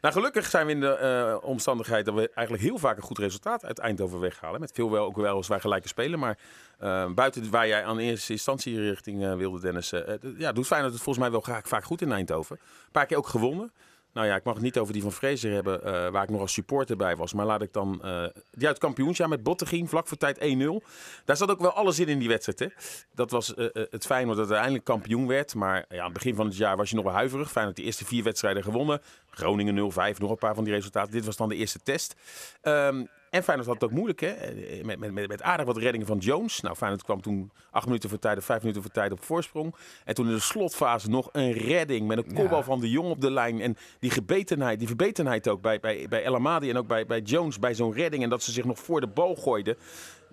Nou, 0.00 0.14
gelukkig 0.14 0.46
zijn 0.46 0.66
we 0.66 0.72
in 0.72 0.80
de 0.80 0.96
eh, 0.96 1.48
omstandigheid 1.48 2.04
dat 2.04 2.14
we 2.14 2.30
eigenlijk 2.34 2.66
heel 2.66 2.78
vaak 2.78 2.96
een 2.96 3.02
goed 3.02 3.18
resultaat 3.18 3.64
uit 3.64 3.78
Eindhoven 3.78 4.20
weghalen. 4.20 4.60
Met 4.60 4.72
veel 4.74 4.90
wel 4.90 5.04
ook 5.04 5.16
wel 5.16 5.36
als 5.36 5.48
wij 5.48 5.60
gelijke 5.60 5.88
spelen. 5.88 6.18
Maar 6.18 6.38
eh, 6.78 7.12
buiten 7.12 7.50
waar 7.50 7.66
jij 7.66 7.84
aan 7.84 7.98
eerste 7.98 8.32
instantie 8.32 8.80
richting 8.80 9.24
eh, 9.24 9.34
wilde, 9.34 9.60
Dennis. 9.60 9.92
ja, 10.38 10.52
doet 10.52 10.66
Feyenoord 10.66 10.92
het 10.92 11.02
volgens 11.02 11.24
mij 11.24 11.30
wel 11.30 11.62
vaak 11.62 11.84
goed 11.84 12.02
in 12.02 12.12
Eindhoven. 12.12 12.56
Een 12.60 12.92
paar 12.92 13.06
keer 13.06 13.16
ook 13.16 13.26
gewonnen. 13.26 13.72
Nou 14.16 14.28
ja, 14.28 14.36
ik 14.36 14.44
mag 14.44 14.54
het 14.54 14.62
niet 14.62 14.78
over 14.78 14.92
die 14.92 15.02
van 15.02 15.12
Fraser 15.12 15.52
hebben, 15.52 15.84
eh, 15.84 16.08
waar 16.08 16.22
ik 16.22 16.28
nog 16.28 16.40
als 16.40 16.52
supporter 16.52 16.96
bij 16.96 17.16
was. 17.16 17.32
Maar 17.32 17.46
laat 17.46 17.62
ik 17.62 17.72
dan 17.72 18.02
eh, 18.02 18.24
die 18.50 18.66
uit 18.66 18.76
het 18.76 18.78
kampioensjaar 18.78 19.28
met 19.28 19.42
Bottegien, 19.42 19.88
vlak 19.88 20.08
voor 20.08 20.16
tijd 20.16 20.38
1-0. 20.38 20.82
Daar 21.24 21.36
zat 21.36 21.50
ook 21.50 21.60
wel 21.60 21.72
alles 21.72 21.98
in 21.98 22.08
in 22.08 22.18
die 22.18 22.28
wedstrijd. 22.28 22.58
Hè? 22.58 22.66
Dat 23.14 23.30
was 23.30 23.54
eh, 23.54 23.66
het 23.72 24.06
Feyenoord 24.06 24.36
dat 24.36 24.46
uiteindelijk 24.46 24.84
kampioen 24.84 25.26
werd. 25.26 25.54
Maar 25.54 25.84
ja, 25.88 25.98
aan 25.98 26.04
het 26.04 26.12
begin 26.12 26.34
van 26.34 26.46
het 26.46 26.56
jaar 26.56 26.76
was 26.76 26.90
je 26.90 26.96
nog 26.96 27.04
wel 27.04 27.14
huiverig. 27.14 27.50
Feyenoord 27.50 27.76
de 27.76 27.82
eerste 27.82 28.04
vier 28.04 28.22
wedstrijden 28.22 28.62
gewonnen. 28.62 29.00
Groningen 29.30 29.92
0-5, 29.92 30.18
nog 30.18 30.30
een 30.30 30.36
paar 30.36 30.54
van 30.54 30.64
die 30.64 30.72
resultaten. 30.72 31.12
Dit 31.12 31.24
was 31.24 31.36
dan 31.36 31.48
de 31.48 31.56
eerste 31.56 31.80
test. 31.82 32.14
Ehm, 32.60 33.04
en 33.36 33.42
Feyenoord 33.42 33.68
had 33.68 33.80
het 33.80 33.84
ook 33.84 33.96
moeilijk, 33.96 34.20
hè? 34.20 34.28
Eh, 34.28 34.84
Met, 34.84 34.98
met, 34.98 35.12
met, 35.12 35.28
met 35.28 35.42
aardig 35.42 35.66
wat 35.66 35.76
reddingen 35.76 36.06
van 36.06 36.18
Jones. 36.18 36.60
Nou, 36.60 36.76
Feyenoord 36.76 37.02
kwam 37.02 37.20
toen 37.20 37.50
acht 37.70 37.86
minuten 37.86 38.08
voor 38.08 38.18
tijd 38.18 38.38
of 38.38 38.44
vijf 38.44 38.60
minuten 38.60 38.82
voor 38.82 38.90
tijd 38.90 39.12
op 39.12 39.24
voorsprong. 39.24 39.74
En 40.04 40.14
toen 40.14 40.26
in 40.26 40.34
de 40.34 40.40
slotfase 40.40 41.10
nog 41.10 41.28
een 41.32 41.52
redding 41.52 42.06
met 42.06 42.18
een 42.18 42.34
kopbal 42.34 42.62
van 42.62 42.80
de 42.80 42.90
Jong 42.90 43.10
op 43.10 43.20
de 43.20 43.30
lijn. 43.30 43.60
En 43.60 43.76
die 43.98 44.10
gebetenheid, 44.10 44.78
die 44.78 44.88
verbetenheid 44.88 45.48
ook 45.48 45.60
bij, 45.60 45.80
bij, 45.80 46.06
bij 46.08 46.24
El 46.24 46.34
Amadi 46.34 46.70
en 46.70 46.76
ook 46.76 46.86
bij, 46.86 47.06
bij 47.06 47.20
Jones 47.20 47.58
bij 47.58 47.74
zo'n 47.74 47.92
redding. 47.92 48.22
En 48.22 48.30
dat 48.30 48.42
ze 48.42 48.52
zich 48.52 48.64
nog 48.64 48.78
voor 48.78 49.00
de 49.00 49.06
bal 49.06 49.34
gooiden. 49.34 49.76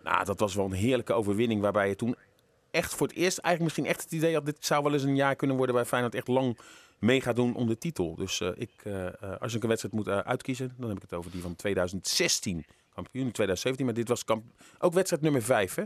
Nou, 0.03 0.25
dat 0.25 0.39
was 0.39 0.55
wel 0.55 0.65
een 0.65 0.71
heerlijke 0.71 1.13
overwinning 1.13 1.61
waarbij 1.61 1.87
je 1.87 1.95
toen 1.95 2.15
echt 2.71 2.95
voor 2.95 3.07
het 3.07 3.15
eerst 3.15 3.37
eigenlijk 3.37 3.75
misschien 3.75 3.95
echt 3.95 4.03
het 4.03 4.11
idee 4.21 4.33
had... 4.33 4.45
dit 4.45 4.65
zou 4.65 4.83
wel 4.83 4.93
eens 4.93 5.03
een 5.03 5.15
jaar 5.15 5.35
kunnen 5.35 5.57
worden 5.57 5.75
waar 5.75 5.85
Feyenoord 5.85 6.15
echt 6.15 6.27
lang 6.27 6.57
mee 6.99 7.21
gaat 7.21 7.35
doen 7.35 7.55
om 7.55 7.67
de 7.67 7.77
titel. 7.77 8.15
Dus 8.15 8.41
eh, 8.41 8.49
ik, 8.55 8.71
eh, 8.83 9.07
eh, 9.07 9.13
als 9.39 9.53
ik 9.53 9.61
een 9.61 9.67
wedstrijd 9.67 9.95
moet 9.95 10.07
eh, 10.07 10.17
uitkiezen, 10.17 10.73
dan 10.77 10.87
heb 10.87 10.97
ik 10.97 11.03
het 11.03 11.13
over 11.13 11.31
die 11.31 11.41
van 11.41 11.55
2016. 11.55 12.65
Kampioen 12.93 13.25
in 13.25 13.31
2017, 13.31 13.85
maar 13.85 13.95
dit 13.95 14.07
was 14.07 14.23
ook 14.79 14.93
wedstrijd 14.93 15.21
nummer 15.21 15.41
5, 15.41 15.75
hè? 15.75 15.83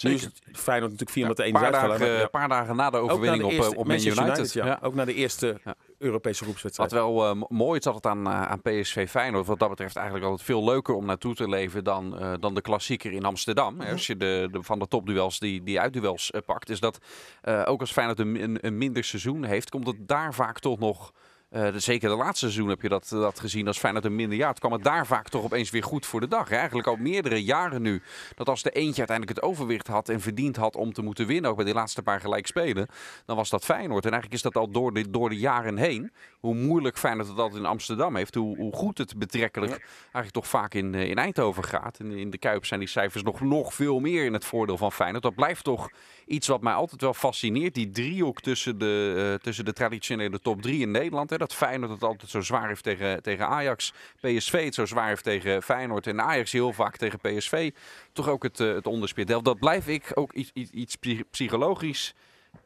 Nu 0.00 0.12
is 0.14 0.22
het 0.24 0.40
Feyenoord 0.52 0.90
natuurlijk 0.90 1.10
4 1.10 1.26
met 1.26 1.36
de 1.36 1.42
1 1.42 1.54
Een 1.54 1.60
paar, 1.60 1.72
uitgevallen. 1.72 1.98
dagen, 1.98 2.12
maar 2.14 2.22
ja, 2.22 2.28
paar 2.28 2.48
dagen 2.48 2.76
na 2.76 2.90
de 2.90 2.96
overwinning 2.96 3.40
de 3.40 3.46
op, 3.46 3.52
eerste 3.52 3.72
eh, 3.72 3.78
op 3.78 3.86
Man 3.86 3.96
Manchester 3.96 4.26
United. 4.26 4.52
ja. 4.52 4.78
Ook 4.82 4.94
naar 4.94 5.06
de 5.06 5.14
eerste 5.14 5.60
Ja. 5.64 5.74
Europese 5.98 6.44
groepswedstrijd. 6.44 6.90
Wat 6.90 7.00
wel 7.00 7.24
eh, 7.30 7.42
mooi 7.48 7.78
is 7.78 7.84
dat 7.84 7.94
het 7.94 8.06
aan, 8.06 8.26
eh, 8.26 8.42
aan 8.42 8.62
PSV 8.62 9.08
Feyenoord 9.10 9.46
wat 9.46 9.58
dat 9.58 9.68
betreft 9.68 9.96
eigenlijk 9.96 10.26
altijd 10.26 10.46
veel 10.46 10.64
leuker 10.64 10.94
om 10.94 11.04
naartoe 11.06 11.34
te 11.34 11.48
leven 11.48 11.84
dan, 11.84 12.18
eh, 12.18 12.32
dan 12.40 12.54
de 12.54 12.60
klassieker 12.60 13.12
in 13.12 13.24
Amsterdam. 13.24 13.80
Hè, 13.80 13.92
Als 13.92 14.06
je 14.06 14.16
de, 14.16 14.48
de, 14.52 14.62
van 14.62 14.78
de 14.78 14.88
topduels 14.88 15.38
die, 15.38 15.62
die 15.62 15.80
uitduels 15.80 16.30
eh, 16.30 16.40
pakt. 16.46 16.68
Is 16.70 16.80
dat 16.80 16.98
eh, 17.42 17.62
ook 17.64 17.80
als 17.80 17.92
Feyenoord 17.92 18.18
een, 18.18 18.42
een, 18.42 18.58
een 18.60 18.78
minder 18.78 19.04
seizoen 19.04 19.44
heeft, 19.44 19.70
komt 19.70 19.86
het 19.86 20.08
daar 20.08 20.34
vaak 20.34 20.58
toch 20.58 20.78
nog... 20.78 21.12
eh, 21.54 21.72
de- 21.72 21.78
zeker 21.78 22.08
de 22.08 22.16
laatste 22.16 22.38
seizoen 22.38 22.68
heb 22.68 22.82
je 22.82 22.88
dat, 22.88 23.08
dat 23.08 23.40
gezien 23.40 23.66
als 23.66 23.78
Feyenoord 23.78 24.04
een 24.04 24.14
minder 24.14 24.38
jaar. 24.38 24.48
Het 24.48 24.58
kwam 24.58 24.72
het 24.72 24.82
daar 24.82 25.06
vaak 25.06 25.28
toch 25.28 25.44
opeens 25.44 25.70
weer 25.70 25.82
goed 25.82 26.06
voor 26.06 26.20
de 26.20 26.28
dag. 26.28 26.48
Hè? 26.48 26.56
Eigenlijk 26.56 26.88
al 26.88 26.96
meerdere 26.96 27.44
jaren 27.44 27.82
nu. 27.82 28.02
Dat 28.34 28.48
als 28.48 28.62
de 28.62 28.70
eentje 28.70 28.98
uiteindelijk 28.98 29.38
het 29.38 29.48
overwicht 29.48 29.86
had 29.86 30.08
en 30.08 30.20
verdiend 30.20 30.56
had 30.56 30.76
om 30.76 30.92
te 30.92 31.02
moeten 31.02 31.26
winnen. 31.26 31.50
Ook 31.50 31.56
bij 31.56 31.64
die 31.64 31.74
laatste 31.74 32.02
paar 32.02 32.20
gelijk 32.20 32.46
spelen. 32.46 32.86
Dan 33.26 33.36
was 33.36 33.50
dat 33.50 33.64
Feyenoord. 33.64 34.04
En 34.04 34.10
eigenlijk 34.10 34.42
is 34.42 34.52
dat 34.52 34.56
al 34.62 34.70
door 34.70 34.92
de, 34.92 35.10
door 35.10 35.28
de 35.28 35.36
jaren 35.36 35.76
heen. 35.76 36.12
Hoe 36.40 36.54
moeilijk 36.54 36.98
Feyenoord 36.98 37.28
het 37.28 37.38
altijd 37.38 37.60
in 37.60 37.68
Amsterdam 37.68 38.16
heeft. 38.16 38.34
Hoe, 38.34 38.56
hoe 38.56 38.72
goed 38.72 38.98
het 38.98 39.18
betrekkelijk 39.18 39.72
eigenlijk 40.02 40.30
toch 40.32 40.48
vaak 40.48 40.74
in, 40.74 40.94
eh, 40.94 41.08
in 41.08 41.16
Eindhoven 41.16 41.64
gaat. 41.64 41.98
En 41.98 42.10
in 42.10 42.30
de 42.30 42.38
Kuip 42.38 42.64
zijn 42.66 42.80
die 42.80 42.88
cijfers 42.88 43.22
nog, 43.22 43.40
nog 43.40 43.74
veel 43.74 44.00
meer 44.00 44.24
in 44.24 44.32
het 44.32 44.44
voordeel 44.44 44.76
van 44.76 44.92
Feyenoord. 44.92 45.22
Dat 45.22 45.34
blijft 45.34 45.64
toch 45.64 45.90
iets 46.26 46.46
wat 46.46 46.60
mij 46.60 46.72
altijd 46.72 47.00
wel 47.00 47.14
fascineert. 47.14 47.74
Die 47.74 47.90
driehoek 47.90 48.40
tussen 48.40 48.78
de, 48.78 49.32
eh, 49.34 49.42
tussen 49.42 49.64
de 49.64 49.72
traditionele 49.72 50.40
top 50.40 50.62
drie 50.62 50.80
in 50.80 50.90
Nederland. 50.90 51.30
Hè. 51.30 51.36
Dat 51.44 51.54
Feyenoord 51.54 51.90
het 51.92 52.02
altijd 52.02 52.30
zo 52.30 52.40
zwaar 52.40 52.68
heeft 52.68 52.82
tegen, 52.82 53.22
tegen 53.22 53.46
Ajax. 53.48 53.92
PSV 54.20 54.64
het 54.64 54.74
zo 54.74 54.86
zwaar 54.86 55.08
heeft 55.08 55.22
tegen 55.24 55.62
Feyenoord. 55.62 56.06
En 56.06 56.20
Ajax 56.20 56.52
heel 56.52 56.72
vaak 56.72 56.96
tegen 56.96 57.18
PSV. 57.20 57.70
Toch 58.12 58.28
ook 58.28 58.42
het, 58.42 58.60
eh, 58.60 58.74
het 58.74 58.86
onderspit. 58.86 59.26
Dat- 59.28 59.44
Dat 59.44 59.58
blijf 59.58 59.86
ik 59.88 60.10
ook 60.14 60.32
iets, 60.32 60.50
iets, 60.54 60.70
iets 60.70 60.96
psy- 60.96 61.24
psychologisch 61.30 62.14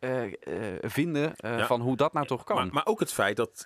eh, 0.00 0.24
eh, 0.24 0.32
vinden 0.80 1.32
Ja. 1.36 1.66
van 1.66 1.80
hoe 1.80 1.96
dat 1.96 2.12
nou 2.12 2.26
toch 2.26 2.44
kan. 2.44 2.56
Maar, 2.56 2.66
maar 2.72 2.86
ook 2.86 3.00
het 3.00 3.12
feit 3.12 3.36
dat 3.36 3.64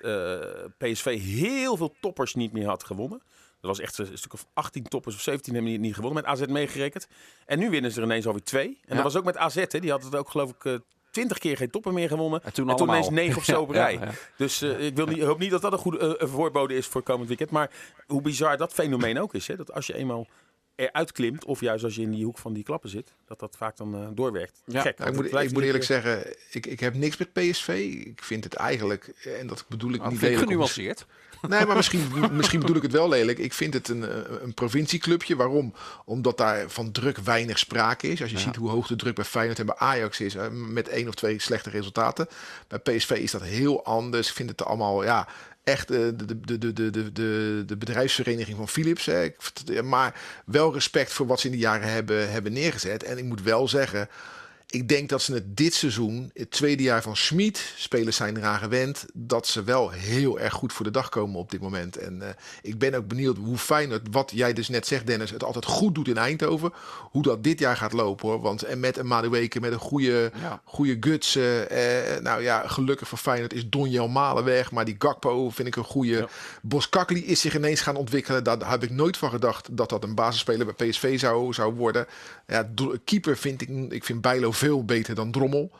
PSV 0.78 1.20
heel 1.20 1.76
veel 1.76 1.94
toppers 2.00 2.34
niet 2.34 2.52
meer 2.52 2.66
had 2.66 2.84
gewonnen. 2.84 3.22
Er 3.60 3.68
was 3.68 3.80
echt 3.80 3.98
een 3.98 4.18
stuk 4.18 4.32
of 4.32 4.46
18 4.54 4.82
toppers 4.82 5.14
of 5.14 5.20
17 5.20 5.54
hebben 5.54 5.72
niet, 5.72 5.80
niet 5.80 5.94
gewonnen, 5.94 6.22
met 6.22 6.32
AZ 6.32 6.46
meegerekend. 6.46 7.06
En 7.46 7.58
nu 7.58 7.70
winnen 7.70 7.90
ze 7.92 7.98
er 8.00 8.06
ineens 8.06 8.26
alweer 8.26 8.42
twee. 8.42 8.66
En 8.66 8.76
Ja. 8.88 8.94
dat 8.94 9.02
was 9.02 9.16
ook 9.16 9.24
met 9.24 9.36
AZ, 9.36 9.54
hè. 9.68 9.80
die 9.80 9.90
had 9.90 10.02
het 10.04 10.14
ook 10.16 10.28
geloof 10.30 10.50
ik... 10.50 10.80
20 11.12 11.38
keer 11.38 11.56
geen 11.56 11.70
toppen 11.70 11.94
meer 11.94 12.08
gewonnen. 12.08 12.42
En 12.44 12.52
toen 12.52 12.70
en 12.70 12.76
toen 12.76 12.88
ineens 12.88 13.10
9 13.10 13.36
of 13.36 13.44
zo 13.44 13.60
op 13.62 13.70
rij. 13.70 13.92
ja. 13.92 14.10
Dus 14.36 14.62
eh, 14.62 14.86
ik 14.86 14.96
wil 14.96 15.06
niet, 15.06 15.22
hoop 15.22 15.38
niet 15.38 15.50
dat 15.50 15.62
dat 15.62 15.72
een 15.72 15.78
goede 15.78 16.18
eh, 16.18 16.28
voorbode 16.28 16.74
is 16.74 16.86
voor 16.86 17.02
komend 17.02 17.28
weekend. 17.28 17.50
Maar 17.50 17.70
hoe 18.06 18.22
bizar 18.22 18.56
dat 18.56 18.72
fenomeen 18.72 19.20
ook 19.20 19.34
is. 19.34 19.46
Hè? 19.46 19.56
Dat 19.56 19.72
als 19.72 19.86
je 19.86 19.94
eenmaal 19.94 20.26
eruit 20.88 21.12
klimt, 21.12 21.44
of 21.44 21.60
juist 21.60 21.84
als 21.84 21.94
je 21.94 22.02
in 22.02 22.10
die 22.10 22.24
hoek 22.24 22.38
van 22.38 22.52
die 22.52 22.62
klappen 22.64 22.90
zit, 22.90 23.12
dat 23.26 23.38
dat 23.40 23.56
vaak 23.56 23.76
dan 23.76 23.94
eh, 23.94 24.06
doorwerkt. 24.12 24.62
Ja. 24.66 24.80
Gek. 24.80 24.98
Nou, 24.98 25.10
ik 25.10 25.16
moet, 25.16 25.42
ik 25.42 25.52
moet 25.52 25.62
eerlijk 25.62 25.84
zeggen, 25.84 26.34
ik, 26.50 26.66
ik 26.66 26.80
heb 26.80 26.94
niks 26.94 27.16
met 27.16 27.32
PSV. 27.32 27.68
Ik 28.06 28.22
vind 28.22 28.44
het 28.44 28.54
eigenlijk, 28.54 29.12
en 29.40 29.46
dat 29.46 29.64
bedoel 29.68 29.92
ik 29.92 30.00
Dat 30.00 30.10
niet 30.10 30.18
vind 30.18 30.30
lelijk. 30.30 30.48
genuanceerd. 30.48 31.06
Nee, 31.48 31.66
maar 31.66 31.76
misschien, 31.76 32.02
misschien 32.32 32.60
bedoel 32.60 32.76
ik 32.76 32.82
het 32.82 32.92
wel 32.92 33.08
lelijk. 33.08 33.38
Ik 33.38 33.52
vind 33.52 33.74
het 33.74 33.88
een, 33.88 34.08
eh, 34.08 34.16
een 34.42 34.54
provincieclubje. 34.54 35.36
Waarom? 35.36 35.74
Omdat 36.04 36.36
daar 36.38 36.70
van 36.70 36.92
druk 36.92 37.18
weinig 37.18 37.58
sprake 37.58 38.08
is. 38.08 38.22
Als 38.22 38.30
je 38.30 38.38
ziet 38.38 38.56
hoe 38.56 38.70
hoog 38.70 38.86
de 38.86 38.96
druk 38.96 39.14
bij 39.14 39.24
Feyenoord 39.24 39.58
en 39.58 39.66
bij 39.66 39.74
Ajax 39.76 40.20
is. 40.20 40.34
eh, 40.34 40.48
Met 40.50 40.88
één 40.88 41.08
of 41.08 41.14
twee 41.14 41.38
slechte 41.40 41.70
resultaten. 41.70 42.26
Bij 42.68 42.78
PSV 42.78 43.10
is 43.10 43.30
dat 43.30 43.42
heel 43.42 43.84
anders. 43.84 44.28
Ik 44.28 44.34
vind 44.34 44.48
het 44.50 44.64
allemaal, 44.64 45.04
ja... 45.04 45.28
Echt 45.64 45.90
eh, 45.90 45.98
de, 45.98 46.40
de, 46.40 46.58
de, 46.58 46.72
de, 46.72 47.12
de, 47.12 47.62
de, 47.66 47.76
bedrijfsvereniging 47.76 48.56
van 48.56 48.68
Philips. 48.68 49.06
Hè. 49.06 49.32
Maar 49.82 50.20
wel 50.44 50.72
respect 50.72 51.12
voor 51.12 51.26
wat 51.26 51.40
ze 51.40 51.46
in 51.46 51.52
die 51.52 51.60
jaren 51.60 51.88
hebben, 51.88 52.30
hebben 52.30 52.52
neergezet. 52.52 53.02
En 53.02 53.18
ik 53.18 53.24
moet 53.24 53.42
wel 53.42 53.68
zeggen, 53.68 54.08
ik 54.72 54.88
denk 54.88 55.08
dat 55.08 55.22
ze 55.22 55.32
het 55.34 55.56
dit 55.56 55.74
seizoen, 55.74 56.30
het 56.34 56.50
tweede 56.50 56.82
jaar 56.82 57.02
van 57.02 57.16
Schmid, 57.16 57.72
spelers 57.76 58.16
zijn 58.16 58.36
eraan 58.36 58.58
gewend, 58.58 59.06
dat 59.14 59.46
ze 59.46 59.62
wel 59.64 59.90
heel 59.90 60.40
erg 60.40 60.52
goed 60.52 60.72
voor 60.72 60.84
de 60.84 60.90
dag 60.90 61.08
komen 61.08 61.38
op 61.38 61.50
dit 61.50 61.60
moment. 61.60 61.96
En 61.96 62.22
eh, 62.22 62.28
ik 62.62 62.78
ben 62.78 62.94
ook 62.94 63.08
benieuwd 63.08 63.36
hoe 63.36 63.58
fijn 63.58 63.90
het, 63.90 64.02
wat 64.10 64.30
jij 64.34 64.52
dus 64.52 64.68
net 64.68 64.86
zegt 64.86 65.06
Dennis, 65.06 65.30
het 65.30 65.44
altijd 65.44 65.64
goed 65.64 65.94
doet 65.94 66.08
in 66.08 66.16
Eindhoven, 66.16 66.72
hoe 67.00 67.22
dat 67.22 67.44
dit 67.44 67.58
jaar 67.58 67.76
gaat 67.76 67.92
lopen 67.92 68.28
hoor. 68.28 68.40
Want 68.40 68.62
en 68.62 68.80
met 68.80 68.96
een 68.96 69.06
Madueke, 69.06 69.60
met 69.60 69.72
een 69.72 69.78
goede, 69.78 70.30
Ja. 70.40 70.60
goede 70.64 70.96
guts, 71.00 71.36
eh, 71.36 72.14
eh, 72.14 72.22
nou 72.22 72.42
ja, 72.42 72.68
gelukkig 72.68 73.08
voor 73.08 73.18
Feyenoord 73.18 73.52
is 73.52 73.68
Donjel 73.68 74.08
Malen 74.08 74.44
weg, 74.44 74.70
maar 74.70 74.84
die 74.84 74.96
Gakpo 74.98 75.50
vind 75.50 75.68
ik 75.68 75.76
een 75.76 75.84
goede. 75.84 76.16
Ja. 76.16 76.28
Boskakli 76.62 77.24
is 77.26 77.40
zich 77.40 77.56
ineens 77.56 77.80
gaan 77.80 77.96
ontwikkelen, 77.96 78.44
daar 78.44 78.70
heb 78.70 78.82
ik 78.82 78.90
nooit 78.90 79.16
van 79.16 79.30
gedacht 79.30 79.76
dat 79.76 79.88
dat 79.88 80.04
een 80.04 80.14
basisspeler 80.14 80.74
bij 80.74 80.88
PSV 80.88 81.18
zou, 81.18 81.52
zou 81.52 81.74
worden. 81.74 82.06
Ja, 82.46 82.70
keeper 83.04 83.36
vind 83.36 83.60
ik, 83.60 83.68
ik 83.92 84.04
vind 84.04 84.20
Bijlo 84.20 84.52
veel 84.62 84.84
beter 84.84 85.14
dan 85.14 85.30
Drommel. 85.30 85.70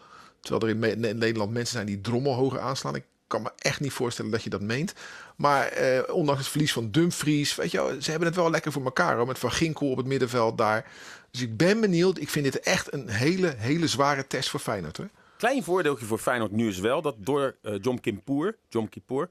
Terwijl 0.41 0.75
er 0.75 0.93
in, 0.93 1.19
Nederland 1.19 1.53
mensen 1.53 1.75
zijn 1.75 1.87
die 1.87 2.01
drommel 2.01 2.35
hoger 2.35 2.61
aanslaan. 2.61 2.95
Ik 2.95 3.05
kan 3.27 3.43
me 3.43 3.51
echt 3.59 3.81
niet 3.81 3.93
voorstellen 3.93 4.31
dat 4.31 4.43
je 4.43 4.51
dat 4.51 4.61
meent. 4.61 4.95
Maar 5.37 5.67
eh, 5.67 6.15
ondanks 6.15 6.41
het 6.41 6.51
verlies 6.51 6.73
van 6.73 6.91
Dumfries, 6.91 7.55
weet 7.55 7.71
je 7.71 7.77
wel, 7.77 8.03
ze 8.03 8.11
hebben 8.11 8.29
het 8.29 8.37
wel 8.37 8.51
lekker 8.51 8.73
voor 8.73 8.85
elkaar. 8.85 9.17
Hoor, 9.17 9.27
met 9.27 9.39
Van 9.39 9.53
Ginkel 9.53 9.91
op 9.91 9.97
het 9.97 10.07
middenveld 10.07 10.59
daar. 10.59 10.91
Dus 11.31 11.41
ik 11.41 11.57
ben 11.57 11.81
benieuwd. 11.81 12.19
Ik 12.19 12.29
vind 12.29 12.45
dit 12.45 12.61
echt 12.61 12.93
een 12.93 13.09
hele, 13.09 13.55
hele 13.57 13.87
zware 13.87 14.27
test 14.27 14.49
voor 14.51 14.61
Feyenoord. 14.61 14.99
Klein 15.37 15.63
voordeeltje 15.63 16.07
voor 16.07 16.19
Feyenoord 16.19 16.53
nu 16.53 16.69
is 16.69 16.79
wel 16.79 17.03
dat 17.03 17.15
door 17.19 17.57
eh 17.63 17.75
Jom 17.81 18.01
Kippur, 18.01 18.57
Jom 18.69 18.89
Kippur, 18.89 19.29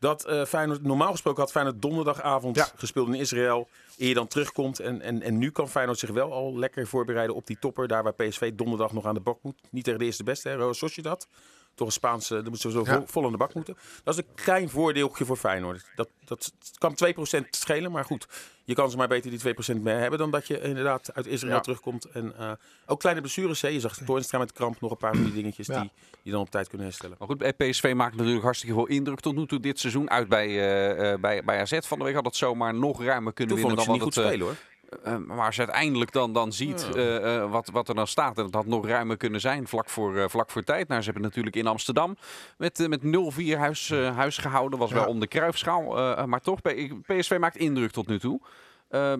dat 0.00 0.24
eh, 0.24 0.44
Feyenoord 0.44 0.82
normaal 0.82 1.10
gesproken 1.10 1.40
had 1.42 1.50
Feyenoord 1.50 1.82
donderdagavond 1.82 2.56
Ja. 2.56 2.68
gespeeld 2.76 3.08
in 3.08 3.14
Israël, 3.14 3.68
eer 3.98 4.08
je 4.08 4.14
dan 4.14 4.26
terugkomt 4.28 4.80
en, 4.80 5.00
en, 5.00 5.22
en 5.22 5.38
nu 5.38 5.50
kan 5.50 5.68
Feyenoord 5.68 5.98
zich 5.98 6.10
wel 6.10 6.32
al 6.32 6.58
lekker 6.58 6.86
voorbereiden 6.86 7.36
op 7.36 7.46
die 7.46 7.58
topper, 7.60 7.88
daar 7.88 8.02
waar 8.02 8.12
PSV 8.14 8.52
donderdag 8.54 8.92
nog 8.92 9.06
aan 9.06 9.14
de 9.14 9.20
bak 9.20 9.38
moet. 9.42 9.60
Niet 9.70 9.84
tegen 9.84 9.98
de 9.98 10.04
eerste 10.04 10.24
beste, 10.24 10.48
hè, 10.48 10.56
Real 10.56 10.74
Sociedad. 10.74 11.28
Toch 11.74 11.86
een 11.88 11.92
Spaanse, 11.94 12.34
daar 12.34 12.42
moeten 12.50 12.70
ze 12.70 12.70
zo 12.70 12.84
Ja. 12.84 12.94
vol, 12.96 13.06
vol 13.06 13.24
aan 13.24 13.30
de 13.32 13.36
bak 13.38 13.54
moeten. 13.54 13.76
Dat 14.04 14.14
is 14.14 14.20
een 14.20 14.34
klein 14.34 14.68
voordeeltje 14.70 15.24
voor 15.24 15.36
Feyenoord. 15.36 15.84
Dat, 15.96 16.08
dat 16.24 16.52
het 16.58 16.78
kan 16.78 16.94
2% 17.42 17.44
schelen, 17.50 17.92
maar 17.92 18.04
goed. 18.04 18.26
Je 18.64 18.74
kan 18.74 18.90
ze 18.90 18.96
maar 18.96 19.08
beter 19.08 19.30
die 19.30 19.54
2% 19.78 19.80
meer 19.82 19.98
hebben 19.98 20.18
dan 20.18 20.30
dat 20.30 20.46
je 20.46 20.60
inderdaad 20.60 21.14
uit 21.14 21.26
Israël 21.26 21.54
Ja. 21.54 21.60
terugkomt. 21.60 22.04
En 22.04 22.34
eh, 22.38 22.50
ook 22.86 23.00
kleine 23.00 23.20
blessures. 23.20 23.60
Hè. 23.60 23.68
Je 23.68 23.80
zag 23.80 23.96
Toornstra 23.96 24.38
met 24.38 24.52
kramp, 24.52 24.80
nog 24.80 24.90
een 24.90 24.96
paar 24.96 25.14
van 25.14 25.24
die 25.24 25.32
dingetjes 25.32 25.66
Ja. 25.66 25.80
die 25.80 25.90
je 26.22 26.30
dan 26.30 26.40
op 26.40 26.50
tijd 26.50 26.68
kunnen 26.68 26.86
herstellen. 26.86 27.16
Maar 27.18 27.28
goed, 27.28 27.38
bij 27.38 27.52
PSV 27.52 27.92
maakt 27.96 28.16
natuurlijk 28.16 28.42
hartstikke 28.44 28.74
veel 28.74 28.86
indruk 28.86 29.20
tot 29.20 29.34
nu 29.36 29.46
toe 29.46 29.60
dit 29.60 29.78
seizoen. 29.80 30.10
Uit 30.10 30.28
bij, 30.28 30.46
eh, 30.46 31.12
eh, 31.12 31.20
bij, 31.20 31.44
bij 31.44 31.60
AZ 31.60 31.78
van 31.80 31.98
de 31.98 32.04
week 32.04 32.14
had 32.14 32.24
het 32.24 32.36
zomaar 32.36 32.74
nog 32.74 33.02
ruimer 33.04 33.32
kunnen 33.32 33.56
Toen 33.56 33.64
vond 33.64 33.78
winnen 33.78 33.94
ik 33.96 34.00
dan 34.00 34.10
ze 34.10 34.14
wat 34.14 34.14
niet 34.14 34.14
het... 34.14 34.14
goed 34.14 34.24
eh, 34.24 34.30
spelen 34.30 34.46
hoor. 34.46 34.56
Eh, 35.04 35.16
maar 35.16 35.46
als 35.46 35.56
je 35.56 35.62
uiteindelijk 35.62 36.12
dan, 36.12 36.32
dan 36.32 36.52
ziet 36.52 36.86
Ja. 36.92 36.94
eh, 36.94 37.36
eh, 37.36 37.50
wat, 37.50 37.68
wat 37.68 37.88
er 37.88 37.94
dan 37.94 38.06
staat, 38.06 38.38
en 38.38 38.44
het 38.44 38.54
had 38.54 38.66
nog 38.66 38.86
ruimer 38.86 39.16
kunnen 39.16 39.40
zijn 39.40 39.68
vlak 39.68 39.88
voor, 39.88 40.16
eh, 40.16 40.28
vlak 40.28 40.50
voor 40.50 40.62
tijd. 40.62 40.88
Nou, 40.88 41.00
ze 41.00 41.04
hebben 41.04 41.22
natuurlijk 41.24 41.56
in 41.56 41.66
Amsterdam 41.66 42.16
met, 42.58 42.88
met 42.88 43.02
0-4 43.02 43.58
huis, 43.58 43.90
huis 43.90 44.36
gehouden. 44.38 44.78
Was 44.78 44.92
wel 44.92 45.06
om 45.06 45.20
de 45.20 45.26
kruifschaal, 45.26 46.26
maar 46.26 46.40
toch, 46.40 46.60
PSV 47.06 47.36
maakt 47.40 47.56
indruk 47.56 47.90
tot 47.90 48.06
nu 48.06 48.18
toe. 48.18 48.40
Eh, 48.88 49.14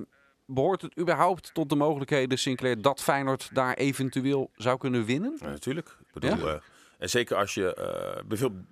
behoort 0.47 0.83
het 0.83 0.99
überhaupt 0.99 1.55
tot 1.55 1.69
de 1.69 1.77
mogelijkheden, 1.77 2.39
Sinclair, 2.39 2.83
dat 2.83 3.03
Feyenoord 3.03 3.51
daar 3.55 3.75
eventueel 3.75 4.51
zou 4.55 4.79
kunnen 4.79 5.05
winnen? 5.05 5.37
Ja, 5.41 5.49
natuurlijk. 5.49 5.89
Ik 6.01 6.13
bedoel, 6.21 6.61
en 6.99 7.11
zeker 7.11 7.37
als 7.37 7.55
je 7.55 7.75
eh 7.75 8.23
bijvoorbeeld... 8.27 8.65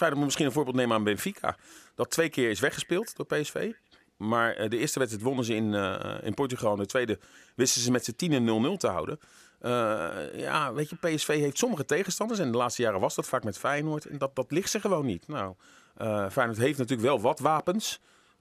Moet 0.00 0.24
misschien 0.24 0.46
een 0.46 0.52
voorbeeld 0.52 0.76
nemen 0.76 0.96
aan 0.96 1.04
Benfica. 1.04 1.56
Dat 1.94 2.10
twee 2.10 2.28
keer 2.28 2.50
is 2.50 2.60
weggespeeld 2.60 3.16
door 3.16 3.26
PSV. 3.26 3.72
Maar 4.20 4.54
eh, 4.54 4.68
de 4.70 4.78
eerste 4.78 4.98
wedstrijd 4.98 5.26
wonnen 5.26 5.44
ze 5.44 5.54
in, 5.54 5.74
eh, 5.74 6.14
in 6.22 6.34
Portugal. 6.34 6.72
En 6.72 6.78
de 6.78 6.86
tweede 6.86 7.18
wisten 7.54 7.80
ze 7.82 7.90
met 7.90 8.04
z'n 8.04 8.14
10 8.16 8.32
en 8.32 8.44
0-0 8.74 8.76
te 8.76 8.86
houden. 8.86 9.18
Eh, 9.60 10.38
ja, 10.40 10.72
weet 10.72 10.90
je, 10.90 10.96
PSV 10.96 11.26
heeft 11.38 11.58
sommige 11.58 11.84
tegenstanders. 11.84 12.40
En 12.40 12.50
de 12.52 12.56
laatste 12.58 12.82
jaren 12.82 13.00
was 13.00 13.14
dat 13.14 13.26
vaak 13.26 13.44
met 13.44 13.58
Feyenoord. 13.58 14.04
En 14.06 14.18
dat, 14.18 14.34
dat 14.36 14.50
ligt 14.50 14.70
ze 14.70 14.80
gewoon 14.80 15.06
niet. 15.06 15.28
Nou, 15.28 15.54
eh, 15.96 16.30
Feyenoord 16.30 16.58
heeft 16.58 16.78
natuurlijk 16.78 17.08
wel 17.08 17.20
wat 17.20 17.38
wapens. 17.38 18.00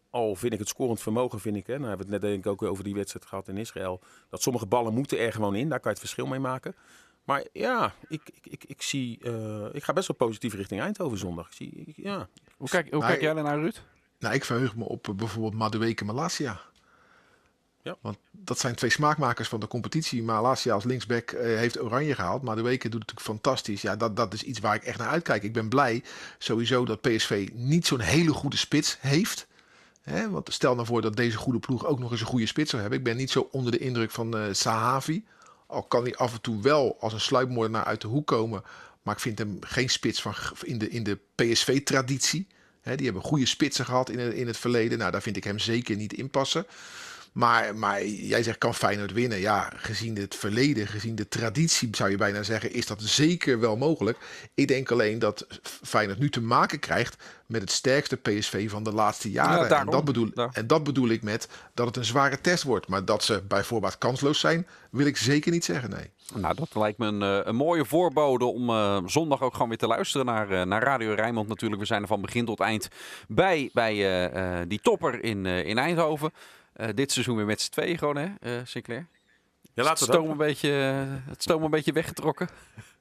Al 0.10 0.36
vind 0.36 0.54
ik 0.54 0.60
het 0.60 0.68
scorend 0.68 1.02
vermogen, 1.02 1.40
vind 1.40 1.56
ik. 1.56 1.68
Hè, 1.68 1.74
nou 1.78 1.88
hebben 1.88 2.08
we 2.08 2.14
het 2.14 2.22
net 2.22 2.32
denk 2.32 2.46
ik 2.46 2.52
ook 2.52 2.62
over 2.72 2.84
die 2.84 2.96
wedstrijd 2.96 3.26
gehad 3.26 3.48
in 3.48 3.58
Israël. 3.58 4.00
Dat 4.30 4.42
sommige 4.42 4.66
ballen 4.66 4.94
moeten 4.94 5.20
er 5.20 5.32
gewoon 5.34 5.56
in. 5.56 5.70
Daar 5.70 5.80
kan 5.80 5.92
je 5.92 5.98
het 5.98 6.08
verschil 6.08 6.26
mee 6.28 6.40
maken. 6.40 6.76
Maar 7.24 7.46
ja, 7.54 7.94
ik, 8.08 8.22
ik, 8.34 8.46
ik, 8.52 8.64
ik 8.64 8.82
zie, 8.82 9.20
eh, 9.22 9.66
ik 9.72 9.84
ga 9.84 9.94
best 9.94 10.08
wel 10.08 10.18
positief 10.28 10.54
richting 10.54 10.82
Eindhoven 10.82 11.18
zondag. 11.18 11.48
Ik 11.48 11.54
zie, 11.54 11.84
ik- 11.86 11.96
ja. 11.98 12.28
Hoe 12.58 12.70
kijk, 12.70 12.92
hoe 12.92 13.02
kijk 13.08 13.22
jij 13.22 13.34
daarnaar, 13.34 13.60
Ruud? 13.60 13.76
Nou, 14.20 14.34
ik 14.34 14.46
verheug 14.46 14.76
me 14.76 14.84
op 14.84 15.08
eh, 15.08 15.16
bijvoorbeeld 15.16 15.54
Madueke 15.54 16.06
Malasia. 16.06 16.62
Ja. 17.82 17.98
Want 18.02 18.18
dat 18.32 18.60
zijn 18.60 18.76
twee 18.76 18.90
smaakmakers 18.90 19.48
van 19.48 19.60
de 19.60 19.68
competitie. 19.68 20.24
Malasia 20.24 20.74
als 20.74 20.84
linksback 20.84 21.32
eh, 21.32 21.58
heeft 21.58 21.82
oranje 21.82 22.16
gehaald. 22.16 22.42
Madueke 22.42 22.90
doet 22.90 23.02
het 23.02 23.10
natuurlijk 23.10 23.42
fantastisch. 23.42 23.82
Ja, 23.82 23.96
dat, 23.96 24.16
dat 24.16 24.34
is 24.34 24.44
iets 24.44 24.60
waar 24.60 24.76
ik 24.76 24.84
echt 24.84 24.98
naar 24.98 25.08
uitkijk. 25.08 25.44
Ik 25.44 25.54
ben 25.54 25.70
blij 25.70 26.04
sowieso 26.38 26.86
dat 26.86 27.02
PSV 27.02 27.50
niet 27.54 27.88
zo'n 27.88 28.00
hele 28.00 28.32
goede 28.34 28.58
spits 28.58 28.98
heeft. 29.00 29.48
Hè, 30.02 30.30
want 30.30 30.54
stel 30.54 30.76
nou 30.76 30.88
voor 30.88 31.02
dat 31.02 31.16
deze 31.16 31.38
goede 31.38 31.60
ploeg 31.60 31.86
ook 31.86 32.00
nog 32.00 32.12
eens 32.12 32.20
een 32.20 32.26
goede 32.26 32.46
spits 32.46 32.70
zou 32.70 32.82
hebben. 32.82 33.00
Ik 33.00 33.06
ben 33.06 33.18
niet 33.18 33.32
zo 33.32 33.48
onder 33.52 33.72
de 33.72 33.78
indruk 33.78 34.12
van 34.12 34.38
eh, 34.38 34.44
Sahavi. 34.52 35.26
Al 35.68 35.84
kan 35.84 36.04
hij 36.04 36.16
af 36.16 36.34
en 36.34 36.42
toe 36.42 36.62
wel 36.62 36.98
als 37.00 37.14
een 37.14 37.20
sluipmoordenaar 37.20 37.86
uit 37.86 38.02
de 38.02 38.08
hoek 38.08 38.28
komen. 38.28 38.64
Maar 39.02 39.14
ik 39.14 39.22
vind 39.22 39.38
hem 39.38 39.58
geen 39.60 39.90
spits 39.90 40.22
van, 40.22 40.34
in 40.64 40.78
de, 40.78 40.90
in 40.90 41.04
de 41.04 41.20
PSV-traditie. 41.36 42.48
Die 42.96 43.06
hebben 43.06 43.24
goede 43.24 43.46
spitsen 43.46 43.86
gehad 43.86 44.10
in 44.10 44.34
in 44.34 44.48
het 44.48 44.58
verleden. 44.58 44.98
Nou, 44.98 45.12
daar 45.12 45.22
vind 45.22 45.38
ik 45.38 45.44
hem 45.44 45.60
zeker 45.60 45.96
niet 45.96 46.14
in 46.14 46.30
passen. 46.30 46.66
Maar, 47.32 47.76
maar 47.76 48.06
jij 48.06 48.44
zegt, 48.44 48.58
kan 48.58 48.76
Feyenoord 48.76 49.12
winnen? 49.12 49.40
Ja, 49.40 49.72
gezien 49.76 50.16
het 50.16 50.36
verleden, 50.36 50.88
gezien 50.88 51.16
de 51.16 51.28
traditie 51.28 51.88
zou 51.92 52.10
je 52.10 52.18
bijna 52.18 52.44
zeggen, 52.44 52.74
is 52.74 52.86
dat 52.86 53.02
zeker 53.02 53.60
wel 53.60 53.78
mogelijk. 53.78 54.18
Ik 54.54 54.68
denk 54.68 54.92
alleen 54.92 55.20
dat 55.20 55.48
Feyenoord 55.62 56.20
nu 56.20 56.30
te 56.30 56.42
maken 56.42 56.80
krijgt 56.80 57.24
met 57.46 57.62
het 57.62 57.72
sterkste 57.72 58.16
PSV 58.16 58.70
van 58.70 58.84
de 58.84 58.94
laatste 58.94 59.32
jaren. 59.32 59.70
Ja, 59.70 59.80
en, 59.80 59.86
dat 59.86 60.06
bedoel, 60.06 60.32
en 60.52 60.68
dat 60.68 60.84
bedoel 60.84 61.10
ik 61.10 61.24
met 61.24 61.48
dat 61.74 61.88
het 61.88 61.98
een 61.98 62.06
zware 62.06 62.42
test 62.42 62.64
wordt. 62.64 62.88
Maar 62.88 63.06
dat 63.06 63.24
ze 63.24 63.44
bijvoorbeeld 63.48 63.98
kansloos 63.98 64.40
zijn, 64.40 64.68
wil 64.92 65.06
ik 65.06 65.18
zeker 65.18 65.52
niet 65.52 65.66
zeggen, 65.66 65.90
nee. 65.90 66.12
Nou, 66.34 66.56
dat 66.56 66.76
lijkt 66.76 66.98
me 66.98 67.08
een, 67.08 67.22
eh, 67.22 67.40
een 67.44 67.56
mooie 67.56 67.86
voorbode 67.86 68.46
om 68.46 68.70
eh, 68.70 68.98
zondag 69.06 69.42
ook 69.42 69.54
gewoon 69.54 69.68
weer 69.68 69.78
te 69.78 69.88
luisteren 69.88 70.26
naar, 70.26 70.52
eh, 70.52 70.66
naar 70.66 70.84
Radio 70.84 71.14
Rijnmond. 71.14 71.48
Natuurlijk, 71.48 71.82
we 71.82 71.88
zijn 71.88 72.02
er 72.02 72.08
van 72.08 72.22
begin 72.22 72.46
tot 72.46 72.60
eind 72.60 72.90
bij, 73.28 73.70
bij 73.74 73.94
eh, 73.94 74.60
eh, 74.60 74.68
die 74.68 74.80
topper 74.82 75.24
in, 75.24 75.46
eh, 75.46 75.66
in 75.66 75.78
Eindhoven. 75.78 76.32
Eh, 76.80 76.90
dit 76.94 77.12
seizoen 77.12 77.36
weer 77.36 77.46
met 77.46 77.62
z'n 77.62 77.72
tweeën 77.72 77.98
gewoon, 77.98 78.16
hè, 78.16 78.28
eh 78.40 78.62
Sinclair? 78.64 79.08
Ja, 79.62 79.70
het, 79.74 79.86
laten 79.86 80.06
we 80.08 80.14
stoom 80.14 80.30
een 80.30 80.38
beetje, 80.38 80.70
eh, 80.70 81.30
het 81.30 81.42
stoom 81.42 81.64
een 81.64 81.70
beetje 81.70 81.92
weggetrokken. 81.92 82.50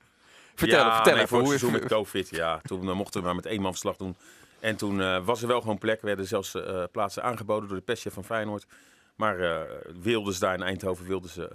vertel 0.54 0.78
ja, 0.78 0.94
vertel 0.94 1.12
nee, 1.12 1.22
even 1.22 1.28
voor 1.28 1.38
het 1.38 1.50
je... 1.50 1.58
seizoen 1.58 1.80
met 1.80 1.90
COVID, 1.90 2.28
ja. 2.28 2.60
Toen 2.62 2.92
mochten 2.92 3.20
we 3.20 3.26
maar 3.26 3.34
met 3.34 3.46
één 3.46 3.60
man 3.60 3.70
verslag 3.70 3.96
doen. 3.96 4.16
En 4.60 4.76
toen 4.76 5.24
was 5.24 5.42
er 5.42 5.48
wel 5.48 5.60
gewoon 5.60 5.78
plek. 5.78 6.00
werden 6.00 6.26
zelfs 6.26 6.56
plaatsen 6.92 7.22
aangeboden 7.22 7.68
door 7.68 7.78
de 7.78 7.84
perschef 7.84 8.12
van 8.12 8.24
Feyenoord. 8.24 8.66
Maar 9.14 9.66
wilden 10.00 10.34
ze 10.34 10.40
daar 10.40 10.54
in 10.54 10.62
Eindhoven 10.62 11.06
wilden 11.06 11.30
ze, 11.30 11.50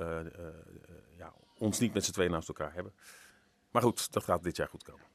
ja, 1.17 1.33
ons 1.57 1.79
niet 1.79 1.93
met 1.93 2.05
z'n 2.05 2.12
tweeën 2.12 2.31
naast 2.31 2.47
elkaar 2.47 2.73
hebben. 2.73 2.93
Maar 3.71 3.81
goed, 3.81 4.13
dat 4.13 4.23
gaat 4.23 4.43
dit 4.43 4.55
jaar 4.55 4.67
goed 4.67 4.83
komen. 4.83 5.05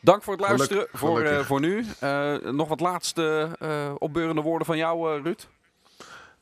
Dank 0.00 0.22
voor 0.22 0.36
het 0.36 0.44
Geluk- 0.44 0.58
luisteren 0.58 0.88
voor, 0.92 1.44
voor 1.44 1.60
nu. 1.60 1.84
Nog 2.52 2.68
wat 2.68 2.80
laatste 2.80 3.56
opbeurende 3.98 4.42
woorden 4.42 4.66
van 4.66 4.76
jou, 4.76 5.22
Ruud? 5.22 5.46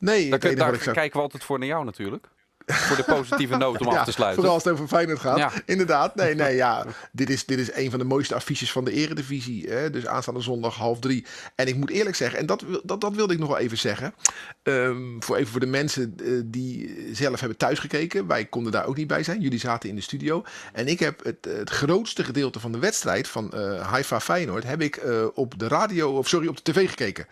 Nee, 0.03 0.31
Daar, 0.31 0.39
kun- 0.39 0.93
kijken 0.93 1.13
we 1.17 1.23
altijd 1.23 1.45
voor 1.45 1.59
naar 1.59 1.69
jou 1.69 1.85
natuurlijk. 1.85 2.29
Voor 2.67 2.97
de 2.97 3.03
positieve 3.03 3.57
noot 3.57 3.81
om 3.81 3.89
af 3.97 4.05
te 4.05 4.13
sluiten. 4.13 4.35
Vooral 4.39 4.55
als 4.55 4.65
het 4.65 4.73
over 4.73 4.89
Feyenoord 4.89 5.19
gaat. 5.19 5.39
Ja. 5.39 5.51
Inderdaad. 5.67 6.15
Nee, 6.15 6.35
nee, 6.35 6.55
ja. 6.57 6.87
Dit 7.13 7.31
is, 7.31 7.45
dit 7.45 7.59
is 7.59 7.75
een 7.75 7.91
van 7.91 7.99
de 7.99 8.05
mooiste 8.05 8.35
affiches 8.35 8.73
van 8.73 8.85
de 8.85 8.93
eredivisie. 8.93 9.69
Hè? 9.69 9.91
Dus 9.91 10.07
aanstaande 10.07 10.41
zondag 10.41 10.75
half 10.77 10.99
drie. 10.99 11.27
En 11.55 11.67
ik 11.67 11.77
moet 11.77 11.91
eerlijk 11.91 12.17
zeggen, 12.17 12.39
en 12.39 12.47
dat, 12.47 12.65
dat, 12.85 13.01
dat 13.01 13.15
wilde 13.15 13.33
ik 13.33 13.39
nog 13.39 13.49
wel 13.49 13.59
even 13.59 13.79
zeggen. 13.79 14.15
Ehm, 14.63 15.21
voor 15.21 15.37
even 15.37 15.51
voor 15.51 15.61
de 15.61 15.67
mensen 15.67 16.15
eh, 16.25 16.31
die 16.45 16.95
zelf 17.13 17.41
hebben 17.41 17.59
thuisgekeken. 17.59 18.27
Wij 18.27 18.45
konden 18.45 18.73
daar 18.73 18.87
ook 18.87 18.97
niet 18.97 19.07
bij 19.07 19.23
zijn. 19.23 19.41
Jullie 19.41 19.59
zaten 19.59 19.89
in 19.89 19.95
de 19.95 20.01
studio. 20.01 20.45
En 20.73 20.89
ik 20.89 20.99
heb 20.99 21.25
het, 21.25 21.45
het 21.49 21.71
grootste 21.71 22.25
gedeelte 22.25 22.61
van 22.61 22.73
de 22.73 22.79
wedstrijd 22.79 23.29
van 23.29 23.53
eh 23.53 23.89
Haifa 23.91 24.21
Feyenoord... 24.21 24.65
heb 24.65 24.81
ik 24.83 24.97
eh, 24.97 25.25
op 25.35 25.59
de 25.59 25.69
radio, 25.69 26.17
of 26.19 26.29
sorry, 26.29 26.47
op 26.47 26.65
de 26.65 26.73
tv 26.73 26.89
gekeken. 26.89 27.27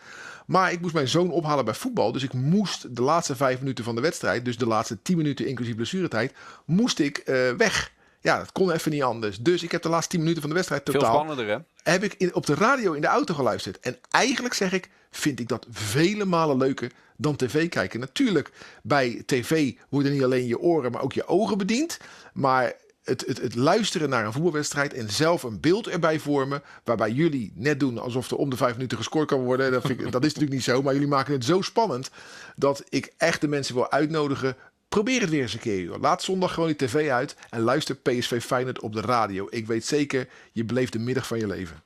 Maar 0.51 0.73
ik 0.73 0.81
moest 0.81 0.95
mijn 0.95 1.09
zoon 1.09 1.31
ophalen 1.31 1.65
bij 1.65 1.75
voetbal. 1.75 2.13
Dus 2.13 2.23
ik 2.23 2.33
moest 2.33 2.97
de 2.97 3.03
laatste 3.03 3.37
vijf 3.37 3.59
minuten 3.59 3.85
van 3.85 3.95
de 3.95 4.01
wedstrijd, 4.01 4.45
dus 4.45 4.59
de 4.59 4.67
laatste 4.67 5.03
tien 5.03 5.17
minuten 5.17 5.47
inclusief 5.47 5.75
blessuretijd, 5.75 6.33
moest 6.65 6.99
ik 6.99 7.19
eh, 7.19 7.51
weg. 7.57 7.93
Ja, 8.21 8.39
dat 8.39 8.53
kon 8.53 8.71
even 8.71 8.91
niet 8.91 9.03
anders. 9.03 9.39
Dus 9.39 9.63
ik 9.63 9.73
heb 9.73 9.83
de 9.83 9.89
laatste 9.89 10.11
tien 10.11 10.21
minuten 10.21 10.41
van 10.41 10.51
de 10.51 10.57
wedstrijd 10.57 10.83
Veel 10.85 10.93
totaal 10.93 11.15
spannender, 11.15 11.49
hè? 11.49 11.59
heb 11.93 12.05
ik 12.05 12.15
in, 12.15 12.35
op 12.35 12.47
de 12.47 12.55
radio 12.55 12.93
in 12.93 13.01
de 13.01 13.07
auto 13.07 13.35
geluisterd. 13.35 13.81
En 13.81 13.97
eigenlijk 14.11 14.55
zeg 14.55 14.73
ik, 14.73 14.89
vind 15.11 15.41
ik 15.41 15.49
dat 15.49 15.67
vele 15.71 16.25
malen 16.25 16.57
leuker 16.57 16.93
dan 17.17 17.37
tv 17.37 17.69
kijken. 17.69 18.01
Natuurlijk, 18.01 18.51
bij 18.83 19.23
tv 19.27 19.73
worden 19.89 20.13
niet 20.13 20.23
alleen 20.23 20.47
je 20.47 20.59
oren, 20.59 20.93
maar 20.93 21.03
ook 21.03 21.13
je 21.13 21.27
ogen 21.27 21.59
bediend. 21.59 21.99
Maar 22.33 22.73
het, 23.03 23.27
het, 23.27 23.41
het 23.41 23.55
luisteren 23.55 24.09
naar 24.09 24.25
een 24.25 24.33
voetbalwedstrijd 24.33 24.95
en 24.95 25.11
zelf 25.11 25.43
een 25.43 25.61
beeld 25.61 25.89
erbij 25.89 26.19
vormen. 26.19 26.63
Waarbij 26.85 27.11
jullie 27.11 27.53
net 27.55 27.81
doen 27.81 27.99
alsof 27.99 28.31
er 28.31 28.37
om 28.37 28.51
de 28.51 28.57
vijf 28.57 28.75
minuten 28.75 28.97
gescoord 28.99 29.29
kan 29.29 29.41
worden. 29.41 29.73
Dat, 29.73 29.83
dat 29.83 29.99
is 29.99 30.11
natuurlijk 30.11 30.53
niet 30.53 30.63
zo. 30.63 30.83
Maar 30.83 30.93
jullie 30.93 31.09
maken 31.09 31.33
het 31.33 31.45
zo 31.45 31.61
spannend 31.61 32.11
dat 32.57 32.85
ik 32.89 33.13
echt 33.17 33.41
de 33.41 33.49
mensen 33.49 33.75
wil 33.75 33.91
uitnodigen. 33.91 34.57
Probeer 34.89 35.21
het 35.21 35.31
weer 35.31 35.43
eens 35.43 35.53
een 35.53 35.61
keer. 35.61 35.99
Laat 35.99 36.23
zondag 36.23 36.55
gewoon 36.55 36.69
die 36.69 36.89
tv 36.89 37.11
uit 37.11 37.37
en 37.51 37.61
luister 37.61 37.95
PSV 37.95 38.43
Feyenoord 38.43 38.81
op 38.81 38.93
de 38.93 39.01
radio. 39.01 39.47
Ik 39.51 39.67
weet 39.67 39.87
zeker, 39.87 40.29
je 40.53 40.65
beleeft 40.65 40.93
de 40.93 40.99
middag 40.99 41.27
van 41.27 41.39
je 41.39 41.47
leven. 41.47 41.83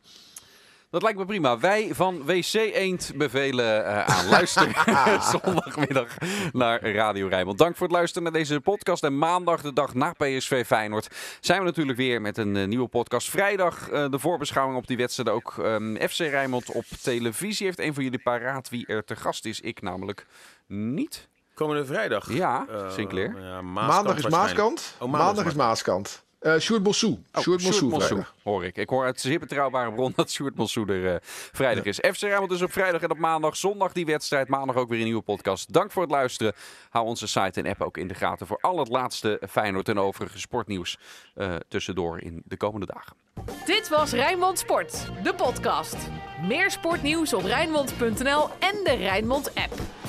Dat 0.94 1.02
lijkt 1.02 1.18
me 1.18 1.24
prima. 1.24 1.58
Wij 1.58 1.94
van 1.94 2.24
WC 2.24 2.52
Eend 2.54 3.12
bevelen 3.16 3.86
eh, 3.86 4.04
aan. 4.04 4.28
Luister 4.28 4.84
zondagmiddag 5.32 6.16
naar 6.52 6.90
Radio 6.92 7.28
Rijnmond. 7.28 7.58
Dank 7.58 7.76
voor 7.76 7.86
het 7.86 7.96
luisteren 7.96 8.22
naar 8.22 8.32
deze 8.32 8.60
podcast. 8.60 9.02
En 9.02 9.18
maandag, 9.18 9.62
de 9.62 9.72
dag 9.72 9.94
na 9.94 10.12
PSV 10.12 10.66
Feyenoord, 10.66 11.08
zijn 11.40 11.58
we 11.58 11.64
natuurlijk 11.64 11.98
weer 11.98 12.20
met 12.20 12.38
een 12.38 12.56
eh, 12.56 12.66
nieuwe 12.66 12.88
podcast. 12.88 13.30
Vrijdag 13.30 13.90
eh, 13.90 14.10
de 14.10 14.18
voorbeschouwing 14.18 14.78
op 14.78 14.86
die 14.86 14.96
wedstrijd. 14.96 15.28
Ook 15.28 15.54
ehm, 15.58 16.08
FC 16.08 16.18
Rijnmond 16.18 16.70
op 16.70 16.84
televisie. 17.02 17.66
Heeft 17.66 17.80
een 17.80 17.94
van 17.94 18.02
jullie 18.02 18.22
paraat 18.22 18.68
wie 18.68 18.86
er 18.86 19.04
te 19.04 19.16
gast 19.16 19.44
is? 19.44 19.60
Ik 19.60 19.82
namelijk 19.82 20.26
niet. 20.66 21.28
Komende 21.54 21.84
vrijdag. 21.84 22.32
Ja, 22.32 22.66
Sinclair. 22.88 23.40
ja, 23.40 23.62
Maaskant 23.62 23.94
Maandag 23.94 24.16
is. 24.16 24.28
Maaskant. 24.28 24.94
Oh, 24.94 25.00
maandag 25.00 25.20
maandag 25.20 25.44
is 25.44 25.50
is 25.50 25.56
Maaskant. 25.56 26.24
Uh, 26.44 26.58
Sjoerd 26.58 26.82
Mossou. 26.82 27.18
Oh, 27.32 27.42
Sjoerd 27.42 27.62
Mossou, 27.62 27.90
Mossou, 27.90 28.22
hoor 28.42 28.64
ik. 28.64 28.76
Ik 28.76 28.88
hoor 28.88 29.04
uit 29.04 29.20
zeer 29.20 29.38
betrouwbare 29.38 29.92
bron 29.92 30.12
dat 30.16 30.30
Sjoerd 30.30 30.56
Mossou 30.56 30.88
er 30.88 31.12
uh, 31.12 31.14
vrijdag 31.52 31.84
is. 31.84 31.96
FC 31.96 32.20
Rijnmond 32.20 32.50
dus 32.50 32.62
op 32.62 32.72
vrijdag 32.72 33.02
en 33.02 33.10
op 33.10 33.18
maandag. 33.18 33.56
Zondag 33.56 33.92
die 33.92 34.06
wedstrijd. 34.06 34.48
Maandag 34.48 34.76
ook 34.76 34.88
weer 34.88 34.98
een 34.98 35.04
nieuwe 35.04 35.22
podcast. 35.22 35.72
Dank 35.72 35.92
voor 35.92 36.02
het 36.02 36.10
luisteren. 36.10 36.52
Hou 36.90 37.06
onze 37.06 37.26
site 37.26 37.60
en 37.60 37.66
app 37.66 37.82
ook 37.82 37.96
in 37.96 38.08
de 38.08 38.14
gaten 38.14 38.46
voor 38.46 38.58
al 38.60 38.78
het 38.78 38.88
laatste 38.88 39.40
Feyenoord 39.50 39.88
en 39.88 39.98
overige 39.98 40.38
sportnieuws 40.38 40.98
uh, 41.36 41.54
tussendoor 41.68 42.20
in 42.20 42.42
de 42.44 42.56
komende 42.56 42.86
dagen. 42.86 43.16
Dit 43.64 43.88
was 43.88 44.12
Rijnmond 44.12 44.58
Sport, 44.58 45.10
de 45.22 45.34
podcast. 45.34 45.96
Meer 46.42 46.70
sportnieuws 46.70 47.34
op 47.34 47.42
Rijnmond.nl 47.42 48.48
en 48.58 48.80
de 48.84 48.94
Rijnmond 48.98 49.54
app. 49.54 50.03